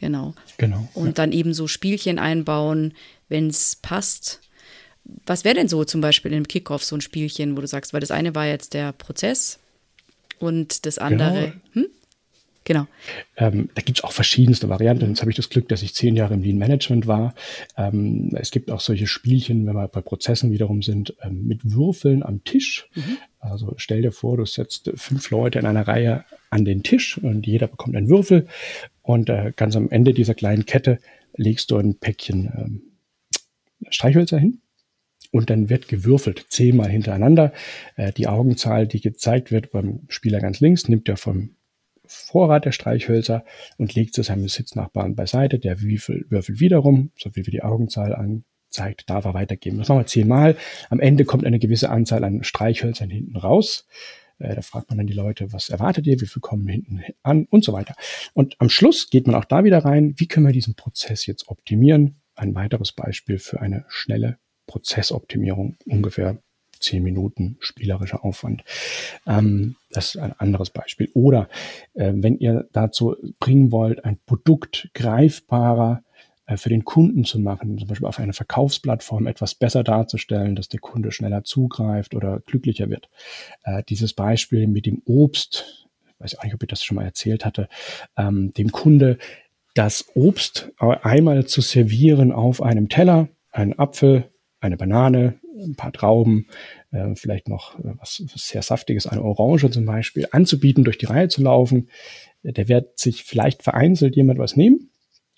Genau. 0.00 0.34
Genau. 0.56 0.88
Und 0.94 1.06
ja. 1.06 1.12
dann 1.12 1.32
eben 1.32 1.52
so 1.52 1.68
Spielchen 1.68 2.18
einbauen, 2.18 2.94
wenn 3.28 3.48
es 3.48 3.76
passt. 3.76 4.40
Was 5.26 5.44
wäre 5.44 5.54
denn 5.54 5.68
so 5.68 5.84
zum 5.84 6.00
Beispiel 6.00 6.32
im 6.32 6.48
Kickoff 6.48 6.82
so 6.82 6.96
ein 6.96 7.02
Spielchen, 7.02 7.56
wo 7.56 7.60
du 7.60 7.66
sagst, 7.66 7.92
weil 7.92 8.00
das 8.00 8.10
eine 8.10 8.34
war 8.34 8.46
jetzt 8.46 8.72
der 8.72 8.92
Prozess 8.92 9.58
und 10.38 10.86
das 10.86 10.98
andere. 10.98 11.52
Genau. 11.74 11.86
Hm? 11.86 11.86
Genau. 12.70 12.86
Ähm, 13.36 13.68
da 13.74 13.82
gibt 13.82 13.98
es 13.98 14.04
auch 14.04 14.12
verschiedenste 14.12 14.68
Varianten. 14.68 15.08
Jetzt 15.08 15.22
habe 15.22 15.30
ich 15.32 15.36
das 15.36 15.50
Glück, 15.50 15.68
dass 15.68 15.82
ich 15.82 15.92
zehn 15.92 16.14
Jahre 16.14 16.34
im 16.34 16.42
Lean 16.44 16.56
Management 16.56 17.08
war. 17.08 17.34
Ähm, 17.76 18.30
es 18.36 18.52
gibt 18.52 18.70
auch 18.70 18.78
solche 18.78 19.08
Spielchen, 19.08 19.66
wenn 19.66 19.74
wir 19.74 19.88
bei 19.88 20.00
Prozessen 20.00 20.52
wiederum 20.52 20.80
sind, 20.80 21.16
ähm, 21.20 21.48
mit 21.48 21.72
Würfeln 21.72 22.22
am 22.22 22.44
Tisch. 22.44 22.88
Mhm. 22.94 23.18
Also 23.40 23.74
stell 23.76 24.02
dir 24.02 24.12
vor, 24.12 24.36
du 24.36 24.46
setzt 24.46 24.88
fünf 24.94 25.30
Leute 25.30 25.58
in 25.58 25.66
einer 25.66 25.88
Reihe 25.88 26.24
an 26.50 26.64
den 26.64 26.84
Tisch 26.84 27.18
und 27.18 27.44
jeder 27.44 27.66
bekommt 27.66 27.96
einen 27.96 28.08
Würfel. 28.08 28.46
Und 29.02 29.28
äh, 29.30 29.52
ganz 29.56 29.74
am 29.74 29.90
Ende 29.90 30.14
dieser 30.14 30.34
kleinen 30.34 30.64
Kette 30.64 31.00
legst 31.34 31.72
du 31.72 31.76
ein 31.76 31.98
Päckchen 31.98 32.52
ähm, 32.56 32.82
Streichhölzer 33.88 34.38
hin. 34.38 34.60
Und 35.32 35.50
dann 35.50 35.70
wird 35.70 35.88
gewürfelt, 35.88 36.46
zehnmal 36.50 36.88
hintereinander. 36.88 37.52
Äh, 37.96 38.12
die 38.12 38.28
Augenzahl, 38.28 38.86
die 38.86 39.00
gezeigt 39.00 39.50
wird 39.50 39.72
beim 39.72 40.02
Spieler 40.06 40.38
ganz 40.38 40.60
links, 40.60 40.88
nimmt 40.88 41.08
er 41.08 41.16
vom 41.16 41.56
Vorrat 42.10 42.64
der 42.64 42.72
Streichhölzer 42.72 43.44
und 43.78 43.94
legt 43.94 44.14
zu 44.14 44.22
seinem 44.22 44.48
Sitznachbarn 44.48 45.14
beiseite. 45.14 45.58
Der 45.58 45.80
Würfel, 45.80 46.26
würfelt 46.28 46.60
wiederum, 46.60 47.12
so 47.16 47.30
wie 47.34 47.46
wir 47.46 47.50
die 47.52 47.62
Augenzahl 47.62 48.14
anzeigt, 48.14 49.08
darf 49.08 49.24
er 49.24 49.34
weitergeben. 49.34 49.78
Das 49.78 49.88
machen 49.88 50.00
wir 50.00 50.06
zehnmal. 50.06 50.56
Am 50.88 51.00
Ende 51.00 51.24
kommt 51.24 51.44
eine 51.44 51.58
gewisse 51.58 51.90
Anzahl 51.90 52.24
an 52.24 52.44
Streichhölzern 52.44 53.10
hinten 53.10 53.36
raus. 53.36 53.86
Äh, 54.38 54.56
da 54.56 54.62
fragt 54.62 54.88
man 54.88 54.98
dann 54.98 55.06
die 55.06 55.12
Leute, 55.12 55.52
was 55.52 55.68
erwartet 55.68 56.06
ihr, 56.06 56.20
wie 56.20 56.26
viel 56.26 56.40
kommen 56.40 56.66
hinten 56.66 57.02
an 57.22 57.46
und 57.50 57.64
so 57.64 57.72
weiter. 57.72 57.94
Und 58.34 58.56
am 58.58 58.68
Schluss 58.68 59.10
geht 59.10 59.26
man 59.26 59.36
auch 59.36 59.44
da 59.44 59.64
wieder 59.64 59.84
rein, 59.84 60.14
wie 60.16 60.26
können 60.26 60.46
wir 60.46 60.52
diesen 60.52 60.74
Prozess 60.74 61.26
jetzt 61.26 61.48
optimieren? 61.48 62.20
Ein 62.34 62.54
weiteres 62.54 62.92
Beispiel 62.92 63.38
für 63.38 63.60
eine 63.60 63.84
schnelle 63.88 64.38
Prozessoptimierung, 64.66 65.76
ungefähr 65.84 66.42
zehn 66.80 67.02
Minuten 67.02 67.56
spielerischer 67.60 68.24
Aufwand. 68.24 68.64
Ähm, 69.26 69.76
das 69.90 70.14
ist 70.14 70.20
ein 70.20 70.32
anderes 70.38 70.70
Beispiel. 70.70 71.10
Oder 71.14 71.48
äh, 71.94 72.12
wenn 72.14 72.38
ihr 72.38 72.68
dazu 72.72 73.16
bringen 73.38 73.72
wollt, 73.72 74.04
ein 74.04 74.18
Produkt 74.26 74.90
greifbarer 74.94 76.02
äh, 76.46 76.56
für 76.56 76.68
den 76.68 76.84
Kunden 76.84 77.24
zu 77.24 77.38
machen, 77.38 77.78
zum 77.78 77.88
Beispiel 77.88 78.08
auf 78.08 78.18
einer 78.18 78.32
Verkaufsplattform 78.32 79.26
etwas 79.26 79.54
besser 79.54 79.84
darzustellen, 79.84 80.56
dass 80.56 80.68
der 80.68 80.80
Kunde 80.80 81.12
schneller 81.12 81.44
zugreift 81.44 82.14
oder 82.14 82.40
glücklicher 82.40 82.90
wird. 82.90 83.08
Äh, 83.64 83.82
dieses 83.88 84.12
Beispiel 84.12 84.66
mit 84.66 84.86
dem 84.86 85.02
Obst, 85.06 85.86
ich 86.06 86.20
weiß 86.20 86.38
auch 86.38 86.44
nicht, 86.44 86.54
ob 86.54 86.62
ich 86.62 86.68
das 86.68 86.84
schon 86.84 86.96
mal 86.96 87.04
erzählt 87.04 87.44
hatte, 87.44 87.68
ähm, 88.16 88.52
dem 88.54 88.72
Kunde 88.72 89.18
das 89.74 90.06
Obst 90.14 90.72
einmal 90.78 91.46
zu 91.46 91.60
servieren 91.60 92.32
auf 92.32 92.60
einem 92.60 92.88
Teller, 92.88 93.28
einen 93.52 93.78
Apfel, 93.78 94.28
eine 94.60 94.76
Banane, 94.76 95.39
ein 95.62 95.76
paar 95.76 95.92
Trauben, 95.92 96.46
äh, 96.90 97.14
vielleicht 97.14 97.48
noch 97.48 97.78
äh, 97.78 97.94
was, 97.98 98.22
was 98.32 98.48
sehr 98.48 98.62
Saftiges, 98.62 99.06
eine 99.06 99.22
Orange 99.22 99.70
zum 99.70 99.86
Beispiel, 99.86 100.26
anzubieten, 100.30 100.84
durch 100.84 100.98
die 100.98 101.06
Reihe 101.06 101.28
zu 101.28 101.42
laufen. 101.42 101.88
Der 102.42 102.68
wird 102.68 102.98
sich 102.98 103.24
vielleicht 103.24 103.62
vereinzelt 103.62 104.16
jemand 104.16 104.38
was 104.38 104.56
nehmen. 104.56 104.90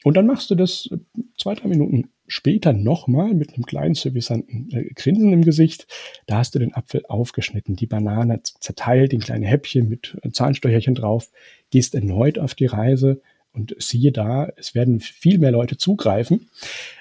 Und 0.04 0.16
dann 0.16 0.26
machst 0.26 0.50
du 0.50 0.54
das 0.54 0.88
äh, 0.90 0.98
zwei, 1.38 1.54
drei 1.54 1.68
Minuten 1.68 2.10
später 2.26 2.72
nochmal 2.72 3.34
mit 3.34 3.54
einem 3.54 3.64
kleinen 3.64 3.94
servisanten 3.94 4.70
äh, 4.72 4.92
Grinsen 4.94 5.32
im 5.32 5.42
Gesicht. 5.42 5.86
Da 6.26 6.38
hast 6.38 6.54
du 6.54 6.58
den 6.58 6.74
Apfel 6.74 7.04
aufgeschnitten, 7.08 7.76
die 7.76 7.86
Banane 7.86 8.40
zerteilt 8.42 9.12
in 9.12 9.20
kleine 9.20 9.46
Häppchen 9.46 9.88
mit 9.88 10.16
äh, 10.22 10.30
Zahnstocherchen 10.30 10.94
drauf, 10.94 11.30
gehst 11.70 11.94
erneut 11.94 12.38
auf 12.38 12.54
die 12.54 12.66
Reise 12.66 13.20
und 13.52 13.74
siehe 13.78 14.12
da, 14.12 14.50
es 14.56 14.74
werden 14.74 15.00
viel 15.00 15.38
mehr 15.38 15.50
Leute 15.50 15.76
zugreifen. 15.76 16.48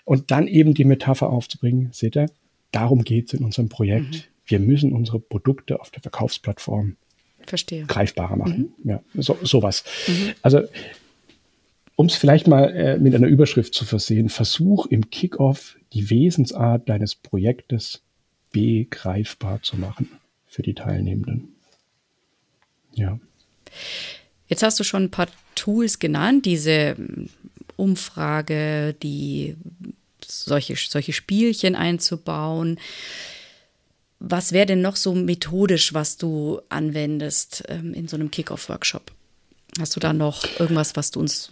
Und 0.03 0.31
dann 0.31 0.47
eben 0.47 0.73
die 0.73 0.85
Metapher 0.85 1.29
aufzubringen, 1.29 1.89
seht 1.93 2.17
ihr, 2.17 2.27
darum 2.71 3.03
geht 3.03 3.27
es 3.27 3.33
in 3.33 3.45
unserem 3.45 3.69
Projekt. 3.69 4.11
Mhm. 4.11 4.21
Wir 4.45 4.59
müssen 4.59 4.93
unsere 4.93 5.19
Produkte 5.19 5.79
auf 5.79 5.91
der 5.91 6.01
Verkaufsplattform 6.01 6.97
Verstehe. 7.45 7.85
greifbarer 7.85 8.35
machen. 8.35 8.73
Mhm. 8.83 8.89
Ja, 8.89 9.03
so, 9.15 9.37
sowas. 9.43 9.83
Mhm. 10.07 10.33
Also, 10.41 10.61
um 11.95 12.07
es 12.07 12.15
vielleicht 12.15 12.47
mal 12.47 12.65
äh, 12.75 12.97
mit 12.97 13.13
einer 13.13 13.27
Überschrift 13.27 13.73
zu 13.73 13.85
versehen, 13.85 14.29
versuch 14.29 14.87
im 14.87 15.09
Kickoff 15.09 15.77
die 15.93 16.09
Wesensart 16.09 16.89
deines 16.89 17.15
Projektes 17.15 18.01
begreifbar 18.51 19.61
zu 19.61 19.77
machen 19.77 20.09
für 20.47 20.61
die 20.61 20.73
Teilnehmenden. 20.73 21.55
Ja. 22.93 23.19
Jetzt 24.47 24.63
hast 24.63 24.79
du 24.79 24.83
schon 24.83 25.03
ein 25.03 25.11
paar 25.11 25.27
Tools 25.55 25.99
genannt, 25.99 26.45
diese 26.45 26.95
hm, 26.97 27.29
Umfrage, 27.77 28.95
die 29.01 29.55
solche, 30.39 30.75
solche 30.75 31.13
Spielchen 31.13 31.75
einzubauen. 31.75 32.79
Was 34.19 34.51
wäre 34.51 34.67
denn 34.67 34.81
noch 34.81 34.95
so 34.95 35.15
methodisch, 35.15 35.93
was 35.93 36.17
du 36.17 36.61
anwendest 36.69 37.63
ähm, 37.67 37.93
in 37.93 38.07
so 38.07 38.15
einem 38.15 38.31
Kickoff-Workshop? 38.31 39.11
Hast 39.79 39.95
du 39.95 39.99
da 39.99 40.13
noch 40.13 40.45
irgendwas, 40.59 40.95
was 40.95 41.11
du 41.11 41.19
uns 41.19 41.49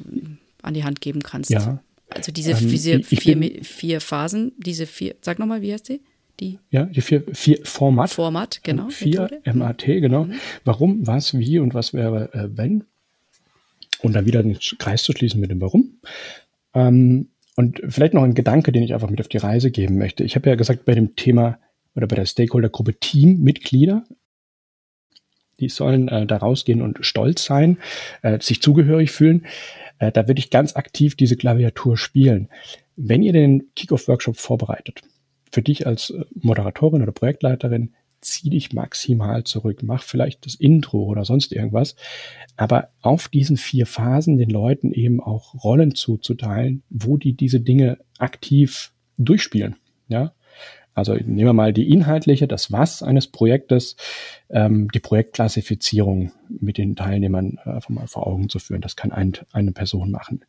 an 0.62 0.74
die 0.74 0.84
Hand 0.84 1.02
geben 1.02 1.24
kannst? 1.24 1.50
Ja. 1.50 1.82
Also 2.10 2.32
diese, 2.32 2.52
ähm, 2.52 2.70
diese 2.70 3.04
vier, 3.04 3.64
vier 3.64 4.02
Phasen, 4.02 4.54
diese 4.58 4.86
vier, 4.86 5.16
sag 5.22 5.40
nochmal, 5.40 5.62
wie 5.62 5.74
heißt 5.74 5.90
die? 5.90 6.02
Die 6.40 6.58
ja, 6.72 6.86
die 6.86 7.02
vier, 7.02 7.24
vier 7.34 7.60
Format. 7.64 8.12
Format, 8.12 8.62
genau. 8.64 8.90
Vier 8.90 9.42
MAT, 9.54 9.84
genau. 9.86 10.26
Mhm. 10.26 10.34
Warum, 10.64 11.06
was, 11.06 11.38
wie 11.38 11.60
und 11.60 11.74
was 11.74 11.94
wäre, 11.94 12.34
äh, 12.34 12.50
wenn. 12.56 12.86
Und 14.02 14.14
dann 14.14 14.26
wieder 14.26 14.42
den 14.42 14.58
Kreis 14.78 15.04
zu 15.04 15.12
schließen 15.12 15.42
mit 15.42 15.52
dem 15.52 15.60
Warum. 15.60 16.00
Ähm, 16.74 17.30
und 17.60 17.82
vielleicht 17.90 18.14
noch 18.14 18.24
ein 18.24 18.36
Gedanke, 18.36 18.72
den 18.72 18.84
ich 18.84 18.94
einfach 18.94 19.10
mit 19.10 19.20
auf 19.20 19.28
die 19.28 19.36
Reise 19.36 19.70
geben 19.70 19.98
möchte. 19.98 20.24
Ich 20.24 20.38
habe 20.38 20.50
ja 20.50 20.56
gesagt, 20.56 20.86
bei 20.86 20.96
dem 20.96 21.18
Thema 21.18 21.60
oder 21.94 22.08
bei 22.08 22.16
der 22.16 22.26
Stakeholder-Gruppe 22.26 22.98
Teammitglieder, 23.02 24.06
die 25.60 25.68
sollen 25.68 26.08
äh, 26.08 26.26
da 26.26 26.38
rausgehen 26.38 26.82
und 26.82 27.00
stolz 27.02 27.44
sein, 27.44 27.78
äh, 28.22 28.40
sich 28.40 28.62
zugehörig 28.62 29.12
fühlen. 29.12 29.46
Äh, 29.98 30.14
da 30.14 30.26
würde 30.30 30.40
ich 30.40 30.52
ganz 30.52 30.78
aktiv 30.78 31.18
diese 31.18 31.36
Klaviatur 31.36 31.98
spielen. 31.98 32.48
Wenn 32.96 33.24
ihr 33.24 33.34
den 33.34 33.66
Kickoff-Workshop 33.76 34.38
vorbereitet, 34.38 35.02
für 35.52 35.62
dich 35.62 35.86
als 35.86 36.12
äh, 36.12 36.24
Moderatorin 36.36 37.02
oder 37.02 37.12
Projektleiterin, 37.12 37.94
zieh 38.22 38.50
dich 38.50 38.74
maximal 38.74 39.44
zurück, 39.44 39.82
mach 39.84 40.04
vielleicht 40.04 40.46
das 40.46 40.56
Intro 40.56 41.04
oder 41.04 41.26
sonst 41.26 41.52
irgendwas, 41.52 41.96
aber 42.58 42.90
auf 43.02 43.28
diesen 43.28 43.58
vier 43.58 43.86
Phasen 43.86 44.38
den 44.38 44.50
Leuten 44.50 44.92
eben 44.92 45.22
auch 45.22 45.64
Rollen 45.64 45.96
zuzuteilen, 45.96 46.84
wo 46.90 47.18
die 47.18 47.34
diese 47.34 47.62
Dinge 47.62 47.98
aktiv 48.18 48.92
durchspielen. 49.18 49.76
Ja, 50.08 50.34
also 51.00 51.14
nehmen 51.14 51.46
wir 51.46 51.54
mal 51.54 51.72
die 51.72 51.90
inhaltliche, 51.90 52.48
das 52.48 52.72
Was 52.74 53.02
eines 53.04 53.28
Projektes, 53.28 53.96
ähm, 54.50 54.90
die 54.94 55.00
Projektklassifizierung 55.00 56.32
mit 56.50 56.78
den 56.78 56.98
Teilnehmern 56.98 57.58
äh, 57.64 57.70
einfach 57.70 57.90
mal 57.90 58.08
vor 58.08 58.28
Augen 58.28 58.50
zu 58.50 58.60
führen. 58.60 58.82
Das 58.82 58.98
kann 58.98 59.14
ein, 59.14 59.34
eine 59.54 59.72
Person 59.72 60.12
machen. 60.12 60.44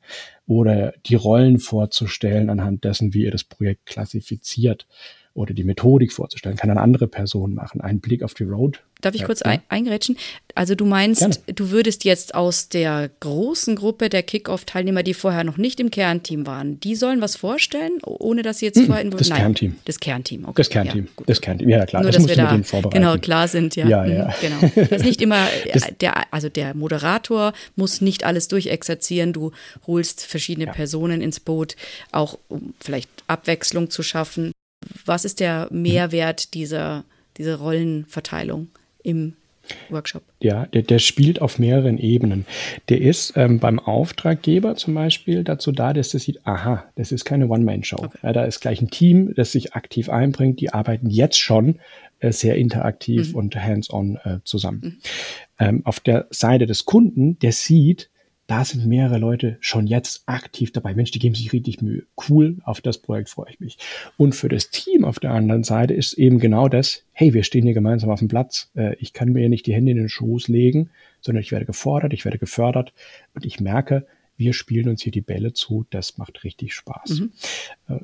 Oder 0.47 0.95
die 1.07 1.15
Rollen 1.15 1.61
vorzustellen 1.61 2.51
anhand 2.51 2.83
dessen, 2.83 3.15
wie 3.15 3.23
ihr 3.23 3.31
das 3.31 3.45
Projekt 3.45 3.87
klassifiziert 3.87 4.89
oder 5.35 5.55
die 5.55 5.65
Methodik 5.65 6.13
vorzustellen, 6.13 6.57
kann 6.57 6.71
eine 6.71 6.81
andere 6.81 7.07
Person 7.07 7.55
machen. 7.55 7.81
Ein 7.81 8.01
Blick 8.01 8.23
auf 8.23 8.35
die 8.35 8.45
Road. 8.45 8.83
Darf 9.01 9.15
ich 9.15 9.25
kurz 9.25 9.43
ein, 9.43 9.63
eingerätschen? 9.69 10.19
Also 10.55 10.75
du 10.75 10.85
meinst, 10.85 11.21
Gerne. 11.21 11.37
du 11.55 11.71
würdest 11.71 12.05
jetzt 12.05 12.35
aus 12.35 12.69
der 12.69 13.11
großen 13.21 13.77
Gruppe 13.77 14.09
der 14.09 14.23
Kickoff-Teilnehmer, 14.23 15.03
die 15.03 15.15
vorher 15.15 15.45
noch 15.45 15.57
nicht 15.57 15.81
im 15.81 15.91
Kernteam 15.91 16.47
waren, 16.47 16.81
die 16.81 16.97
sollen 16.97 17.21
was 17.21 17.37
vorstellen, 17.37 17.93
ohne 18.03 18.43
dass 18.43 18.59
sie 18.59 18.67
jetzt 18.67 18.79
hm, 18.79 18.87
vorher 18.87 19.03
involviert 19.03 19.21
Das 19.23 19.29
Nein, 19.31 19.41
Kernteam. 19.41 19.77
Das 19.85 20.01
Kernteam, 20.01 20.45
okay. 20.45 20.55
Das 20.57 20.71
Kernteam. 20.71 21.05
Ja, 21.05 21.25
das 21.27 21.41
Kernteam. 21.41 21.69
Ja, 21.69 21.87
klar. 21.87 22.03
Nur, 22.03 22.11
das 22.11 22.23
dass 22.23 22.37
wir 22.37 22.37
da 22.37 22.91
genau 22.91 23.17
klar 23.17 23.49
sind, 23.49 23.77
ja. 23.77 23.89
Ja, 23.89 24.05
ja. 24.05 24.27
Mhm, 24.27 24.33
genau. 24.41 24.73
Das 24.75 25.01
ist 25.01 25.05
nicht 25.05 25.23
immer 25.23 25.47
der, 26.01 26.33
also 26.35 26.49
der 26.49 26.75
Moderator 26.75 27.53
muss 27.77 28.01
nicht 28.01 28.25
alles 28.25 28.49
durchexerzieren. 28.49 29.33
Du 29.33 29.53
holst 29.87 30.27
verschiedene 30.27 30.67
ja. 30.67 30.73
Personen 30.73 31.23
ins 31.23 31.41
Boot, 31.41 31.77
auch 32.13 32.39
um 32.49 32.75
vielleicht 32.81 33.09
Abwechslung 33.29 33.89
zu 33.89 34.03
schaffen. 34.03 34.53
Was 35.05 35.25
ist 35.25 35.41
der 35.41 35.69
Mehrwert 35.71 36.55
dieser, 36.55 37.05
dieser 37.37 37.57
Rollenverteilung 37.57 38.69
im 39.03 39.35
Workshop? 39.89 40.23
Ja, 40.41 40.67
der, 40.67 40.83
der 40.83 40.99
spielt 40.99 41.41
auf 41.41 41.59
mehreren 41.59 41.99
Ebenen. 41.99 42.47
Der 42.89 43.01
ist 43.01 43.35
ähm, 43.37 43.59
beim 43.59 43.79
Auftraggeber 43.79 44.77
zum 44.77 44.95
Beispiel 44.95 45.45
dazu 45.45 45.73
da, 45.73 45.93
dass 45.93 46.15
er 46.15 46.21
sieht, 46.21 46.47
aha, 46.47 46.85
das 46.97 47.13
ist 47.13 47.25
keine 47.25 47.49
One-Man-Show. 47.49 47.99
Okay. 47.99 48.19
Ja, 48.23 48.33
da 48.33 48.45
ist 48.45 48.61
gleich 48.61 48.81
ein 48.81 48.91
Team, 48.91 49.33
das 49.35 49.53
sich 49.53 49.75
aktiv 49.75 50.09
einbringt. 50.09 50.61
Die 50.61 50.73
arbeiten 50.73 51.09
jetzt 51.09 51.39
schon 51.39 51.79
äh, 52.21 52.33
sehr 52.33 52.57
interaktiv 52.57 53.31
mhm. 53.31 53.35
und 53.35 53.57
hands-on 53.57 54.17
äh, 54.25 54.39
zusammen. 54.45 54.81
Mhm. 54.83 54.99
Ähm, 55.59 55.87
auf 55.87 56.01
der 56.01 56.27
Seite 56.31 56.67
des 56.67 56.85
Kunden, 56.85 57.39
der 57.39 57.53
sieht, 57.53 58.10
da 58.51 58.65
sind 58.65 58.85
mehrere 58.85 59.19
Leute 59.19 59.59
schon 59.61 59.87
jetzt 59.87 60.25
aktiv 60.27 60.73
dabei. 60.73 60.93
Mensch, 60.93 61.13
die 61.13 61.21
geben 61.21 61.37
sich 61.37 61.53
richtig 61.53 61.83
Mühe. 61.83 62.03
Cool, 62.29 62.57
auf 62.65 62.81
das 62.81 62.99
Projekt 62.99 63.29
freue 63.29 63.49
ich 63.51 63.61
mich. 63.61 63.79
Und 64.17 64.35
für 64.35 64.49
das 64.49 64.71
Team 64.71 65.05
auf 65.05 65.21
der 65.21 65.31
anderen 65.31 65.63
Seite 65.63 65.95
ist 65.95 66.15
eben 66.15 66.41
genau 66.41 66.69
das, 66.69 67.05
hey, 67.13 67.33
wir 67.33 67.45
stehen 67.45 67.63
hier 67.63 67.75
gemeinsam 67.75 68.11
auf 68.11 68.19
dem 68.19 68.27
Platz. 68.27 68.73
Äh, 68.75 68.97
ich 68.97 69.13
kann 69.13 69.29
mir 69.29 69.49
nicht 69.49 69.67
die 69.67 69.73
Hände 69.73 69.93
in 69.93 69.99
den 69.99 70.09
Schoß 70.09 70.49
legen, 70.49 70.91
sondern 71.21 71.43
ich 71.43 71.53
werde 71.53 71.65
gefordert, 71.65 72.13
ich 72.13 72.25
werde 72.25 72.39
gefördert 72.39 72.93
und 73.35 73.47
ich 73.47 73.61
merke, 73.61 74.05
wir 74.37 74.53
spielen 74.53 74.89
uns 74.89 75.03
hier 75.03 75.13
die 75.13 75.21
Bälle 75.21 75.53
zu. 75.53 75.87
Das 75.91 76.19
macht 76.19 76.43
richtig 76.43 76.75
Spaß. 76.75 77.21
Mhm. 77.21 77.33
Äh, 77.89 78.01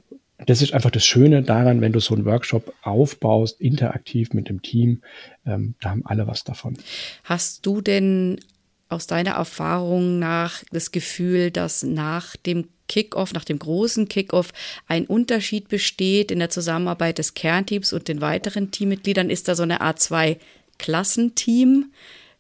das 0.47 0.63
ist 0.63 0.75
einfach 0.75 0.91
das 0.93 1.05
Schöne 1.05 1.43
daran, 1.43 1.81
wenn 1.81 1.93
du 1.93 1.99
so 1.99 2.15
einen 2.15 2.25
Workshop 2.25 2.73
aufbaust, 2.83 3.61
interaktiv 3.61 4.33
mit 4.33 4.49
dem 4.49 4.63
Team, 4.63 5.03
ähm, 5.45 5.75
da 5.81 5.91
haben 5.91 6.07
alle 6.07 6.29
was 6.29 6.45
davon. 6.45 6.77
Hast 7.25 7.67
du 7.67 7.81
denn 7.81 8.39
aus 8.89 9.07
deiner 9.07 9.33
Erfahrung 9.33 10.19
nach 10.19 10.63
das 10.71 10.93
Gefühl, 10.93 11.51
dass 11.51 11.83
nach 11.83 12.37
dem 12.37 12.69
Kickoff, 12.89 13.33
nach 13.33 13.45
dem 13.45 13.59
großen 13.59 14.09
Kickoff 14.09 14.53
ein 14.87 15.07
Unterschied 15.07 15.69
besteht 15.69 16.31
in 16.31 16.39
der 16.39 16.51
Zusammenarbeit 16.51 17.19
des 17.19 17.35
Kernteams 17.35 17.93
und 17.93 18.09
den 18.09 18.21
weiteren 18.21 18.71
Teammitgliedern? 18.71 19.31
Ist 19.31 19.49
da 19.49 19.55
so 19.55 19.65
eine 19.65 19.81
Art 19.81 20.01
zwei 20.01 20.39
Klassenteam 20.79 21.87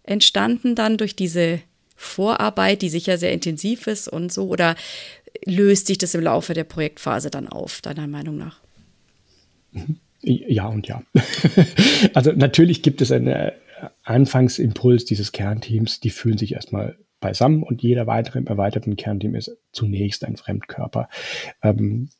entstanden 0.04 0.74
dann 0.74 0.98
durch 0.98 1.16
diese 1.16 1.60
Vorarbeit, 1.96 2.82
die 2.82 2.90
sicher 2.90 3.18
sehr 3.18 3.32
intensiv 3.32 3.86
ist 3.86 4.06
und 4.08 4.32
so? 4.32 4.46
Oder 4.48 4.76
löst 5.44 5.88
sich 5.88 5.98
das 5.98 6.14
im 6.14 6.22
Laufe 6.22 6.54
der 6.54 6.64
Projektphase 6.64 7.30
dann 7.30 7.48
auf, 7.48 7.80
deiner 7.80 8.06
Meinung 8.06 8.36
nach? 8.36 8.60
Ja 10.22 10.68
und 10.68 10.86
ja. 10.86 11.02
also 12.14 12.32
natürlich 12.32 12.82
gibt 12.82 13.00
es 13.00 13.12
einen 13.12 13.28
äh, 13.28 13.52
Anfangsimpuls 14.06 15.04
dieses 15.04 15.32
Kernteams, 15.32 16.00
die 16.00 16.10
fühlen 16.10 16.38
sich 16.38 16.54
erstmal 16.54 16.96
beisammen 17.20 17.62
und 17.62 17.82
jeder 17.82 18.06
weitere 18.06 18.38
im 18.38 18.46
erweiterten 18.46 18.96
Kernteam 18.96 19.34
ist 19.34 19.56
zunächst 19.72 20.24
ein 20.24 20.36
Fremdkörper. 20.36 21.08
Ähm, 21.62 22.10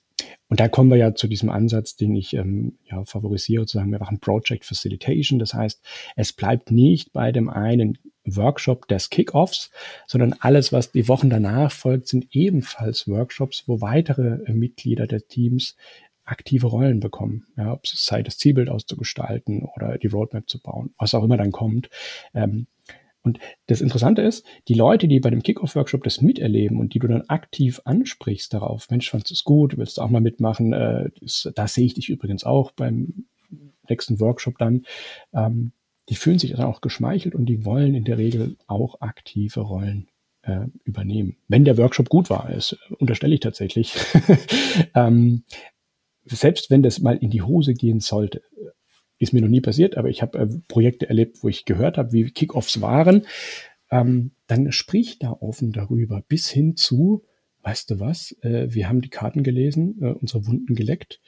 und 0.49 0.61
da 0.61 0.68
kommen 0.68 0.91
wir 0.91 0.97
ja 0.97 1.14
zu 1.14 1.28
diesem 1.28 1.51
Ansatz, 1.51 1.97
den 1.97 2.14
ich 2.14 2.34
ähm, 2.34 2.78
ja, 2.84 3.05
favorisiere, 3.05 3.66
zu 3.66 3.78
sagen, 3.78 3.93
wir 3.93 3.99
machen 3.99 4.20
Project 4.20 4.64
Facilitation. 4.64 5.39
Das 5.39 5.55
heißt, 5.55 5.82
es 6.16 6.32
bleibt 6.32 6.70
nicht 6.70 7.12
bei 7.12 7.32
dem 7.32 7.49
einen 7.49 7.99
Workshop 8.24 8.89
des 8.89 9.11
Kickoffs, 9.11 9.70
sondern 10.07 10.34
alles, 10.41 10.72
was 10.72 10.91
die 10.91 11.07
Wochen 11.09 11.30
danach 11.30 11.70
folgt, 11.70 12.09
sind 12.09 12.26
ebenfalls 12.32 13.07
Workshops, 13.07 13.64
wo 13.66 13.80
weitere 13.80 14.43
äh, 14.45 14.53
Mitglieder 14.53 15.07
der 15.07 15.26
Teams 15.26 15.76
aktive 16.27 16.66
Rollen 16.66 17.01
bekommen. 17.01 17.47
Ja, 17.57 17.72
ob 17.72 17.85
es 17.85 18.05
sei, 18.05 18.22
das 18.22 18.39
Zielbild 18.39 18.68
auszugestalten 18.68 19.66
oder 19.77 19.99
die 19.99 20.09
Roadmap 20.09 20.49
zu 20.49 20.61
bauen, 20.61 20.95
was 20.99 21.14
auch 21.14 21.24
immer 21.24 21.37
dann 21.37 21.53
kommt. 21.53 21.89
Ähm, 22.35 22.66
und 23.22 23.41
das 23.66 23.81
Interessante 23.81 24.22
ist, 24.22 24.47
die 24.68 24.74
Leute, 24.74 25.09
die 25.09 25.18
bei 25.18 25.31
dem 25.31 25.43
Kickoff-Workshop 25.43 26.05
das 26.05 26.20
miterleben 26.20 26.79
und 26.79 26.95
die 26.95 27.01
du 27.01 27.09
dann 27.09 27.22
aktiv 27.22 27.81
ansprichst 27.85 28.55
darauf, 28.55 28.89
Mensch, 28.89 29.11
fandest 29.11 29.31
du 29.31 29.35
es 29.35 29.45
gut, 29.45 29.77
willst 29.77 29.99
du 29.99 30.03
auch 30.03 30.11
mal 30.11 30.20
mitmachen, 30.20 30.72
äh, 30.72 31.11
das, 31.20 31.51
da 31.55 31.66
sehe 31.66 31.87
ich 31.87 31.95
dich 31.95 32.09
übrigens 32.09 32.45
auch 32.45 32.70
beim 32.70 33.27
nächsten 33.89 34.20
Workshop 34.20 34.59
dann, 34.59 34.85
ähm, 35.35 35.72
die 36.09 36.14
fühlen 36.14 36.39
sich 36.39 36.53
dann 36.53 36.64
auch 36.64 36.81
geschmeichelt 36.81 37.35
und 37.35 37.47
die 37.47 37.64
wollen 37.64 37.97
in 37.97 38.05
der 38.05 38.16
Regel 38.16 38.57
auch 38.68 39.01
aktive 39.01 39.61
Rollen 39.61 40.09
äh, 40.43 40.66
übernehmen. 40.85 41.37
Wenn 41.49 41.64
der 41.64 41.79
Workshop 41.79 42.09
gut 42.09 42.31
war, 42.31 42.51
ist, 42.51 42.79
unterstelle 42.99 43.35
ich 43.35 43.41
tatsächlich. 43.41 43.95
ähm, 44.95 45.43
selbst 46.27 46.70
wenn 46.70 46.83
das 46.83 47.01
mal 47.01 47.16
in 47.16 47.31
die 47.31 47.43
Hose 47.43 47.74
gehen 47.74 48.01
sollte, 48.01 48.43
ist 49.18 49.33
mir 49.33 49.41
noch 49.41 49.49
nie 49.49 49.61
passiert, 49.61 49.97
aber 49.97 50.09
ich 50.09 50.22
habe 50.22 50.39
äh, 50.39 50.49
Projekte 50.68 51.09
erlebt, 51.09 51.43
wo 51.43 51.49
ich 51.49 51.64
gehört 51.64 51.99
habe, 51.99 52.12
wie 52.12 52.31
Kickoffs 52.31 52.81
waren, 52.81 53.27
ähm, 53.91 54.33
dann 54.47 54.72
sprich 54.72 55.18
da 55.18 55.31
offen 55.33 55.72
darüber, 55.72 56.22
bis 56.29 56.49
hin 56.49 56.77
zu, 56.77 57.24
weißt 57.62 57.91
du 57.91 58.01
was, 58.01 58.37
äh, 58.43 58.66
wir 58.68 58.89
haben 58.89 59.01
die 59.01 59.09
Karten 59.09 59.43
gelesen, 59.43 59.99
äh, 60.03 60.09
unsere 60.09 60.47
Wunden 60.47 60.74
geleckt, 60.74 61.20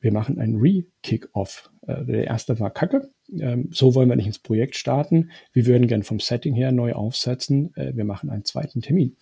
wir 0.00 0.12
machen 0.12 0.38
einen 0.38 0.56
Re-Kick-Off. 0.60 1.70
Äh, 1.86 2.04
der 2.04 2.24
erste 2.24 2.60
war 2.60 2.70
Kacke. 2.70 3.10
Ähm, 3.32 3.70
so 3.72 3.94
wollen 3.94 4.08
wir 4.08 4.16
nicht 4.16 4.26
ins 4.26 4.38
Projekt 4.38 4.76
starten. 4.76 5.30
Wir 5.52 5.66
würden 5.66 5.88
gern 5.88 6.02
vom 6.02 6.20
Setting 6.20 6.54
her 6.54 6.70
neu 6.70 6.92
aufsetzen. 6.92 7.74
Äh, 7.74 7.96
wir 7.96 8.04
machen 8.04 8.30
einen 8.30 8.44
zweiten 8.44 8.82
Termin 8.82 9.16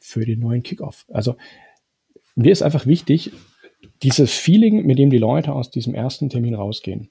für 0.00 0.24
den 0.24 0.40
neuen 0.40 0.62
Kick-Off. 0.62 1.04
Also 1.08 1.36
mir 2.34 2.50
ist 2.50 2.62
einfach 2.62 2.86
wichtig, 2.86 3.32
dieses 4.02 4.32
Feeling, 4.32 4.84
mit 4.86 4.98
dem 4.98 5.10
die 5.10 5.18
Leute 5.18 5.52
aus 5.52 5.70
diesem 5.70 5.94
ersten 5.94 6.28
Termin 6.28 6.54
rausgehen, 6.54 7.08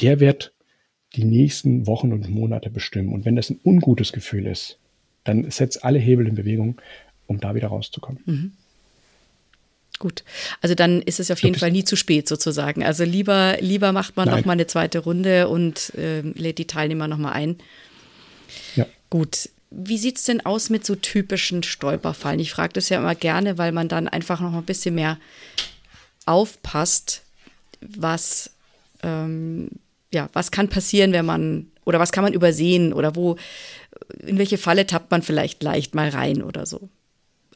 der 0.00 0.20
wird 0.20 0.52
die 1.14 1.24
nächsten 1.24 1.86
Wochen 1.86 2.12
und 2.12 2.28
Monate 2.28 2.70
bestimmen. 2.70 3.12
Und 3.12 3.24
wenn 3.24 3.36
das 3.36 3.50
ein 3.50 3.60
ungutes 3.64 4.12
Gefühl 4.12 4.46
ist, 4.46 4.78
dann 5.24 5.50
setzt 5.50 5.84
alle 5.84 5.98
Hebel 5.98 6.26
in 6.26 6.34
Bewegung, 6.34 6.80
um 7.26 7.40
da 7.40 7.54
wieder 7.54 7.68
rauszukommen. 7.68 8.22
Mhm. 8.26 8.52
Gut, 9.98 10.22
also 10.60 10.76
dann 10.76 11.02
ist 11.02 11.18
es 11.18 11.30
auf 11.30 11.42
jeden 11.42 11.56
Fall 11.56 11.72
nie 11.72 11.82
zu 11.82 11.96
spät 11.96 12.28
sozusagen. 12.28 12.84
Also 12.84 13.02
lieber, 13.02 13.56
lieber 13.60 13.92
macht 13.92 14.16
man 14.16 14.28
Nein. 14.28 14.38
noch 14.38 14.44
mal 14.44 14.52
eine 14.52 14.68
zweite 14.68 15.00
Runde 15.00 15.48
und 15.48 15.92
äh, 15.96 16.20
lädt 16.20 16.58
die 16.58 16.68
Teilnehmer 16.68 17.08
noch 17.08 17.18
mal 17.18 17.32
ein. 17.32 17.56
Ja. 18.76 18.86
Gut. 19.10 19.48
Wie 19.70 19.98
sieht 19.98 20.18
es 20.18 20.24
denn 20.24 20.44
aus 20.44 20.70
mit 20.70 20.84
so 20.86 20.94
typischen 20.94 21.62
Stolperfallen? 21.62 22.40
Ich 22.40 22.52
frage 22.52 22.72
das 22.72 22.88
ja 22.88 22.98
immer 22.98 23.14
gerne, 23.14 23.58
weil 23.58 23.72
man 23.72 23.88
dann 23.88 24.08
einfach 24.08 24.40
noch 24.40 24.54
ein 24.54 24.64
bisschen 24.64 24.94
mehr 24.94 25.18
aufpasst, 26.26 27.22
was, 27.80 28.50
ähm, 29.02 29.70
ja, 30.12 30.28
was 30.32 30.50
kann 30.50 30.68
passieren, 30.68 31.12
wenn 31.12 31.26
man, 31.26 31.70
oder 31.84 32.00
was 32.00 32.12
kann 32.12 32.24
man 32.24 32.32
übersehen 32.32 32.92
oder 32.92 33.14
wo, 33.14 33.36
in 34.26 34.38
welche 34.38 34.58
Falle 34.58 34.86
tappt 34.86 35.10
man 35.10 35.22
vielleicht 35.22 35.62
leicht 35.62 35.94
mal 35.94 36.08
rein 36.08 36.42
oder 36.42 36.66
so 36.66 36.88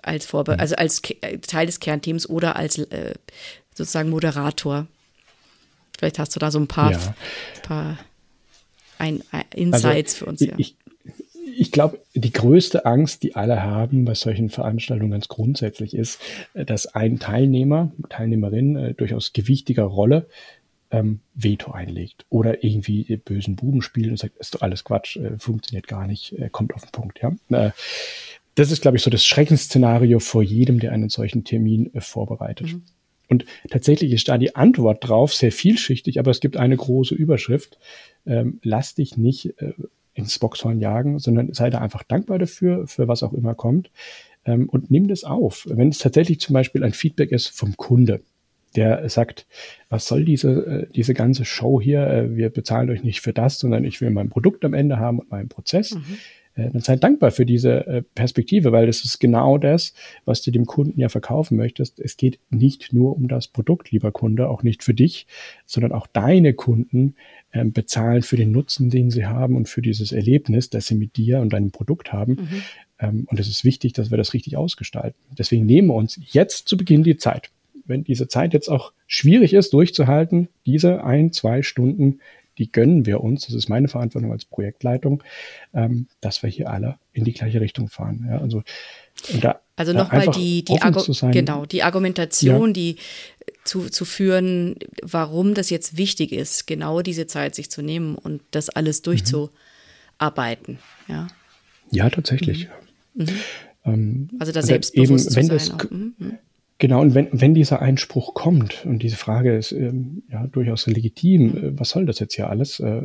als 0.02 0.26
Vorbe 0.26 0.54
mhm. 0.54 0.60
also 0.60 0.74
als 0.76 1.00
äh, 1.20 1.38
Teil 1.38 1.66
des 1.66 1.80
Kernteams 1.80 2.28
oder 2.28 2.56
als 2.56 2.78
äh, 2.78 3.14
sozusagen 3.74 4.10
Moderator. 4.10 4.86
Vielleicht 5.98 6.18
hast 6.18 6.34
du 6.34 6.40
da 6.40 6.50
so 6.50 6.58
ein 6.58 6.66
paar, 6.66 6.92
ja. 6.92 7.14
paar 7.62 7.98
ein, 8.98 9.22
ein 9.30 9.44
Insights 9.54 10.14
also, 10.14 10.24
für 10.24 10.26
uns. 10.26 10.40
Ja. 10.40 10.54
Ich, 10.56 10.76
ich 11.56 11.72
glaube, 11.72 12.00
die 12.14 12.32
größte 12.32 12.84
Angst, 12.86 13.22
die 13.22 13.36
alle 13.36 13.62
haben 13.62 14.04
bei 14.04 14.14
solchen 14.14 14.48
Veranstaltungen 14.48 15.12
ganz 15.12 15.28
grundsätzlich 15.28 15.94
ist, 15.94 16.20
äh, 16.54 16.64
dass 16.64 16.86
ein 16.86 17.18
Teilnehmer, 17.18 17.92
Teilnehmerin 18.08 18.76
äh, 18.76 18.94
durchaus 18.94 19.32
gewichtiger 19.32 19.84
Rolle 19.84 20.26
ähm, 20.90 21.20
Veto 21.34 21.72
einlegt 21.72 22.26
oder 22.28 22.62
irgendwie 22.62 23.16
bösen 23.16 23.56
Buben 23.56 23.82
spielt 23.82 24.10
und 24.10 24.18
sagt, 24.18 24.36
ist 24.38 24.54
doch 24.54 24.62
alles 24.62 24.84
Quatsch, 24.84 25.16
äh, 25.16 25.38
funktioniert 25.38 25.88
gar 25.88 26.06
nicht, 26.06 26.38
äh, 26.38 26.48
kommt 26.50 26.74
auf 26.74 26.82
den 26.82 26.92
Punkt. 26.92 27.20
Ja? 27.20 27.32
Äh, 27.50 27.70
das 28.54 28.70
ist, 28.70 28.82
glaube 28.82 28.98
ich, 28.98 29.02
so 29.02 29.10
das 29.10 29.24
Schreckensszenario 29.24 30.18
vor 30.18 30.42
jedem, 30.42 30.78
der 30.78 30.92
einen 30.92 31.08
solchen 31.08 31.44
Termin 31.44 31.92
äh, 31.94 32.00
vorbereitet. 32.00 32.74
Mhm. 32.74 32.82
Und 33.28 33.46
tatsächlich 33.70 34.12
ist 34.12 34.28
da 34.28 34.36
die 34.36 34.54
Antwort 34.56 35.08
drauf 35.08 35.32
sehr 35.32 35.52
vielschichtig, 35.52 36.18
aber 36.18 36.30
es 36.30 36.40
gibt 36.40 36.58
eine 36.58 36.76
große 36.76 37.14
Überschrift. 37.14 37.78
Ähm, 38.26 38.60
lass 38.62 38.94
dich 38.94 39.16
nicht 39.16 39.58
äh, 39.58 39.72
ins 40.14 40.38
Boxhorn 40.38 40.80
jagen, 40.80 41.18
sondern 41.18 41.52
sei 41.52 41.70
da 41.70 41.78
einfach 41.78 42.02
dankbar 42.02 42.38
dafür, 42.38 42.86
für 42.86 43.08
was 43.08 43.22
auch 43.22 43.32
immer 43.32 43.54
kommt. 43.54 43.90
Ähm, 44.44 44.68
und 44.68 44.90
nimm 44.90 45.08
das 45.08 45.24
auf. 45.24 45.66
Wenn 45.68 45.88
es 45.88 45.98
tatsächlich 45.98 46.40
zum 46.40 46.54
Beispiel 46.54 46.84
ein 46.84 46.92
Feedback 46.92 47.32
ist 47.32 47.48
vom 47.48 47.76
Kunde, 47.76 48.20
der 48.76 49.08
sagt, 49.08 49.46
was 49.88 50.06
soll 50.06 50.24
diese, 50.24 50.66
äh, 50.66 50.86
diese 50.94 51.14
ganze 51.14 51.44
Show 51.44 51.80
hier? 51.80 52.06
Äh, 52.06 52.36
wir 52.36 52.50
bezahlen 52.50 52.90
euch 52.90 53.04
nicht 53.04 53.20
für 53.20 53.32
das, 53.32 53.58
sondern 53.58 53.84
ich 53.84 54.00
will 54.00 54.10
mein 54.10 54.30
Produkt 54.30 54.64
am 54.64 54.74
Ende 54.74 54.98
haben 54.98 55.18
und 55.18 55.30
meinen 55.30 55.48
Prozess. 55.48 55.94
Mhm 55.94 56.18
äh, 56.54 56.68
dann 56.68 56.82
sei 56.82 56.96
dankbar 56.96 57.30
für 57.30 57.46
diese 57.46 58.04
Perspektive, 58.14 58.72
weil 58.72 58.86
das 58.86 59.04
ist 59.04 59.20
genau 59.20 59.56
das, 59.56 59.94
was 60.26 60.42
du 60.42 60.50
dem 60.50 60.66
Kunden 60.66 61.00
ja 61.00 61.08
verkaufen 61.08 61.56
möchtest. 61.56 61.98
Es 61.98 62.18
geht 62.18 62.40
nicht 62.50 62.92
nur 62.92 63.16
um 63.16 63.26
das 63.26 63.48
Produkt, 63.48 63.90
lieber 63.90 64.12
Kunde, 64.12 64.50
auch 64.50 64.62
nicht 64.62 64.84
für 64.84 64.92
dich, 64.92 65.26
sondern 65.64 65.92
auch 65.92 66.06
deine 66.06 66.52
Kunden 66.52 67.14
bezahlen 67.52 68.22
für 68.22 68.36
den 68.36 68.50
Nutzen, 68.50 68.90
den 68.90 69.10
sie 69.10 69.26
haben 69.26 69.56
und 69.56 69.68
für 69.68 69.82
dieses 69.82 70.12
Erlebnis, 70.12 70.70
das 70.70 70.86
sie 70.86 70.94
mit 70.94 71.16
dir 71.16 71.40
und 71.40 71.52
deinem 71.52 71.70
Produkt 71.70 72.12
haben. 72.12 72.32
Mhm. 72.32 72.62
Ähm, 72.98 73.26
und 73.30 73.38
es 73.38 73.48
ist 73.48 73.64
wichtig, 73.64 73.92
dass 73.92 74.10
wir 74.10 74.18
das 74.18 74.32
richtig 74.32 74.56
ausgestalten. 74.56 75.18
Deswegen 75.36 75.66
nehmen 75.66 75.88
wir 75.88 75.94
uns 75.94 76.18
jetzt 76.30 76.68
zu 76.68 76.76
Beginn 76.76 77.02
die 77.02 77.16
Zeit. 77.16 77.50
Wenn 77.84 78.04
diese 78.04 78.28
Zeit 78.28 78.54
jetzt 78.54 78.68
auch 78.68 78.92
schwierig 79.06 79.54
ist, 79.54 79.72
durchzuhalten, 79.72 80.48
diese 80.64 81.04
ein, 81.04 81.32
zwei 81.32 81.62
Stunden 81.62 82.20
die 82.58 82.70
gönnen 82.70 83.06
wir 83.06 83.22
uns, 83.22 83.46
das 83.46 83.54
ist 83.54 83.68
meine 83.68 83.88
Verantwortung 83.88 84.32
als 84.32 84.44
Projektleitung, 84.44 85.22
ähm, 85.74 86.06
dass 86.20 86.42
wir 86.42 86.50
hier 86.50 86.70
alle 86.70 86.98
in 87.12 87.24
die 87.24 87.32
gleiche 87.32 87.60
Richtung 87.60 87.88
fahren. 87.88 88.26
Ja, 88.28 88.38
also 88.38 88.62
da, 89.40 89.60
also 89.76 89.92
nochmal 89.92 90.28
die, 90.28 90.64
die, 90.64 90.80
Argu 90.80 91.02
genau, 91.30 91.66
die 91.66 91.82
Argumentation, 91.82 92.68
ja. 92.68 92.72
die 92.72 92.96
zu, 93.64 93.88
zu 93.88 94.04
führen, 94.04 94.76
warum 95.02 95.54
das 95.54 95.70
jetzt 95.70 95.96
wichtig 95.96 96.32
ist, 96.32 96.66
genau 96.66 97.02
diese 97.02 97.26
Zeit 97.26 97.54
sich 97.54 97.70
zu 97.70 97.82
nehmen 97.82 98.16
und 98.16 98.42
das 98.50 98.68
alles 98.68 99.00
mhm. 99.00 99.04
durchzuarbeiten. 99.04 100.78
Ja, 101.08 101.28
ja 101.90 102.10
tatsächlich. 102.10 102.68
Mhm. 103.14 103.24
Mhm. 103.24 103.28
Ähm, 103.84 104.30
also 104.38 104.52
da 104.52 104.62
selbstbewusst 104.62 105.28
eben, 105.28 105.36
wenn 105.36 105.58
zu 105.58 105.66
sein. 105.66 105.78
Das, 105.78 105.90
mhm, 105.90 106.14
mhm. 106.18 106.38
Genau, 106.78 107.00
und 107.00 107.14
wenn, 107.14 107.28
wenn 107.30 107.54
dieser 107.54 107.80
Einspruch 107.80 108.34
kommt, 108.34 108.84
und 108.84 109.04
diese 109.04 109.16
Frage 109.16 109.56
ist 109.56 109.70
ähm, 109.70 110.24
ja 110.30 110.46
durchaus 110.48 110.86
legitim, 110.86 111.56
äh, 111.56 111.78
was 111.78 111.90
soll 111.90 112.06
das 112.06 112.18
jetzt 112.18 112.34
hier 112.34 112.48
alles, 112.48 112.80
äh, 112.80 113.02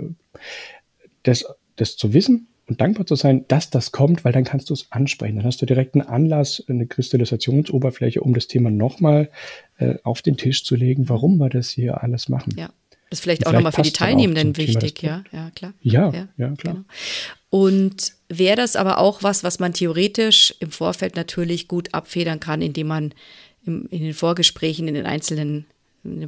das, 1.23 1.45
das 1.75 1.95
zu 1.95 2.13
wissen, 2.13 2.47
und 2.67 2.81
dankbar 2.81 3.05
zu 3.05 3.15
sein, 3.15 3.45
dass 3.47 3.69
das 3.69 3.91
kommt, 3.91 4.25
weil 4.25 4.33
dann 4.33 4.43
kannst 4.43 4.69
du 4.69 4.73
es 4.73 4.91
ansprechen. 4.91 5.37
Dann 5.37 5.45
hast 5.45 5.61
du 5.61 5.65
direkt 5.65 5.95
einen 5.95 6.05
Anlass, 6.05 6.63
eine 6.67 6.85
Kristallisationsoberfläche, 6.85 8.21
um 8.21 8.33
das 8.33 8.47
Thema 8.47 8.69
nochmal 8.69 9.29
äh, 9.77 9.95
auf 10.03 10.21
den 10.21 10.37
Tisch 10.37 10.63
zu 10.63 10.75
legen, 10.75 11.09
warum 11.09 11.37
wir 11.37 11.49
das 11.49 11.69
hier 11.69 12.03
alles 12.03 12.29
machen. 12.29 12.53
Ja. 12.57 12.69
Das 13.09 13.19
ist 13.19 13.23
vielleicht 13.23 13.45
und 13.45 13.47
auch 13.47 13.53
nochmal 13.53 13.71
für 13.71 13.83
die 13.83 13.93
Teilnehmenden 13.93 14.57
wichtig, 14.57 15.01
ja, 15.01 15.23
ja, 15.31 15.49
klar. 15.51 15.73
Ja, 15.81 16.11
ja, 16.11 16.27
ja 16.35 16.55
klar. 16.55 16.73
Genau. 16.73 16.85
Und 17.49 18.11
wäre 18.27 18.57
das 18.57 18.75
aber 18.75 18.97
auch 18.97 19.23
was, 19.23 19.45
was 19.45 19.59
man 19.59 19.71
theoretisch 19.71 20.53
im 20.59 20.71
Vorfeld 20.71 21.15
natürlich 21.15 21.69
gut 21.69 21.93
abfedern 21.93 22.41
kann, 22.41 22.61
indem 22.61 22.87
man 22.87 23.13
im, 23.65 23.87
in 23.91 24.03
den 24.03 24.13
Vorgesprächen 24.13 24.89
in 24.89 24.93
den 24.93 25.05
einzelnen 25.05 25.65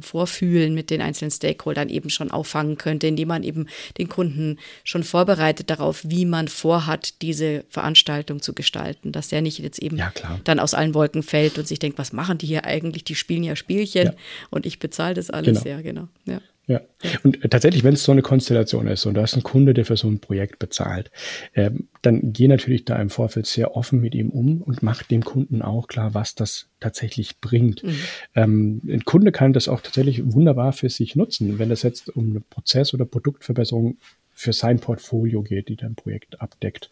Vorfühlen 0.00 0.74
mit 0.74 0.90
den 0.90 1.00
einzelnen 1.00 1.30
Stakeholdern 1.30 1.88
eben 1.88 2.10
schon 2.10 2.30
auffangen 2.30 2.76
könnte, 2.76 3.06
indem 3.06 3.28
man 3.28 3.42
eben 3.42 3.66
den 3.98 4.08
Kunden 4.08 4.58
schon 4.84 5.04
vorbereitet 5.04 5.70
darauf, 5.70 6.02
wie 6.04 6.26
man 6.26 6.48
vorhat, 6.48 7.22
diese 7.22 7.64
Veranstaltung 7.68 8.42
zu 8.42 8.52
gestalten, 8.54 9.12
dass 9.12 9.28
der 9.28 9.42
nicht 9.42 9.58
jetzt 9.58 9.78
eben 9.80 9.96
ja, 9.96 10.12
dann 10.44 10.60
aus 10.60 10.74
allen 10.74 10.94
Wolken 10.94 11.22
fällt 11.22 11.58
und 11.58 11.66
sich 11.66 11.78
denkt, 11.78 11.98
was 11.98 12.12
machen 12.12 12.38
die 12.38 12.46
hier 12.46 12.64
eigentlich? 12.64 13.04
Die 13.04 13.14
spielen 13.14 13.42
ja 13.42 13.56
Spielchen 13.56 14.06
ja. 14.06 14.14
und 14.50 14.66
ich 14.66 14.78
bezahle 14.78 15.14
das 15.14 15.30
alles. 15.30 15.64
Genau. 15.64 15.76
Ja, 15.76 15.82
genau. 15.82 16.08
Ja. 16.26 16.40
Ja, 16.70 16.80
und 17.24 17.40
tatsächlich, 17.50 17.82
wenn 17.82 17.94
es 17.94 18.04
so 18.04 18.12
eine 18.12 18.22
Konstellation 18.22 18.86
ist 18.86 19.04
und 19.04 19.14
du 19.14 19.20
hast 19.20 19.34
einen 19.34 19.42
Kunde, 19.42 19.74
der 19.74 19.84
für 19.84 19.96
so 19.96 20.06
ein 20.06 20.20
Projekt 20.20 20.60
bezahlt, 20.60 21.10
äh, 21.52 21.72
dann 22.02 22.32
geh 22.32 22.46
natürlich 22.46 22.84
da 22.84 22.94
im 23.02 23.10
Vorfeld 23.10 23.46
sehr 23.46 23.76
offen 23.76 24.00
mit 24.00 24.14
ihm 24.14 24.30
um 24.30 24.62
und 24.62 24.80
mach 24.80 25.02
dem 25.02 25.24
Kunden 25.24 25.62
auch 25.62 25.88
klar, 25.88 26.14
was 26.14 26.36
das 26.36 26.68
tatsächlich 26.78 27.40
bringt. 27.40 27.82
Mhm. 27.82 27.96
Ähm, 28.36 28.82
ein 28.88 29.04
Kunde 29.04 29.32
kann 29.32 29.52
das 29.52 29.66
auch 29.66 29.80
tatsächlich 29.80 30.32
wunderbar 30.32 30.72
für 30.72 30.90
sich 30.90 31.16
nutzen, 31.16 31.58
wenn 31.58 31.72
es 31.72 31.82
jetzt 31.82 32.14
um 32.14 32.30
eine 32.30 32.40
Prozess- 32.40 32.94
oder 32.94 33.04
Produktverbesserung 33.04 33.96
für 34.32 34.52
sein 34.52 34.78
Portfolio 34.78 35.42
geht, 35.42 35.70
die 35.70 35.76
dein 35.76 35.96
Projekt 35.96 36.40
abdeckt, 36.40 36.88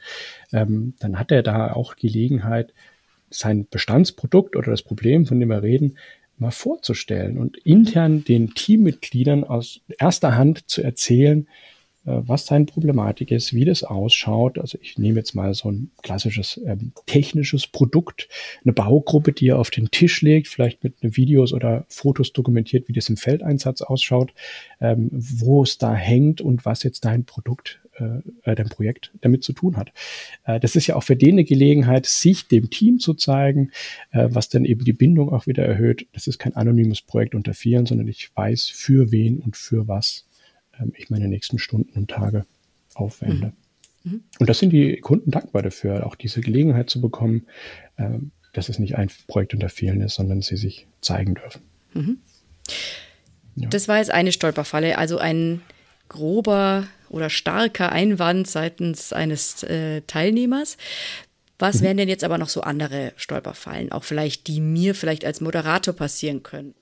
ähm, 0.52 0.94
dann 0.98 1.20
hat 1.20 1.30
er 1.30 1.44
da 1.44 1.72
auch 1.72 1.94
Gelegenheit, 1.94 2.74
sein 3.30 3.68
Bestandsprodukt 3.70 4.56
oder 4.56 4.72
das 4.72 4.82
Problem, 4.82 5.24
von 5.24 5.38
dem 5.38 5.50
wir 5.50 5.62
reden, 5.62 5.98
mal 6.40 6.50
vorzustellen 6.50 7.38
und 7.38 7.56
intern 7.58 8.24
den 8.24 8.54
Teammitgliedern 8.54 9.44
aus 9.44 9.80
erster 9.98 10.36
Hand 10.36 10.68
zu 10.68 10.82
erzählen, 10.82 11.46
äh, 12.08 12.22
was 12.26 12.46
seine 12.46 12.64
Problematik 12.64 13.30
ist, 13.30 13.52
wie 13.52 13.64
das 13.64 13.84
ausschaut. 13.84 14.58
Also 14.58 14.78
ich 14.80 14.98
nehme 14.98 15.18
jetzt 15.18 15.34
mal 15.34 15.52
so 15.54 15.70
ein 15.70 15.90
klassisches 16.02 16.60
ähm, 16.64 16.92
technisches 17.06 17.66
Produkt, 17.66 18.28
eine 18.64 18.72
Baugruppe, 18.72 19.32
die 19.32 19.48
er 19.48 19.58
auf 19.58 19.70
den 19.70 19.90
Tisch 19.90 20.22
legt, 20.22 20.48
vielleicht 20.48 20.82
mit 20.82 20.94
Videos 21.00 21.52
oder 21.52 21.84
Fotos 21.88 22.32
dokumentiert, 22.32 22.88
wie 22.88 22.92
das 22.94 23.08
im 23.08 23.16
Feldeinsatz 23.16 23.82
ausschaut, 23.82 24.32
ähm, 24.80 25.08
wo 25.12 25.62
es 25.62 25.78
da 25.78 25.94
hängt 25.94 26.40
und 26.40 26.64
was 26.64 26.82
jetzt 26.82 27.04
dein 27.04 27.24
Produkt 27.24 27.80
äh, 28.00 28.54
dein 28.54 28.68
Projekt 28.68 29.12
damit 29.20 29.44
zu 29.44 29.52
tun 29.52 29.76
hat. 29.76 29.92
Äh, 30.44 30.60
das 30.60 30.76
ist 30.76 30.86
ja 30.86 30.96
auch 30.96 31.02
für 31.02 31.16
den 31.16 31.32
eine 31.32 31.44
Gelegenheit, 31.44 32.06
sich 32.06 32.48
dem 32.48 32.70
Team 32.70 32.98
zu 32.98 33.14
zeigen, 33.14 33.70
äh, 34.10 34.28
was 34.30 34.48
dann 34.48 34.64
eben 34.64 34.84
die 34.84 34.92
Bindung 34.92 35.32
auch 35.32 35.46
wieder 35.46 35.64
erhöht. 35.64 36.06
Das 36.12 36.26
ist 36.26 36.38
kein 36.38 36.56
anonymes 36.56 37.02
Projekt 37.02 37.34
unter 37.34 37.54
vielen, 37.54 37.86
sondern 37.86 38.08
ich 38.08 38.34
weiß, 38.34 38.68
für 38.68 39.12
wen 39.12 39.40
und 39.40 39.56
für 39.56 39.88
was 39.88 40.26
ähm, 40.80 40.92
ich 40.96 41.10
meine 41.10 41.28
nächsten 41.28 41.58
Stunden 41.58 41.98
und 41.98 42.10
Tage 42.10 42.46
aufwende. 42.94 43.52
Mhm. 44.04 44.10
Mhm. 44.10 44.24
Und 44.38 44.48
das 44.48 44.58
sind 44.58 44.70
die 44.70 45.00
Kunden 45.00 45.30
dankbar 45.30 45.62
dafür, 45.62 46.06
auch 46.06 46.14
diese 46.14 46.40
Gelegenheit 46.40 46.90
zu 46.90 47.00
bekommen, 47.00 47.46
ähm, 47.98 48.30
dass 48.52 48.68
es 48.68 48.78
nicht 48.78 48.96
ein 48.96 49.10
Projekt 49.26 49.54
unter 49.54 49.68
vielen 49.68 50.00
ist, 50.00 50.14
sondern 50.14 50.42
sie 50.42 50.56
sich 50.56 50.86
zeigen 51.00 51.34
dürfen. 51.34 51.62
Mhm. 51.94 52.18
Ja. 53.56 53.68
Das 53.68 53.88
war 53.88 53.98
jetzt 53.98 54.10
eine 54.10 54.32
Stolperfalle, 54.32 54.98
also 54.98 55.18
ein 55.18 55.62
grober 56.08 56.86
oder 57.10 57.30
starker 57.30 57.92
Einwand 57.92 58.46
seitens 58.46 59.12
eines 59.12 59.62
äh, 59.62 60.02
Teilnehmers. 60.02 60.76
Was 61.58 61.80
mhm. 61.80 61.84
wären 61.84 61.96
denn 61.98 62.08
jetzt 62.08 62.24
aber 62.24 62.38
noch 62.38 62.48
so 62.48 62.60
andere 62.60 63.12
Stolperfallen, 63.16 63.92
auch 63.92 64.04
vielleicht, 64.04 64.46
die 64.46 64.60
mir 64.60 64.94
vielleicht 64.94 65.24
als 65.24 65.40
Moderator 65.40 65.94
passieren 65.94 66.42
können? 66.42 66.74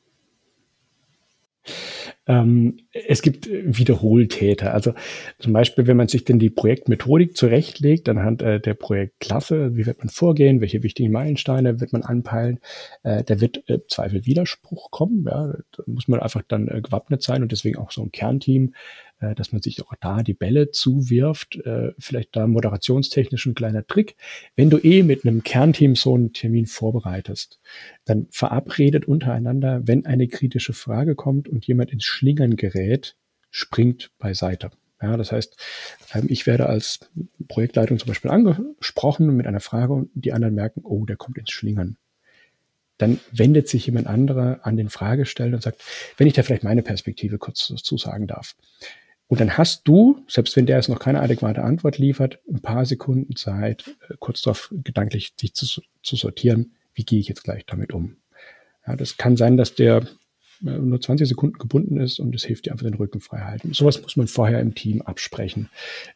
Ähm, 2.29 2.79
es 2.93 3.23
gibt 3.23 3.49
Wiederholtäter. 3.49 4.75
Also 4.75 4.95
zum 5.39 5.53
Beispiel, 5.53 5.87
wenn 5.87 5.97
man 5.97 6.09
sich 6.09 6.25
denn 6.25 6.39
die 6.39 6.51
Projektmethodik 6.51 7.37
zurechtlegt 7.37 8.09
anhand 8.09 8.43
äh, 8.43 8.61
der 8.61 8.75
Projektklasse, 8.75 9.77
wie 9.77 9.87
wird 9.87 9.99
man 9.99 10.09
vorgehen, 10.09 10.61
welche 10.61 10.83
wichtigen 10.83 11.13
Meilensteine 11.13 11.81
wird 11.81 11.93
man 11.93 12.03
anpeilen, 12.03 12.59
äh, 13.05 13.23
da 13.23 13.41
wird 13.41 13.69
äh, 13.69 13.79
Zweifel 13.89 14.27
Widerspruch 14.27 14.91
kommen. 14.91 15.25
Ja, 15.29 15.55
da 15.77 15.83
muss 15.87 16.09
man 16.09 16.21
einfach 16.21 16.43
dann 16.47 16.69
äh, 16.69 16.81
gewappnet 16.81 17.23
sein 17.23 17.43
und 17.43 17.53
deswegen 17.53 17.79
auch 17.79 17.93
so 17.93 18.03
ein 18.03 18.13
Kernteam 18.13 18.75
äh, 19.21 19.35
dass 19.35 19.53
man 19.53 19.63
sich 19.63 19.83
auch 19.83 19.95
da 20.01 20.23
die 20.23 20.35
Bälle 20.35 20.71
zuwirft. 20.71 21.57
Äh, 21.57 21.93
vielleicht 21.99 22.37
da 22.37 22.47
moderationstechnisch 22.47 23.47
ein 23.47 23.55
kleiner 23.55 23.87
Trick. 23.87 24.17
Wenn 24.57 24.71
du 24.71 24.79
eh 24.79 25.03
mit 25.03 25.25
einem 25.25 25.43
Kernteam 25.43 25.97
so 25.97 26.15
einen 26.15 26.33
Termin 26.33 26.67
vorbereitest, 26.67 27.61
dann 28.05 28.27
verabredet 28.31 29.07
untereinander, 29.07 29.83
wenn 29.85 30.07
eine 30.07 30.29
kritische 30.29 30.73
Frage 30.73 31.15
kommt 31.15 31.49
und 31.49 31.67
jemand 31.67 31.93
ins 31.93 32.05
Schlingern 32.05 32.57
gerät, 32.57 33.17
springt 33.51 34.11
beiseite. 34.19 34.71
Ja, 35.01 35.17
das 35.17 35.33
heißt, 35.33 35.57
ähm, 36.15 36.27
ich 36.29 36.47
werde 36.47 36.67
als 36.67 37.01
Projektleitung 37.49 37.99
zum 37.99 38.09
Beispiel 38.09 38.31
angesprochen 38.31 39.37
mit 39.37 39.47
einer 39.47 39.61
Frage 39.61 39.93
und 39.93 40.11
die 40.15 40.33
anderen 40.33 40.55
merken, 40.55 40.81
oh, 40.85 41.05
der 41.07 41.17
kommt 41.17 41.39
ins 41.39 41.51
Schlingern 41.51 41.97
dann 42.99 43.21
wendet 43.31 43.69
sich 43.69 43.87
jemand 43.87 44.07
anderer 44.07 44.61
an 44.63 44.77
den 44.77 44.89
Fragesteller 44.89 45.55
und 45.55 45.63
sagt, 45.63 45.83
wenn 46.17 46.27
ich 46.27 46.33
da 46.33 46.43
vielleicht 46.43 46.65
meine 46.65 46.83
Perspektive 46.83 47.39
kurz 47.39 47.73
zusagen 47.83 48.27
darf. 48.27 48.57
Und 49.29 49.41
dann 49.41 49.59
hast 49.59 49.89
du, 49.89 50.25
selbst 50.29 50.57
wenn 50.57 50.67
der 50.67 50.77
jetzt 50.77 50.89
noch 50.89 51.01
keine 51.01 51.21
adäquate 51.21 51.63
Antwort 51.63 51.99
liefert, 51.99 52.39
ein 52.49 52.61
paar 52.61 52.87
Sekunden 52.87 53.35
Zeit, 53.35 53.97
äh, 54.09 54.15
kurz 54.19 54.43
darauf 54.43 54.73
gedanklich 54.73 55.35
sich 55.39 55.55
zu, 55.55 55.83
zu 56.03 56.17
sortieren, 56.17 56.73
wie 56.95 57.05
gehe 57.05 57.19
ich 57.19 57.29
jetzt 57.29 57.45
gleich 57.45 57.67
damit 57.67 57.93
um. 57.93 58.17
Ja, 58.87 58.97
das 58.97 59.17
kann 59.17 59.37
sein, 59.37 59.57
dass 59.57 59.75
der 59.75 60.07
äh, 60.65 60.79
nur 60.79 61.01
20 61.01 61.29
Sekunden 61.29 61.59
gebunden 61.59 61.99
ist 61.99 62.21
und 62.21 62.35
es 62.35 62.45
hilft 62.45 62.67
dir 62.67 62.73
einfach 62.73 62.87
den 62.87 62.95
Rücken 62.95 63.21
frei 63.21 63.41
halten. 63.41 63.73
Sowas 63.73 64.01
muss 64.01 64.17
man 64.17 64.29
vorher 64.29 64.61
im 64.61 64.75
Team 64.75 65.03
absprechen. 65.03 65.69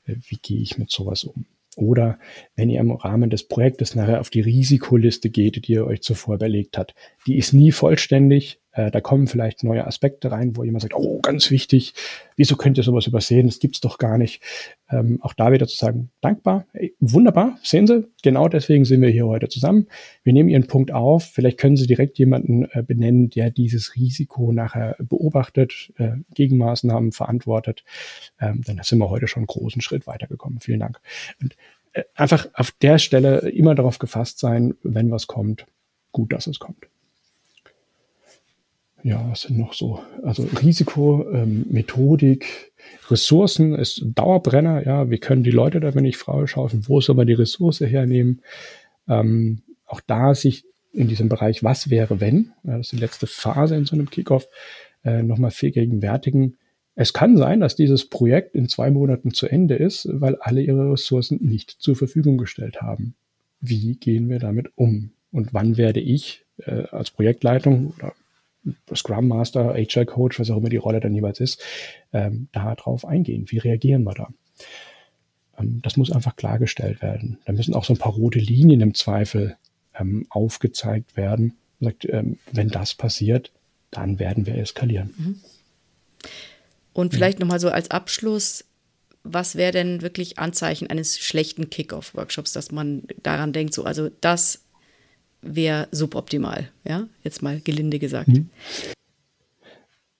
Äh, 0.06 0.16
wie 0.28 0.38
gehe 0.40 0.60
ich 0.60 0.78
mit 0.78 0.90
sowas 0.90 1.24
um? 1.24 1.46
Oder 1.76 2.18
wenn 2.56 2.68
ihr 2.68 2.80
im 2.80 2.90
Rahmen 2.90 3.30
des 3.30 3.44
Projektes 3.44 3.94
nachher 3.94 4.20
auf 4.20 4.30
die 4.30 4.40
Risikoliste 4.40 5.30
geht, 5.30 5.66
die 5.66 5.72
ihr 5.72 5.86
euch 5.86 6.02
zuvor 6.02 6.34
überlegt 6.34 6.76
habt. 6.76 6.94
Die 7.26 7.38
ist 7.38 7.52
nie 7.52 7.70
vollständig. 7.70 8.60
Äh, 8.80 8.90
da 8.90 9.00
kommen 9.00 9.26
vielleicht 9.26 9.62
neue 9.62 9.86
Aspekte 9.86 10.30
rein, 10.30 10.56
wo 10.56 10.64
jemand 10.64 10.82
sagt, 10.82 10.94
oh, 10.94 11.20
ganz 11.20 11.50
wichtig, 11.50 11.92
wieso 12.36 12.56
könnt 12.56 12.78
ihr 12.78 12.84
sowas 12.84 13.06
übersehen? 13.06 13.46
Das 13.46 13.58
gibt's 13.58 13.80
doch 13.80 13.98
gar 13.98 14.16
nicht. 14.16 14.42
Ähm, 14.90 15.18
auch 15.20 15.34
da 15.34 15.52
wieder 15.52 15.66
zu 15.66 15.76
sagen, 15.76 16.10
dankbar, 16.20 16.66
ey, 16.72 16.94
wunderbar, 16.98 17.58
sehen 17.62 17.86
Sie, 17.86 18.08
genau 18.22 18.48
deswegen 18.48 18.84
sind 18.84 19.02
wir 19.02 19.10
hier 19.10 19.26
heute 19.26 19.48
zusammen. 19.48 19.86
Wir 20.22 20.32
nehmen 20.32 20.48
Ihren 20.48 20.66
Punkt 20.66 20.92
auf. 20.92 21.24
Vielleicht 21.24 21.58
können 21.58 21.76
Sie 21.76 21.86
direkt 21.86 22.18
jemanden 22.18 22.64
äh, 22.72 22.82
benennen, 22.82 23.28
der 23.28 23.50
dieses 23.50 23.96
Risiko 23.96 24.52
nachher 24.52 24.96
beobachtet, 24.98 25.92
äh, 25.98 26.12
Gegenmaßnahmen 26.34 27.12
verantwortet. 27.12 27.84
Ähm, 28.40 28.62
dann 28.64 28.80
sind 28.82 28.98
wir 28.98 29.10
heute 29.10 29.28
schon 29.28 29.42
einen 29.42 29.46
großen 29.48 29.82
Schritt 29.82 30.06
weitergekommen. 30.06 30.60
Vielen 30.60 30.80
Dank. 30.80 31.00
Und 31.42 31.54
äh, 31.92 32.04
einfach 32.14 32.48
auf 32.54 32.70
der 32.70 32.98
Stelle 32.98 33.40
immer 33.50 33.74
darauf 33.74 33.98
gefasst 33.98 34.38
sein, 34.38 34.74
wenn 34.82 35.10
was 35.10 35.26
kommt, 35.26 35.66
gut, 36.12 36.32
dass 36.32 36.46
es 36.46 36.58
kommt 36.58 36.86
ja, 39.02 39.26
was 39.30 39.42
sind 39.42 39.58
noch 39.58 39.72
so? 39.72 40.00
Also 40.22 40.46
Risiko, 40.62 41.26
ähm, 41.32 41.66
Methodik, 41.70 42.72
Ressourcen 43.10 43.74
ist 43.74 44.02
Dauerbrenner, 44.04 44.86
ja, 44.86 45.10
wie 45.10 45.18
können 45.18 45.42
die 45.42 45.50
Leute 45.50 45.80
da, 45.80 45.94
wenn 45.94 46.04
ich 46.04 46.16
Frau 46.16 46.46
schaffen, 46.46 46.84
wo 46.88 47.00
soll 47.00 47.16
man 47.16 47.26
die 47.26 47.34
Ressource 47.34 47.80
hernehmen? 47.80 48.42
Ähm, 49.08 49.62
auch 49.86 50.00
da 50.00 50.34
sich 50.34 50.64
in 50.92 51.08
diesem 51.08 51.28
Bereich, 51.28 51.62
was 51.62 51.90
wäre, 51.90 52.20
wenn, 52.20 52.52
ja, 52.64 52.76
das 52.78 52.86
ist 52.86 52.92
die 52.92 53.04
letzte 53.04 53.26
Phase 53.26 53.76
in 53.76 53.84
so 53.84 53.94
einem 53.94 54.10
Kickoff, 54.10 54.48
äh, 55.04 55.22
nochmal 55.22 55.50
vergegenwärtigen. 55.50 56.56
Es 56.94 57.12
kann 57.12 57.36
sein, 57.36 57.60
dass 57.60 57.76
dieses 57.76 58.08
Projekt 58.08 58.54
in 58.54 58.68
zwei 58.68 58.90
Monaten 58.90 59.32
zu 59.32 59.46
Ende 59.46 59.76
ist, 59.76 60.08
weil 60.10 60.36
alle 60.36 60.60
ihre 60.62 60.92
Ressourcen 60.92 61.38
nicht 61.42 61.70
zur 61.70 61.96
Verfügung 61.96 62.38
gestellt 62.38 62.82
haben. 62.82 63.14
Wie 63.60 63.96
gehen 63.96 64.28
wir 64.28 64.38
damit 64.38 64.70
um? 64.74 65.12
Und 65.32 65.54
wann 65.54 65.76
werde 65.76 66.00
ich 66.00 66.44
äh, 66.58 66.84
als 66.90 67.10
Projektleitung 67.10 67.94
oder 67.96 68.12
Scrum 68.94 69.28
Master, 69.28 69.74
HR 69.74 70.04
Coach, 70.04 70.38
was 70.38 70.50
auch 70.50 70.58
immer 70.58 70.68
die 70.68 70.76
Rolle 70.76 71.00
dann 71.00 71.14
jeweils 71.14 71.40
ist, 71.40 71.62
ähm, 72.12 72.48
darauf 72.52 73.04
eingehen. 73.04 73.46
Wie 73.48 73.58
reagieren 73.58 74.04
wir 74.04 74.14
da? 74.14 74.28
Ähm, 75.58 75.80
das 75.82 75.96
muss 75.96 76.10
einfach 76.10 76.36
klargestellt 76.36 77.02
werden. 77.02 77.38
Da 77.44 77.52
müssen 77.52 77.74
auch 77.74 77.84
so 77.84 77.94
ein 77.94 77.98
paar 77.98 78.12
rote 78.12 78.38
Linien 78.38 78.80
im 78.80 78.94
Zweifel 78.94 79.56
ähm, 79.98 80.26
aufgezeigt 80.30 81.16
werden. 81.16 81.56
Sagt, 81.80 82.04
ähm, 82.06 82.38
wenn 82.52 82.68
das 82.68 82.94
passiert, 82.94 83.52
dann 83.90 84.18
werden 84.18 84.46
wir 84.46 84.56
eskalieren. 84.56 85.14
Mhm. 85.16 85.40
Und 86.92 87.14
vielleicht 87.14 87.38
ja. 87.38 87.44
nochmal 87.44 87.60
so 87.60 87.70
als 87.70 87.90
Abschluss, 87.90 88.64
was 89.22 89.54
wäre 89.54 89.72
denn 89.72 90.02
wirklich 90.02 90.38
Anzeichen 90.38 90.88
eines 90.88 91.18
schlechten 91.18 91.70
Kick-Off-Workshops, 91.70 92.52
dass 92.52 92.72
man 92.72 93.04
daran 93.22 93.52
denkt, 93.52 93.74
so, 93.74 93.84
also 93.84 94.10
das 94.20 94.62
wäre 95.42 95.88
suboptimal, 95.90 96.68
ja, 96.84 97.08
jetzt 97.22 97.42
mal 97.42 97.60
gelinde 97.60 97.98
gesagt. 97.98 98.28
Mhm. 98.28 98.50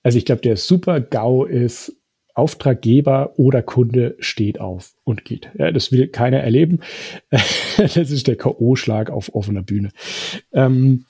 Also 0.03 0.19
ich 0.19 0.25
glaube, 0.25 0.41
der 0.41 0.57
super 0.57 1.01
GAU 1.01 1.45
ist, 1.45 1.95
Auftraggeber 2.35 3.35
oder 3.37 3.63
Kunde 3.63 4.17
steht 4.19 4.61
auf 4.61 4.95
und 5.05 5.25
geht. 5.25 5.51
Ja, 5.59 5.73
das 5.73 5.93
will 5.93 6.09
keiner 6.09 6.39
erleben. 6.39 6.81
das 7.77 7.97
ist 7.97 8.27
der 8.29 8.37
K.O.-Schlag 8.37 9.11
auf 9.11 9.35
offener 9.35 9.63
Bühne. 9.63 9.91
Ähm, 10.53 11.05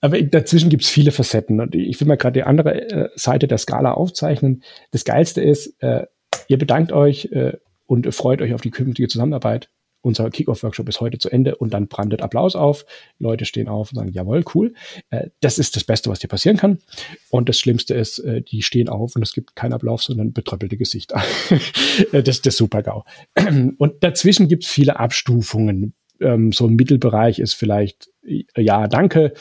aber 0.00 0.22
dazwischen 0.22 0.70
gibt 0.70 0.84
es 0.84 0.88
viele 0.88 1.10
Facetten. 1.10 1.60
Und 1.60 1.74
ich 1.74 2.00
will 2.00 2.08
mal 2.08 2.16
gerade 2.16 2.34
die 2.34 2.44
andere 2.44 2.90
äh, 2.90 3.08
Seite 3.16 3.48
der 3.48 3.58
Skala 3.58 3.92
aufzeichnen. 3.92 4.62
Das 4.90 5.04
Geilste 5.04 5.42
ist, 5.42 5.74
äh, 5.82 6.06
ihr 6.48 6.58
bedankt 6.58 6.92
euch 6.92 7.26
äh, 7.32 7.54
und 7.86 8.12
freut 8.14 8.40
euch 8.40 8.54
auf 8.54 8.60
die 8.60 8.70
künftige 8.70 9.08
Zusammenarbeit 9.08 9.68
unser 10.06 10.30
Kickoff-Workshop 10.30 10.88
ist 10.88 11.00
heute 11.00 11.18
zu 11.18 11.28
Ende 11.30 11.56
und 11.56 11.74
dann 11.74 11.88
brandet 11.88 12.22
Applaus 12.22 12.54
auf. 12.54 12.86
Leute 13.18 13.44
stehen 13.44 13.66
auf 13.66 13.90
und 13.90 13.96
sagen, 13.96 14.12
jawohl, 14.12 14.44
cool. 14.54 14.72
Äh, 15.10 15.30
das 15.40 15.58
ist 15.58 15.74
das 15.74 15.82
Beste, 15.82 16.08
was 16.08 16.20
dir 16.20 16.28
passieren 16.28 16.56
kann. 16.56 16.78
Und 17.28 17.48
das 17.48 17.58
Schlimmste 17.58 17.94
ist, 17.94 18.20
äh, 18.20 18.40
die 18.40 18.62
stehen 18.62 18.88
auf 18.88 19.16
und 19.16 19.22
es 19.22 19.32
gibt 19.32 19.56
keinen 19.56 19.72
Applaus, 19.72 20.04
sondern 20.04 20.32
betröppelte 20.32 20.76
Gesichter. 20.76 21.20
das 22.12 22.28
ist 22.28 22.44
der 22.44 22.52
Super-GAU. 22.52 23.04
Und 23.78 24.02
dazwischen 24.02 24.46
gibt 24.48 24.64
es 24.64 24.70
viele 24.70 24.98
Abstufungen. 24.98 25.94
Ähm, 26.20 26.52
so 26.52 26.66
ein 26.66 26.76
Mittelbereich 26.76 27.40
ist 27.40 27.54
vielleicht, 27.54 28.08
ja, 28.56 28.86
danke. 28.86 29.32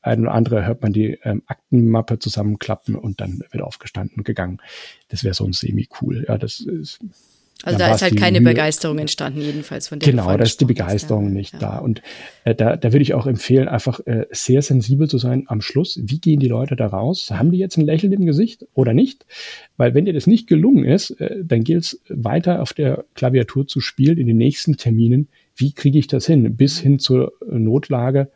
Ein 0.00 0.22
oder 0.22 0.32
andere 0.32 0.66
hört 0.66 0.82
man 0.82 0.92
die 0.92 1.18
ähm, 1.22 1.42
Aktenmappe 1.46 2.18
zusammenklappen 2.18 2.94
und 2.94 3.20
dann 3.20 3.42
wird 3.50 3.62
aufgestanden 3.62 4.24
gegangen. 4.24 4.60
Das 5.08 5.22
wäre 5.22 5.34
so 5.34 5.44
ein 5.44 5.52
semi-cool. 5.52 6.24
Ja, 6.28 6.38
das 6.38 6.60
ist 6.60 7.00
also 7.62 7.78
da 7.78 7.94
ist 7.94 8.02
halt 8.02 8.16
keine 8.16 8.40
Mühe. 8.40 8.52
Begeisterung 8.52 8.98
entstanden, 8.98 9.40
jedenfalls 9.40 9.88
von 9.88 9.98
dem. 9.98 10.10
Genau, 10.10 10.36
da 10.36 10.42
ist 10.42 10.60
die 10.60 10.64
Begeisterung 10.64 11.28
ist, 11.28 11.32
nicht 11.32 11.52
ja. 11.54 11.58
da. 11.60 11.78
Und 11.78 12.02
äh, 12.44 12.54
da, 12.54 12.76
da 12.76 12.92
würde 12.92 13.02
ich 13.02 13.14
auch 13.14 13.26
empfehlen, 13.26 13.68
einfach 13.68 14.00
äh, 14.06 14.26
sehr 14.30 14.60
sensibel 14.60 15.08
zu 15.08 15.18
sein 15.18 15.44
am 15.46 15.60
Schluss. 15.60 15.98
Wie 16.02 16.18
gehen 16.18 16.40
die 16.40 16.48
Leute 16.48 16.76
da 16.76 16.86
raus? 16.86 17.30
Haben 17.30 17.52
die 17.52 17.58
jetzt 17.58 17.78
ein 17.78 17.86
Lächeln 17.86 18.12
im 18.12 18.26
Gesicht 18.26 18.66
oder 18.74 18.92
nicht? 18.92 19.24
Weil 19.76 19.94
wenn 19.94 20.04
dir 20.04 20.12
das 20.12 20.26
nicht 20.26 20.46
gelungen 20.46 20.84
ist, 20.84 21.10
äh, 21.20 21.42
dann 21.42 21.64
gilt 21.64 21.84
es 21.84 22.00
weiter 22.08 22.60
auf 22.60 22.72
der 22.72 23.04
Klaviatur 23.14 23.66
zu 23.66 23.80
spielen 23.80 24.18
in 24.18 24.26
den 24.26 24.36
nächsten 24.36 24.76
Terminen. 24.76 25.28
Wie 25.56 25.72
kriege 25.72 25.98
ich 25.98 26.06
das 26.06 26.26
hin? 26.26 26.56
Bis 26.56 26.78
hin 26.78 26.98
zur 26.98 27.32
Notlage, 27.46 28.30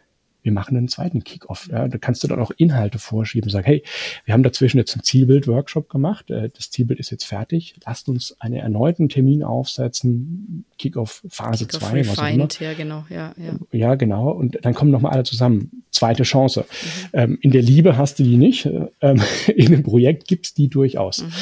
wir 0.48 0.54
machen 0.54 0.78
einen 0.78 0.88
zweiten 0.88 1.24
Kickoff. 1.24 1.68
Ja, 1.70 1.88
da 1.88 1.98
kannst 1.98 2.24
du 2.24 2.26
dann 2.28 2.40
auch 2.40 2.50
Inhalte 2.56 2.98
vorschieben. 2.98 3.50
Sag, 3.50 3.66
hey, 3.66 3.82
wir 4.24 4.32
haben 4.32 4.42
dazwischen 4.42 4.78
jetzt 4.78 4.94
einen 4.94 5.02
Zielbild-Workshop 5.02 5.90
gemacht. 5.90 6.30
Äh, 6.30 6.48
das 6.48 6.70
Zielbild 6.70 6.98
ist 6.98 7.10
jetzt 7.10 7.24
fertig. 7.24 7.76
Lasst 7.84 8.08
uns 8.08 8.34
einen 8.40 8.54
erneuten 8.54 9.10
Termin 9.10 9.42
aufsetzen. 9.42 10.64
Kickoff 10.78 11.22
Phase 11.28 11.68
2. 11.68 11.90
Refined, 11.90 12.60
ja, 12.60 12.72
genau. 12.72 13.04
Ja, 13.10 13.34
ja. 13.36 13.58
ja, 13.72 13.94
genau. 13.96 14.30
Und 14.30 14.58
dann 14.62 14.72
kommen 14.72 14.90
nochmal 14.90 15.12
alle 15.12 15.24
zusammen. 15.24 15.84
Zweite 15.90 16.22
Chance. 16.22 16.60
Mhm. 16.60 17.08
Ähm, 17.12 17.38
in 17.42 17.50
der 17.50 17.62
Liebe 17.62 17.98
hast 17.98 18.18
du 18.18 18.22
die 18.22 18.38
nicht. 18.38 18.70
Ähm, 19.02 19.20
in 19.54 19.66
einem 19.66 19.82
Projekt 19.82 20.28
gibt's 20.28 20.54
die 20.54 20.68
durchaus. 20.68 21.22
Mhm. 21.22 21.32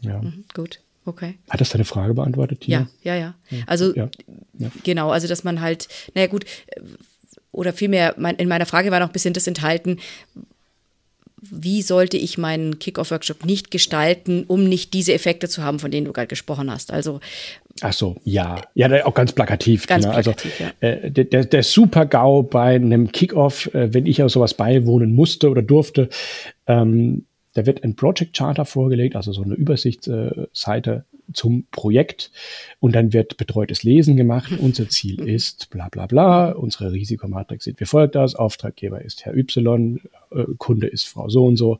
Ja. 0.00 0.20
Mhm, 0.20 0.44
gut. 0.52 0.80
Okay. 1.04 1.38
Hat 1.48 1.60
das 1.60 1.70
deine 1.70 1.84
Frage 1.84 2.14
beantwortet, 2.14 2.62
Tina? 2.62 2.88
Ja, 3.02 3.14
ja, 3.14 3.34
ja. 3.50 3.62
Also, 3.66 3.94
ja. 3.94 4.08
Ja. 4.58 4.70
genau, 4.84 5.10
also, 5.10 5.28
dass 5.28 5.44
man 5.44 5.60
halt, 5.60 5.88
naja, 6.14 6.26
gut, 6.26 6.44
oder 7.52 7.72
vielmehr 7.72 8.16
in 8.38 8.48
meiner 8.48 8.66
Frage 8.66 8.90
war 8.90 9.00
noch 9.00 9.08
ein 9.08 9.12
bisschen 9.12 9.34
das 9.34 9.46
enthalten, 9.46 9.98
wie 11.42 11.82
sollte 11.82 12.16
ich 12.16 12.36
meinen 12.36 12.78
Kick-Off-Workshop 12.78 13.46
nicht 13.46 13.70
gestalten, 13.70 14.44
um 14.46 14.64
nicht 14.64 14.92
diese 14.92 15.14
Effekte 15.14 15.48
zu 15.48 15.62
haben, 15.62 15.78
von 15.78 15.90
denen 15.90 16.04
du 16.04 16.12
gerade 16.12 16.26
gesprochen 16.26 16.70
hast. 16.70 16.92
Also 16.92 17.20
Ach 17.80 17.92
so, 17.92 18.16
ja. 18.24 18.60
Ja, 18.74 19.06
auch 19.06 19.14
ganz 19.14 19.32
plakativ. 19.32 19.86
Ganz 19.86 20.04
genau. 20.04 20.20
plakativ, 20.20 20.60
also, 20.60 20.72
ja. 20.82 20.88
Äh, 20.88 21.10
der, 21.10 21.44
der 21.44 21.62
Super-GAU 21.62 22.42
bei 22.42 22.74
einem 22.74 23.10
Kick-Off, 23.10 23.72
äh, 23.74 23.94
wenn 23.94 24.06
ich 24.06 24.22
auf 24.22 24.30
sowas 24.30 24.54
beiwohnen 24.54 25.14
musste 25.14 25.48
oder 25.48 25.62
durfte, 25.62 26.10
ähm, 26.66 27.24
da 27.52 27.66
wird 27.66 27.82
ein 27.82 27.96
Project 27.96 28.36
Charter 28.36 28.64
vorgelegt, 28.64 29.16
also 29.16 29.32
so 29.32 29.42
eine 29.42 29.54
Übersichtsseite 29.54 31.04
zum 31.32 31.66
Projekt 31.70 32.30
und 32.78 32.94
dann 32.94 33.12
wird 33.12 33.36
betreutes 33.36 33.82
Lesen 33.82 34.16
gemacht. 34.16 34.52
Unser 34.58 34.88
Ziel 34.88 35.20
ist 35.28 35.70
bla 35.70 35.88
bla 35.88 36.06
bla, 36.06 36.52
unsere 36.52 36.92
Risikomatrix 36.92 37.64
sieht 37.64 37.80
wie 37.80 37.86
folgt 37.86 38.16
aus, 38.16 38.34
Auftraggeber 38.34 39.02
ist 39.02 39.24
Herr 39.24 39.36
Y, 39.36 40.00
äh, 40.30 40.44
Kunde 40.58 40.86
ist 40.86 41.04
Frau 41.04 41.28
so 41.28 41.44
und 41.44 41.56
so. 41.56 41.78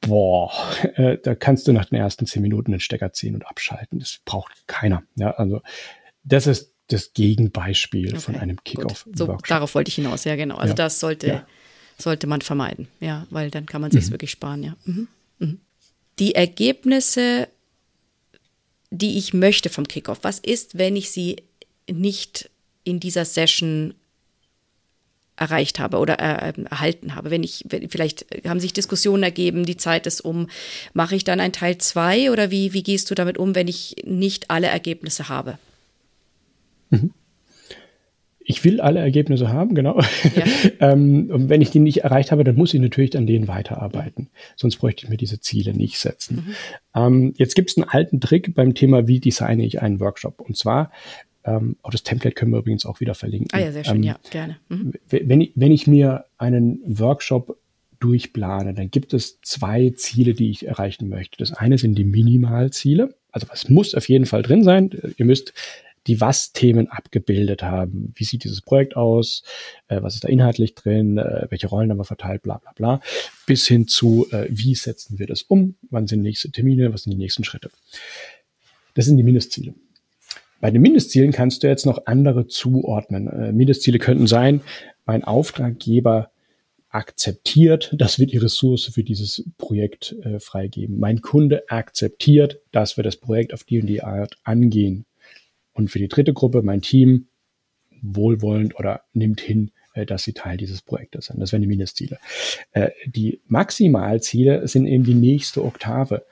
Boah, 0.00 0.52
äh, 0.94 1.18
da 1.22 1.34
kannst 1.34 1.68
du 1.68 1.72
nach 1.72 1.84
den 1.86 1.98
ersten 1.98 2.24
zehn 2.24 2.40
Minuten 2.40 2.70
den 2.70 2.80
Stecker 2.80 3.12
ziehen 3.12 3.34
und 3.34 3.46
abschalten. 3.46 3.98
Das 3.98 4.20
braucht 4.24 4.66
keiner. 4.66 5.02
Ja, 5.16 5.32
also 5.32 5.60
das 6.24 6.46
ist 6.46 6.72
das 6.88 7.12
Gegenbeispiel 7.12 8.10
okay, 8.10 8.20
von 8.20 8.36
einem 8.36 8.62
Kickoff. 8.64 9.06
So, 9.12 9.36
darauf 9.48 9.74
wollte 9.74 9.88
ich 9.88 9.96
hinaus, 9.96 10.24
ja 10.24 10.36
genau. 10.36 10.56
Also 10.56 10.70
ja. 10.70 10.76
das 10.76 11.00
sollte, 11.00 11.26
ja. 11.26 11.46
Sollte 11.98 12.26
man 12.26 12.42
vermeiden, 12.42 12.88
ja, 13.00 13.26
weil 13.30 13.50
dann 13.50 13.66
kann 13.66 13.80
man 13.80 13.90
sich 13.90 14.06
mhm. 14.06 14.10
wirklich 14.12 14.30
sparen, 14.30 14.62
ja. 14.62 14.76
Mhm. 14.84 15.08
Mhm. 15.38 15.60
Die 16.18 16.34
Ergebnisse 16.34 17.48
die 18.90 19.18
ich 19.18 19.34
möchte 19.34 19.68
vom 19.68 19.88
Kickoff? 19.88 20.18
Was 20.22 20.38
ist, 20.38 20.78
wenn 20.78 20.96
ich 20.96 21.10
sie 21.10 21.36
nicht 21.90 22.50
in 22.84 23.00
dieser 23.00 23.24
Session 23.24 23.94
erreicht 25.36 25.78
habe 25.78 25.98
oder 25.98 26.18
äh, 26.18 26.54
erhalten 26.70 27.14
habe. 27.14 27.30
Wenn 27.30 27.42
ich, 27.42 27.66
vielleicht 27.90 28.24
haben 28.46 28.58
sich 28.58 28.72
Diskussionen 28.72 29.22
ergeben, 29.22 29.66
die 29.66 29.76
Zeit 29.76 30.06
ist 30.06 30.22
um. 30.22 30.48
Mache 30.94 31.14
ich 31.14 31.24
dann 31.24 31.40
ein 31.40 31.52
Teil 31.52 31.76
2 31.76 32.30
oder 32.30 32.50
wie, 32.50 32.72
wie 32.72 32.82
gehst 32.82 33.10
du 33.10 33.14
damit 33.14 33.36
um, 33.36 33.54
wenn 33.54 33.68
ich 33.68 33.96
nicht 34.06 34.50
alle 34.50 34.68
Ergebnisse 34.68 35.28
habe? 35.28 35.58
Ich 38.48 38.64
will 38.64 38.80
alle 38.80 39.00
Ergebnisse 39.00 39.52
haben, 39.52 39.74
genau. 39.74 40.00
Ja. 40.00 40.44
ähm, 40.92 41.30
und 41.32 41.48
wenn 41.48 41.60
ich 41.60 41.70
die 41.70 41.80
nicht 41.80 42.04
erreicht 42.04 42.30
habe, 42.30 42.44
dann 42.44 42.54
muss 42.54 42.72
ich 42.72 42.80
natürlich 42.80 43.16
an 43.16 43.26
denen 43.26 43.48
weiterarbeiten. 43.48 44.28
Sonst 44.54 44.76
bräuchte 44.76 45.04
ich 45.04 45.10
mir 45.10 45.16
diese 45.16 45.40
Ziele 45.40 45.74
nicht 45.74 45.98
setzen. 45.98 46.36
Mhm. 46.36 46.54
Ähm, 46.94 47.34
jetzt 47.36 47.56
gibt 47.56 47.70
es 47.70 47.76
einen 47.76 47.88
alten 47.88 48.20
Trick 48.20 48.54
beim 48.54 48.74
Thema, 48.74 49.08
wie 49.08 49.18
designe 49.18 49.66
ich 49.66 49.82
einen 49.82 49.98
Workshop. 49.98 50.40
Und 50.40 50.56
zwar, 50.56 50.92
ähm, 51.44 51.74
auch 51.82 51.90
das 51.90 52.04
Template 52.04 52.36
können 52.36 52.52
wir 52.52 52.60
übrigens 52.60 52.86
auch 52.86 53.00
wieder 53.00 53.16
verlinken. 53.16 53.48
Ah 53.50 53.58
ja, 53.58 53.72
sehr 53.72 53.84
schön, 53.84 53.96
ähm, 53.96 54.02
ja, 54.04 54.16
gerne. 54.30 54.58
Mhm. 54.68 54.92
Wenn, 55.08 55.40
ich, 55.40 55.52
wenn 55.56 55.72
ich 55.72 55.88
mir 55.88 56.26
einen 56.38 56.80
Workshop 56.86 57.58
durchplane, 57.98 58.74
dann 58.74 58.92
gibt 58.92 59.12
es 59.12 59.40
zwei 59.40 59.90
Ziele, 59.96 60.34
die 60.34 60.50
ich 60.50 60.66
erreichen 60.68 61.08
möchte. 61.08 61.38
Das 61.38 61.52
eine 61.52 61.78
sind 61.78 61.96
die 61.96 62.04
Minimalziele. 62.04 63.16
Also 63.32 63.48
was 63.50 63.68
muss 63.68 63.94
auf 63.94 64.08
jeden 64.08 64.26
Fall 64.26 64.42
drin 64.42 64.62
sein? 64.62 64.90
Ihr 65.16 65.24
müsst 65.24 65.52
die 66.06 66.20
Was-Themen 66.20 66.88
abgebildet 66.88 67.62
haben. 67.62 68.12
Wie 68.14 68.24
sieht 68.24 68.44
dieses 68.44 68.60
Projekt 68.60 68.96
aus? 68.96 69.42
Äh, 69.88 70.02
was 70.02 70.14
ist 70.14 70.24
da 70.24 70.28
inhaltlich 70.28 70.74
drin? 70.74 71.18
Äh, 71.18 71.46
welche 71.50 71.66
Rollen 71.66 71.90
haben 71.90 71.98
wir 71.98 72.04
verteilt? 72.04 72.42
Bla 72.42 72.58
bla 72.58 72.72
bla. 72.72 73.00
Bis 73.46 73.66
hin 73.66 73.88
zu, 73.88 74.26
äh, 74.30 74.46
wie 74.48 74.74
setzen 74.74 75.18
wir 75.18 75.26
das 75.26 75.42
um? 75.42 75.74
Wann 75.90 76.06
sind 76.06 76.22
nächste 76.22 76.50
Termine? 76.50 76.92
Was 76.92 77.02
sind 77.02 77.12
die 77.12 77.18
nächsten 77.18 77.44
Schritte? 77.44 77.70
Das 78.94 79.04
sind 79.04 79.16
die 79.16 79.22
Mindestziele. 79.22 79.74
Bei 80.60 80.70
den 80.70 80.80
Mindestzielen 80.80 81.32
kannst 81.32 81.62
du 81.62 81.66
jetzt 81.66 81.86
noch 81.86 82.06
andere 82.06 82.46
zuordnen. 82.46 83.28
Äh, 83.28 83.52
Mindestziele 83.52 83.98
könnten 83.98 84.26
sein, 84.26 84.62
mein 85.04 85.22
Auftraggeber 85.22 86.30
akzeptiert, 86.88 87.94
dass 87.98 88.18
wir 88.18 88.26
die 88.26 88.38
Ressource 88.38 88.86
für 88.86 89.04
dieses 89.04 89.44
Projekt 89.58 90.16
äh, 90.22 90.40
freigeben. 90.40 90.98
Mein 90.98 91.20
Kunde 91.20 91.68
akzeptiert, 91.68 92.60
dass 92.72 92.96
wir 92.96 93.04
das 93.04 93.16
Projekt 93.16 93.52
auf 93.52 93.64
die 93.64 93.80
und 93.80 93.86
die 93.86 94.02
Art 94.02 94.38
angehen. 94.44 95.04
Und 95.76 95.90
für 95.90 95.98
die 95.98 96.08
dritte 96.08 96.32
Gruppe, 96.32 96.62
mein 96.62 96.80
Team, 96.80 97.26
wohlwollend 98.00 98.78
oder 98.78 99.02
nimmt 99.12 99.40
hin, 99.40 99.72
äh, 99.92 100.06
dass 100.06 100.22
sie 100.24 100.32
Teil 100.32 100.56
dieses 100.56 100.80
Projektes 100.80 101.26
sind. 101.26 101.38
Das 101.38 101.52
wären 101.52 101.60
die 101.62 101.68
Mindestziele. 101.68 102.18
Äh, 102.72 102.90
die 103.06 103.40
Maximalziele 103.46 104.66
sind 104.66 104.86
eben 104.86 105.04
die 105.04 105.14
nächste 105.14 105.62
Oktave. 105.64 106.24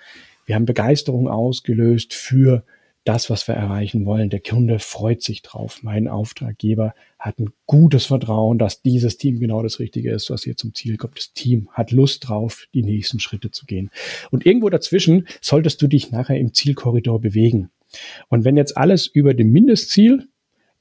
Wir 0.46 0.54
haben 0.54 0.64
Begeisterung 0.64 1.28
ausgelöst 1.28 2.14
für 2.14 2.64
das, 3.04 3.28
was 3.28 3.46
wir 3.46 3.54
erreichen 3.54 4.06
wollen. 4.06 4.30
Der 4.30 4.40
Kunde 4.40 4.78
freut 4.78 5.22
sich 5.22 5.42
drauf. 5.42 5.80
Mein 5.82 6.08
Auftraggeber 6.08 6.94
hat 7.18 7.38
ein 7.38 7.50
gutes 7.66 8.06
Vertrauen, 8.06 8.58
dass 8.58 8.80
dieses 8.80 9.18
Team 9.18 9.40
genau 9.40 9.62
das 9.62 9.78
Richtige 9.78 10.10
ist, 10.10 10.30
was 10.30 10.44
hier 10.44 10.56
zum 10.56 10.74
Ziel 10.74 10.96
kommt. 10.96 11.18
Das 11.18 11.34
Team 11.34 11.68
hat 11.72 11.90
Lust 11.90 12.26
drauf, 12.26 12.66
die 12.72 12.82
nächsten 12.82 13.20
Schritte 13.20 13.50
zu 13.50 13.66
gehen. 13.66 13.90
Und 14.30 14.46
irgendwo 14.46 14.70
dazwischen 14.70 15.28
solltest 15.42 15.82
du 15.82 15.86
dich 15.86 16.12
nachher 16.12 16.38
im 16.38 16.54
Zielkorridor 16.54 17.20
bewegen. 17.20 17.70
Und 18.28 18.44
wenn 18.44 18.56
jetzt 18.56 18.76
alles 18.76 19.06
über 19.06 19.34
dem 19.34 19.50
Mindestziel 19.50 20.28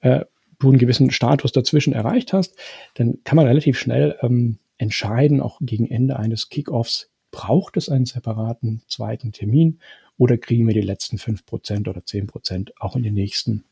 äh, 0.02 0.26
du 0.64 0.70
einen 0.70 0.80
gewissen 0.80 1.12
Status 1.12 1.52
dazwischen 1.52 1.94
erreicht 1.94 2.34
hast, 2.34 2.56
dann 2.96 3.20
kann 3.24 3.36
man 3.36 3.48
relativ 3.48 3.78
schnell 3.78 4.18
ähm, 4.22 4.58
entscheiden, 4.78 5.42
auch 5.42 5.60
gegen 5.62 5.90
Ende 5.90 6.18
eines 6.18 6.50
Kickoffs, 6.50 7.10
braucht 7.32 7.78
es 7.78 7.90
einen 7.90 8.06
separaten 8.06 8.82
zweiten 8.88 9.32
Termin 9.32 9.80
oder 10.18 10.38
kriegen 10.38 10.68
wir 10.68 10.74
die 10.74 10.82
letzten 10.82 11.18
5% 11.18 11.90
oder 11.90 12.02
10% 12.02 12.72
auch 12.80 12.96
in 12.96 13.04
den 13.04 13.14
nächsten 13.14 13.64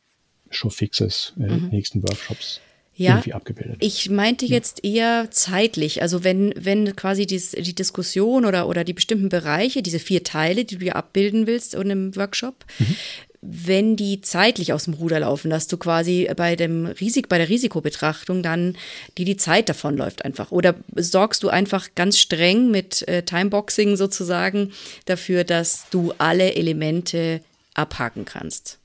Showfixes, 0.49 1.33
äh, 1.39 1.43
mhm. 1.43 1.69
nächsten 1.69 2.01
Workshops 2.03 2.59
ja, 2.95 3.11
irgendwie 3.11 3.33
abgebildet. 3.33 3.77
Ich 3.79 4.09
meinte 4.09 4.45
jetzt 4.45 4.83
eher 4.83 5.29
zeitlich, 5.31 6.01
also 6.01 6.23
wenn, 6.23 6.53
wenn 6.57 6.95
quasi 6.95 7.25
dies, 7.25 7.51
die 7.51 7.75
Diskussion 7.75 8.45
oder, 8.45 8.67
oder 8.67 8.83
die 8.83 8.93
bestimmten 8.93 9.29
Bereiche, 9.29 9.81
diese 9.81 9.99
vier 9.99 10.23
Teile, 10.23 10.65
die 10.65 10.77
du 10.77 10.85
ja 10.85 10.93
abbilden 10.93 11.47
willst 11.47 11.73
in 11.73 11.81
einem 11.81 12.15
Workshop, 12.15 12.65
mhm 12.79 12.95
wenn 13.41 13.95
die 13.95 14.21
zeitlich 14.21 14.71
aus 14.71 14.85
dem 14.85 14.93
Ruder 14.93 15.21
laufen, 15.21 15.49
dass 15.49 15.67
du 15.67 15.77
quasi 15.77 16.29
bei 16.35 16.55
dem 16.55 16.85
Risik, 16.85 17.27
bei 17.27 17.39
der 17.39 17.49
Risikobetrachtung 17.49 18.43
dann 18.43 18.77
die 19.17 19.25
die 19.25 19.37
Zeit 19.37 19.67
davon 19.67 19.97
läuft 19.97 20.23
einfach. 20.23 20.51
Oder 20.51 20.75
sorgst 20.95 21.41
du 21.41 21.49
einfach 21.49 21.89
ganz 21.95 22.19
streng 22.19 22.69
mit 22.69 23.07
äh, 23.07 23.23
Timeboxing 23.23 23.95
sozusagen 23.95 24.71
dafür, 25.05 25.43
dass 25.43 25.85
du 25.89 26.13
alle 26.19 26.53
Elemente 26.53 27.41
abhaken 27.73 28.25
kannst 28.25 28.77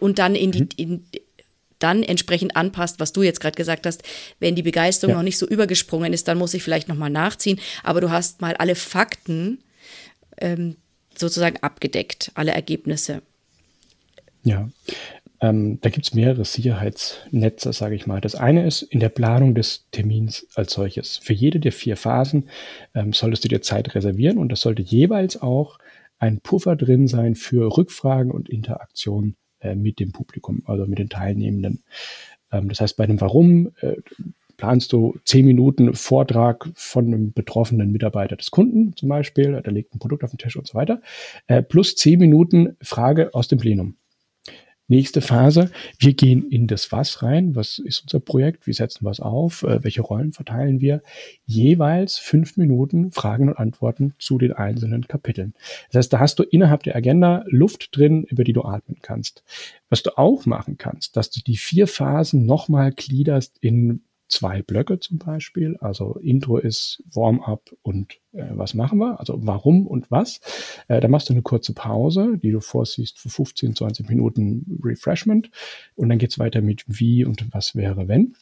und 0.00 0.18
dann 0.18 0.34
in 0.34 0.52
die 0.52 0.62
mhm. 0.62 0.68
in, 0.76 1.06
dann 1.78 2.02
entsprechend 2.02 2.56
anpasst, 2.56 2.98
was 2.98 3.12
du 3.12 3.22
jetzt 3.22 3.40
gerade 3.40 3.54
gesagt 3.54 3.86
hast. 3.86 4.02
Wenn 4.40 4.56
die 4.56 4.62
Begeisterung 4.62 5.12
ja. 5.12 5.16
noch 5.18 5.24
nicht 5.24 5.38
so 5.38 5.46
übergesprungen 5.46 6.12
ist, 6.12 6.26
dann 6.26 6.38
muss 6.38 6.54
ich 6.54 6.62
vielleicht 6.62 6.88
nochmal 6.88 7.10
nachziehen. 7.10 7.60
Aber 7.84 8.00
du 8.00 8.10
hast 8.10 8.40
mal 8.40 8.56
alle 8.56 8.74
Fakten 8.74 9.62
ähm, 10.38 10.76
sozusagen 11.16 11.58
abgedeckt, 11.58 12.32
alle 12.34 12.50
Ergebnisse. 12.50 13.22
Ja, 14.48 14.66
ähm, 15.42 15.78
da 15.82 15.90
gibt 15.90 16.06
es 16.06 16.14
mehrere 16.14 16.46
Sicherheitsnetze, 16.46 17.70
sage 17.74 17.94
ich 17.94 18.06
mal. 18.06 18.22
Das 18.22 18.34
eine 18.34 18.66
ist 18.66 18.80
in 18.80 18.98
der 18.98 19.10
Planung 19.10 19.54
des 19.54 19.86
Termins 19.90 20.46
als 20.54 20.72
solches. 20.72 21.18
Für 21.18 21.34
jede 21.34 21.60
der 21.60 21.70
vier 21.70 21.98
Phasen 21.98 22.48
ähm, 22.94 23.12
solltest 23.12 23.44
du 23.44 23.48
dir 23.48 23.60
Zeit 23.60 23.94
reservieren 23.94 24.38
und 24.38 24.50
das 24.50 24.62
sollte 24.62 24.80
jeweils 24.80 25.42
auch 25.42 25.78
ein 26.18 26.40
Puffer 26.40 26.76
drin 26.76 27.08
sein 27.08 27.34
für 27.34 27.76
Rückfragen 27.76 28.32
und 28.32 28.48
Interaktionen 28.48 29.36
äh, 29.60 29.74
mit 29.74 30.00
dem 30.00 30.12
Publikum, 30.12 30.62
also 30.64 30.86
mit 30.86 30.98
den 30.98 31.10
Teilnehmenden. 31.10 31.82
Ähm, 32.50 32.70
das 32.70 32.80
heißt, 32.80 32.96
bei 32.96 33.06
dem 33.06 33.20
Warum 33.20 33.72
äh, 33.82 33.96
planst 34.56 34.94
du 34.94 35.14
zehn 35.26 35.44
Minuten 35.44 35.92
Vortrag 35.92 36.70
von 36.72 37.04
einem 37.04 37.32
betroffenen 37.34 37.92
Mitarbeiter 37.92 38.34
des 38.34 38.50
Kunden 38.50 38.96
zum 38.96 39.10
Beispiel, 39.10 39.60
der 39.60 39.72
legt 39.74 39.94
ein 39.94 39.98
Produkt 39.98 40.24
auf 40.24 40.30
den 40.30 40.38
Tisch 40.38 40.56
und 40.56 40.66
so 40.66 40.72
weiter, 40.72 41.02
äh, 41.48 41.62
plus 41.62 41.96
zehn 41.96 42.18
Minuten 42.18 42.78
Frage 42.80 43.34
aus 43.34 43.46
dem 43.46 43.58
Plenum. 43.58 43.98
Nächste 44.90 45.20
Phase, 45.20 45.70
wir 45.98 46.14
gehen 46.14 46.50
in 46.50 46.66
das 46.66 46.90
Was 46.92 47.22
rein. 47.22 47.54
Was 47.54 47.78
ist 47.78 48.04
unser 48.04 48.20
Projekt? 48.20 48.66
Wie 48.66 48.72
setzen 48.72 49.04
wir 49.04 49.10
es 49.10 49.20
auf? 49.20 49.62
Äh, 49.62 49.84
welche 49.84 50.00
Rollen 50.00 50.32
verteilen 50.32 50.80
wir? 50.80 51.02
Jeweils 51.44 52.16
fünf 52.16 52.56
Minuten 52.56 53.12
Fragen 53.12 53.50
und 53.50 53.58
Antworten 53.58 54.14
zu 54.18 54.38
den 54.38 54.54
einzelnen 54.54 55.06
Kapiteln. 55.06 55.52
Das 55.90 55.98
heißt, 55.98 56.12
da 56.14 56.20
hast 56.20 56.38
du 56.38 56.42
innerhalb 56.42 56.84
der 56.84 56.96
Agenda 56.96 57.44
Luft 57.48 57.94
drin, 57.94 58.24
über 58.24 58.44
die 58.44 58.54
du 58.54 58.62
atmen 58.62 58.96
kannst. 59.02 59.44
Was 59.90 60.02
du 60.02 60.16
auch 60.16 60.46
machen 60.46 60.78
kannst, 60.78 61.18
dass 61.18 61.28
du 61.30 61.40
die 61.40 61.58
vier 61.58 61.86
Phasen 61.86 62.46
nochmal 62.46 62.92
gliederst 62.92 63.58
in 63.60 64.00
zwei 64.28 64.62
Blöcke 64.62 65.00
zum 65.00 65.18
Beispiel. 65.18 65.76
Also 65.80 66.14
Intro 66.22 66.58
ist 66.58 67.02
Warm-up 67.12 67.74
und 67.82 68.14
äh, 68.32 68.44
was 68.50 68.74
machen 68.74 68.98
wir? 68.98 69.18
Also 69.18 69.38
warum 69.42 69.86
und 69.86 70.10
was. 70.10 70.40
Äh, 70.88 71.00
da 71.00 71.08
machst 71.08 71.28
du 71.28 71.32
eine 71.32 71.42
kurze 71.42 71.72
Pause, 71.72 72.38
die 72.42 72.50
du 72.50 72.60
vorsiehst 72.60 73.18
für 73.18 73.28
15, 73.28 73.74
20 73.74 74.08
Minuten 74.08 74.80
Refreshment. 74.82 75.50
Und 75.94 76.08
dann 76.08 76.18
geht's 76.18 76.38
weiter 76.38 76.60
mit 76.60 76.84
wie 76.86 77.24
und 77.24 77.52
was 77.52 77.74
wäre 77.74 78.08
wenn. 78.08 78.34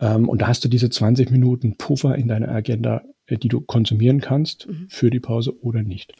Ähm, 0.00 0.28
und 0.28 0.42
da 0.42 0.48
hast 0.48 0.64
du 0.64 0.68
diese 0.68 0.90
20 0.90 1.30
Minuten 1.30 1.76
Puffer 1.76 2.16
in 2.16 2.28
deiner 2.28 2.48
Agenda, 2.48 3.02
äh, 3.26 3.38
die 3.38 3.48
du 3.48 3.60
konsumieren 3.60 4.20
kannst 4.20 4.68
mhm. 4.68 4.86
für 4.88 5.10
die 5.10 5.20
Pause 5.20 5.56
oder 5.62 5.82
nicht. 5.82 6.14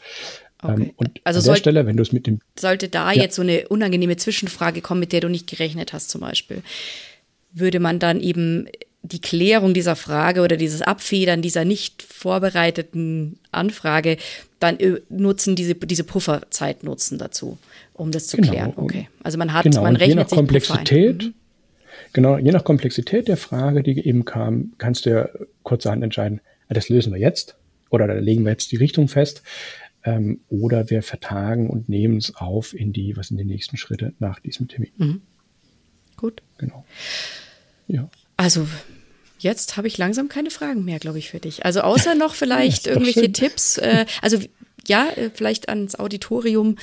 Ähm, 0.62 0.70
okay. 0.70 0.82
Ähm, 0.82 0.90
und 0.96 1.20
also 1.24 1.40
an 1.40 1.44
der 1.44 1.56
Stelle, 1.56 1.86
wenn 1.86 1.96
du 1.96 2.02
es 2.02 2.12
mit 2.12 2.28
dem... 2.28 2.38
Sollte 2.56 2.88
da 2.88 3.12
ja. 3.12 3.22
jetzt 3.22 3.34
so 3.34 3.42
eine 3.42 3.68
unangenehme 3.68 4.16
Zwischenfrage 4.16 4.80
kommen, 4.80 5.00
mit 5.00 5.12
der 5.12 5.20
du 5.20 5.28
nicht 5.28 5.48
gerechnet 5.48 5.92
hast 5.92 6.10
zum 6.10 6.20
Beispiel 6.20 6.62
würde 7.54 7.80
man 7.80 7.98
dann 7.98 8.20
eben 8.20 8.68
die 9.02 9.20
Klärung 9.20 9.74
dieser 9.74 9.96
Frage 9.96 10.40
oder 10.40 10.56
dieses 10.56 10.80
Abfedern 10.80 11.42
dieser 11.42 11.64
nicht 11.64 12.02
vorbereiteten 12.02 13.38
Anfrage 13.52 14.16
dann 14.60 14.80
äh, 14.80 15.00
nutzen, 15.10 15.56
diese, 15.56 15.74
diese 15.74 16.04
Pufferzeit 16.04 16.84
nutzen 16.84 17.18
dazu, 17.18 17.58
um 17.92 18.10
das 18.10 18.28
zu 18.28 18.38
genau. 18.38 18.50
klären. 18.50 18.72
Okay. 18.76 19.08
Also 19.22 19.36
man 19.36 19.52
hat, 19.52 19.64
genau. 19.64 19.82
man 19.82 19.96
rechnet 19.96 20.16
je 20.16 20.22
nach 20.22 20.30
Komplexität, 20.30 21.22
mhm. 21.22 21.34
genau, 22.14 22.38
je 22.38 22.50
nach 22.50 22.64
Komplexität 22.64 23.28
der 23.28 23.36
Frage, 23.36 23.82
die 23.82 24.06
eben 24.06 24.24
kam, 24.24 24.72
kannst 24.78 25.04
du 25.04 25.10
ja 25.10 25.28
kurzerhand 25.62 26.02
entscheiden, 26.02 26.40
ah, 26.68 26.74
das 26.74 26.88
lösen 26.88 27.12
wir 27.12 27.20
jetzt 27.20 27.56
oder 27.90 28.06
da 28.06 28.14
legen 28.14 28.44
wir 28.44 28.52
jetzt 28.52 28.72
die 28.72 28.76
Richtung 28.76 29.08
fest. 29.08 29.42
Ähm, 30.06 30.40
oder 30.50 30.90
wir 30.90 31.02
vertagen 31.02 31.70
und 31.70 31.88
nehmen 31.88 32.18
es 32.18 32.36
auf 32.36 32.74
in 32.74 32.92
die, 32.92 33.16
was 33.16 33.28
sind 33.28 33.38
die 33.38 33.44
nächsten 33.44 33.78
Schritte 33.78 34.12
nach 34.18 34.38
diesem 34.38 34.68
Termin. 34.68 34.90
Mhm. 34.98 35.22
Gut. 36.16 36.42
Genau. 36.58 36.84
Ja. 37.88 38.08
Also 38.36 38.66
jetzt 39.38 39.76
habe 39.76 39.86
ich 39.88 39.98
langsam 39.98 40.28
keine 40.28 40.50
Fragen 40.50 40.84
mehr, 40.84 40.98
glaube 40.98 41.18
ich, 41.18 41.30
für 41.30 41.40
dich. 41.40 41.64
Also 41.64 41.80
außer 41.82 42.14
noch 42.14 42.34
vielleicht 42.34 42.86
irgendwelche 42.86 43.30
Tipps. 43.32 43.78
Äh, 43.78 44.06
also 44.22 44.38
ja, 44.88 45.08
äh, 45.16 45.30
vielleicht 45.32 45.68
ans 45.68 45.98
Auditorium. 45.98 46.76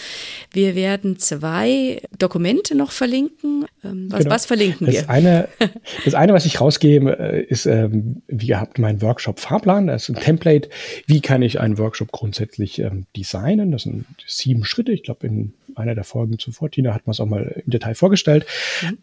Wir 0.51 0.75
werden 0.75 1.19
zwei 1.19 2.01
Dokumente 2.17 2.75
noch 2.75 2.91
verlinken. 2.91 3.65
Ähm, 3.83 4.07
was, 4.11 4.19
genau. 4.19 4.31
was 4.31 4.45
verlinken 4.45 4.87
das 4.87 4.95
wir? 4.95 5.09
Eine, 5.09 5.47
das 6.05 6.13
eine, 6.13 6.33
was 6.33 6.45
ich 6.45 6.61
rausgebe, 6.61 7.17
äh, 7.19 7.43
ist, 7.43 7.65
ähm, 7.65 8.21
wie 8.27 8.47
gehabt, 8.47 8.79
mein 8.79 9.01
Workshop-Fahrplan. 9.01 9.87
Das 9.87 10.03
ist 10.03 10.15
ein 10.15 10.21
Template. 10.21 10.69
Wie 11.07 11.21
kann 11.21 11.41
ich 11.41 11.59
einen 11.59 11.77
Workshop 11.77 12.11
grundsätzlich 12.11 12.79
ähm, 12.79 13.05
designen? 13.15 13.71
Das 13.71 13.83
sind 13.83 14.05
sieben 14.27 14.65
Schritte. 14.65 14.91
Ich 14.91 15.03
glaube, 15.03 15.27
in 15.27 15.53
einer 15.75 15.95
der 15.95 16.03
Folgen 16.03 16.37
zuvor, 16.37 16.69
Tina, 16.69 16.93
hat 16.93 17.07
man 17.07 17.11
es 17.11 17.19
auch 17.19 17.25
mal 17.25 17.61
im 17.65 17.71
Detail 17.71 17.95
vorgestellt. 17.95 18.45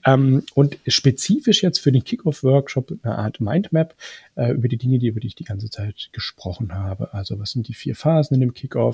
Mhm. 0.07 0.44
Und 0.55 0.78
spezifisch 0.86 1.62
jetzt 1.62 1.78
für 1.78 1.92
den 1.92 2.05
Kickoff-Workshop 2.05 2.99
eine 3.03 3.16
Art 3.16 3.40
Mindmap 3.40 3.94
äh, 4.34 4.53
über 4.53 4.68
die 4.68 4.76
Dinge, 4.76 4.99
die, 4.99 5.09
über 5.09 5.20
die 5.20 5.28
ich 5.28 5.34
die 5.34 5.44
ganze 5.44 5.70
Zeit 5.70 6.11
gesprochen 6.12 6.74
habe. 6.74 7.12
Also 7.14 7.38
was 7.38 7.53
sind 7.53 7.68
die 7.68 7.74
vier 7.74 7.94
Phasen 7.94 8.34
in 8.34 8.40
dem 8.40 8.55
Kickoff? 8.55 8.88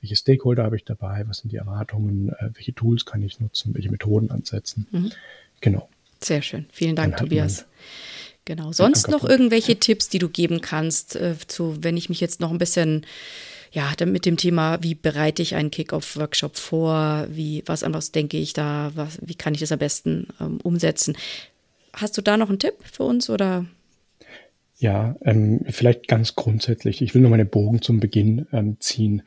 Welche 0.00 0.16
Stakeholder 0.16 0.64
habe 0.64 0.76
ich 0.76 0.84
dabei? 0.84 1.24
Was 1.26 1.38
sind 1.38 1.52
die 1.52 1.56
Erwartungen? 1.56 2.30
Äh, 2.30 2.50
welche 2.54 2.74
Tools 2.74 3.04
kann 3.04 3.22
ich 3.22 3.40
nutzen? 3.40 3.74
Welche 3.74 3.90
Methoden 3.90 4.30
ansetzen? 4.30 4.86
Mhm. 4.90 5.12
Genau. 5.60 5.88
Sehr 6.22 6.42
schön. 6.42 6.66
Vielen 6.72 6.96
Dank, 6.96 7.16
Tobias. 7.16 7.66
Genau. 8.44 8.72
Sonst 8.72 9.08
noch 9.08 9.24
irgendwelche 9.24 9.76
Tipps, 9.76 10.08
die 10.08 10.18
du 10.18 10.28
geben 10.28 10.60
kannst, 10.60 11.16
äh, 11.16 11.34
zu, 11.46 11.82
wenn 11.82 11.96
ich 11.96 12.08
mich 12.08 12.20
jetzt 12.20 12.40
noch 12.40 12.50
ein 12.50 12.58
bisschen 12.58 13.06
ja, 13.74 13.92
dann 13.96 14.12
mit 14.12 14.24
dem 14.24 14.36
Thema, 14.36 14.78
wie 14.82 14.94
bereite 14.94 15.42
ich 15.42 15.56
einen 15.56 15.72
Kick-Off-Workshop 15.72 16.56
vor, 16.56 17.26
wie, 17.28 17.64
was 17.66 17.82
anderes 17.82 18.12
denke 18.12 18.36
ich 18.36 18.52
da, 18.52 18.92
was, 18.94 19.18
wie 19.20 19.34
kann 19.34 19.52
ich 19.52 19.60
das 19.60 19.72
am 19.72 19.80
besten 19.80 20.28
ähm, 20.40 20.60
umsetzen? 20.62 21.16
Hast 21.92 22.16
du 22.16 22.22
da 22.22 22.36
noch 22.36 22.50
einen 22.50 22.60
Tipp 22.60 22.74
für 22.84 23.02
uns 23.02 23.28
oder? 23.28 23.66
Ja, 24.84 25.16
ähm, 25.24 25.62
vielleicht 25.70 26.08
ganz 26.08 26.34
grundsätzlich. 26.34 27.00
Ich 27.00 27.14
will 27.14 27.22
nur 27.22 27.30
meine 27.30 27.46
Bogen 27.46 27.80
zum 27.80 28.00
Beginn 28.00 28.46
ähm, 28.52 28.76
ziehen. 28.80 29.22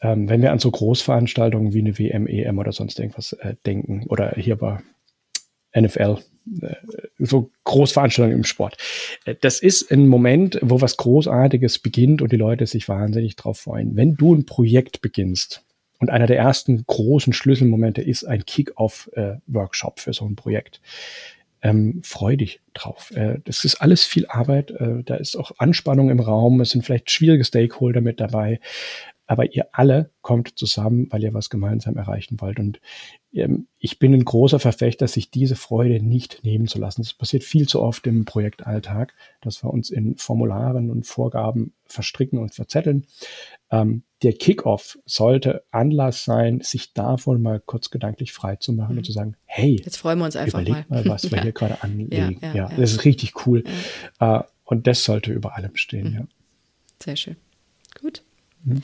Ähm, 0.00 0.28
wenn 0.28 0.42
wir 0.42 0.52
an 0.52 0.60
so 0.60 0.70
Großveranstaltungen 0.70 1.74
wie 1.74 1.80
eine 1.80 1.98
WM, 1.98 2.28
EM 2.28 2.56
oder 2.56 2.70
sonst 2.70 3.00
irgendwas 3.00 3.32
äh, 3.32 3.56
denken, 3.66 4.06
oder 4.06 4.30
hier 4.36 4.60
war 4.60 4.84
NFL, 5.76 6.18
äh, 6.62 6.76
so 7.18 7.50
Großveranstaltungen 7.64 8.38
im 8.38 8.44
Sport. 8.44 8.76
Äh, 9.24 9.34
das 9.40 9.58
ist 9.60 9.90
ein 9.90 10.06
Moment, 10.06 10.60
wo 10.62 10.80
was 10.80 10.96
Großartiges 10.96 11.80
beginnt 11.80 12.22
und 12.22 12.30
die 12.30 12.36
Leute 12.36 12.64
sich 12.68 12.88
wahnsinnig 12.88 13.34
drauf 13.34 13.58
freuen. 13.58 13.96
Wenn 13.96 14.14
du 14.14 14.36
ein 14.36 14.46
Projekt 14.46 15.00
beginnst, 15.00 15.64
und 15.98 16.10
einer 16.10 16.26
der 16.26 16.36
ersten 16.36 16.84
großen 16.86 17.32
Schlüsselmomente 17.32 18.02
ist 18.02 18.24
ein 18.24 18.44
Kick-Off-Workshop 18.44 19.98
äh, 19.98 20.00
für 20.02 20.12
so 20.12 20.26
ein 20.26 20.36
Projekt. 20.36 20.80
Ähm, 21.62 22.00
freu 22.04 22.36
dich 22.36 22.60
drauf. 22.74 23.10
Äh, 23.14 23.38
das 23.44 23.64
ist 23.64 23.76
alles 23.76 24.04
viel 24.04 24.26
Arbeit. 24.26 24.70
Äh, 24.70 25.02
da 25.04 25.16
ist 25.16 25.36
auch 25.36 25.52
Anspannung 25.58 26.10
im 26.10 26.20
Raum. 26.20 26.60
Es 26.60 26.70
sind 26.70 26.84
vielleicht 26.84 27.10
schwierige 27.10 27.44
Stakeholder 27.44 28.00
mit 28.00 28.20
dabei. 28.20 28.60
Aber 29.26 29.52
ihr 29.52 29.68
alle 29.72 30.10
kommt 30.22 30.58
zusammen, 30.58 31.08
weil 31.10 31.22
ihr 31.22 31.34
was 31.34 31.50
gemeinsam 31.50 31.96
erreichen 31.96 32.40
wollt. 32.40 32.58
Und 32.58 32.80
ähm, 33.32 33.66
ich 33.78 33.98
bin 33.98 34.14
ein 34.14 34.24
großer 34.24 34.58
Verfechter, 34.58 35.08
sich 35.08 35.30
diese 35.30 35.56
Freude 35.56 36.02
nicht 36.02 36.44
nehmen 36.44 36.66
zu 36.66 36.78
lassen. 36.78 37.02
Das 37.02 37.12
passiert 37.12 37.44
viel 37.44 37.68
zu 37.68 37.82
oft 37.82 38.06
im 38.06 38.24
Projektalltag, 38.24 39.14
dass 39.40 39.62
wir 39.62 39.70
uns 39.70 39.90
in 39.90 40.16
Formularen 40.16 40.90
und 40.90 41.06
Vorgaben 41.06 41.72
verstricken 41.84 42.38
und 42.38 42.54
verzetteln. 42.54 43.06
Ähm, 43.70 44.04
der 44.22 44.32
Kickoff 44.32 44.98
sollte 45.04 45.64
Anlass 45.70 46.24
sein, 46.24 46.60
sich 46.60 46.94
davon 46.94 47.42
mal 47.42 47.60
kurz 47.60 47.90
gedanklich 47.90 48.32
frei 48.32 48.56
zu 48.56 48.72
machen 48.72 48.92
mhm. 48.92 48.98
und 48.98 49.04
zu 49.04 49.12
sagen, 49.12 49.36
hey, 49.44 49.80
jetzt 49.84 49.98
freuen 49.98 50.18
wir 50.18 50.24
uns 50.24 50.36
einfach 50.36 50.60
überleg 50.60 50.88
mal, 50.88 51.04
mal 51.04 51.10
was 51.10 51.24
wir 51.30 51.38
ja. 51.38 51.42
hier 51.42 51.52
gerade 51.52 51.82
anlegen. 51.82 52.38
Ja, 52.40 52.48
ja, 52.48 52.54
ja, 52.54 52.68
das 52.68 52.92
ist 52.92 53.04
richtig 53.04 53.46
cool. 53.46 53.64
Äh, 54.20 54.40
und 54.64 54.86
das 54.86 55.04
sollte 55.04 55.32
über 55.32 55.56
allem 55.56 55.76
stehen, 55.76 56.08
mhm. 56.08 56.14
ja. 56.14 56.26
Sehr 57.02 57.16
schön. 57.16 57.36
Mhm. 58.66 58.82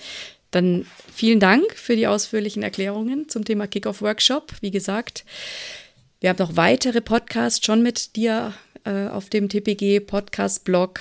Dann 0.53 0.87
vielen 1.12 1.41
Dank 1.41 1.74
für 1.74 1.97
die 1.97 2.07
ausführlichen 2.07 2.62
Erklärungen 2.62 3.28
zum 3.28 3.45
Thema 3.45 3.66
Kickoff-Workshop. 3.66 4.53
Wie 4.61 4.70
gesagt, 4.70 5.24
wir 6.20 6.30
haben 6.30 6.39
noch 6.39 6.57
weitere 6.57 7.01
Podcasts 7.01 7.64
schon 7.64 7.83
mit 7.83 8.16
dir 8.16 8.53
äh, 8.85 9.09
auf 9.09 9.30
dem 9.30 9.49
TPG-Podcast-Blog, 9.49 11.01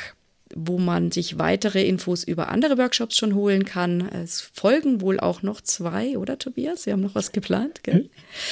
wo 0.56 0.78
man 0.78 1.12
sich 1.12 1.38
weitere 1.38 1.86
Infos 1.86 2.24
über 2.24 2.48
andere 2.48 2.78
Workshops 2.78 3.18
schon 3.18 3.36
holen 3.36 3.66
kann. 3.66 4.08
Es 4.08 4.40
folgen 4.54 5.02
wohl 5.02 5.20
auch 5.20 5.42
noch 5.42 5.60
zwei, 5.60 6.18
oder 6.18 6.40
Tobias? 6.40 6.86
Wir 6.86 6.94
haben 6.94 7.02
noch 7.02 7.16
was 7.16 7.34
geplant, 7.34 7.84
gell? 7.84 8.10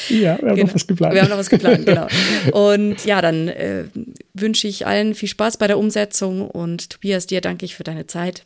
Ja, 0.10 0.38
wir 0.42 0.50
haben 0.50 0.56
genau. 0.56 0.68
noch 0.68 0.76
was 0.76 0.88
geplant. 0.88 1.14
Wir 1.14 1.22
haben 1.22 1.30
noch 1.30 1.38
was 1.38 1.50
geplant, 1.50 1.86
genau. 1.86 2.08
Und 2.52 3.06
ja, 3.06 3.22
dann 3.22 3.48
äh, 3.48 3.86
wünsche 4.34 4.68
ich 4.68 4.86
allen 4.86 5.16
viel 5.16 5.30
Spaß 5.30 5.58
bei 5.58 5.68
der 5.68 5.78
Umsetzung 5.78 6.50
und 6.50 6.90
Tobias, 6.90 7.26
dir 7.26 7.40
danke 7.40 7.66
ich 7.66 7.76
für 7.76 7.84
deine 7.84 8.06
Zeit 8.06 8.46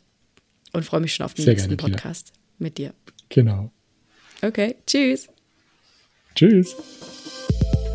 und 0.74 0.84
freue 0.84 1.00
mich 1.00 1.14
schon 1.14 1.24
auf 1.24 1.34
den 1.34 1.44
Sehr 1.44 1.54
nächsten 1.54 1.76
gerne, 1.76 1.92
Podcast. 1.92 2.28
Tina 2.28 2.38
mit 2.58 2.78
dir. 2.78 2.92
Genau. 3.28 3.70
Okay, 4.42 4.76
tschüss. 4.86 5.28
Tschüss. 6.34 6.74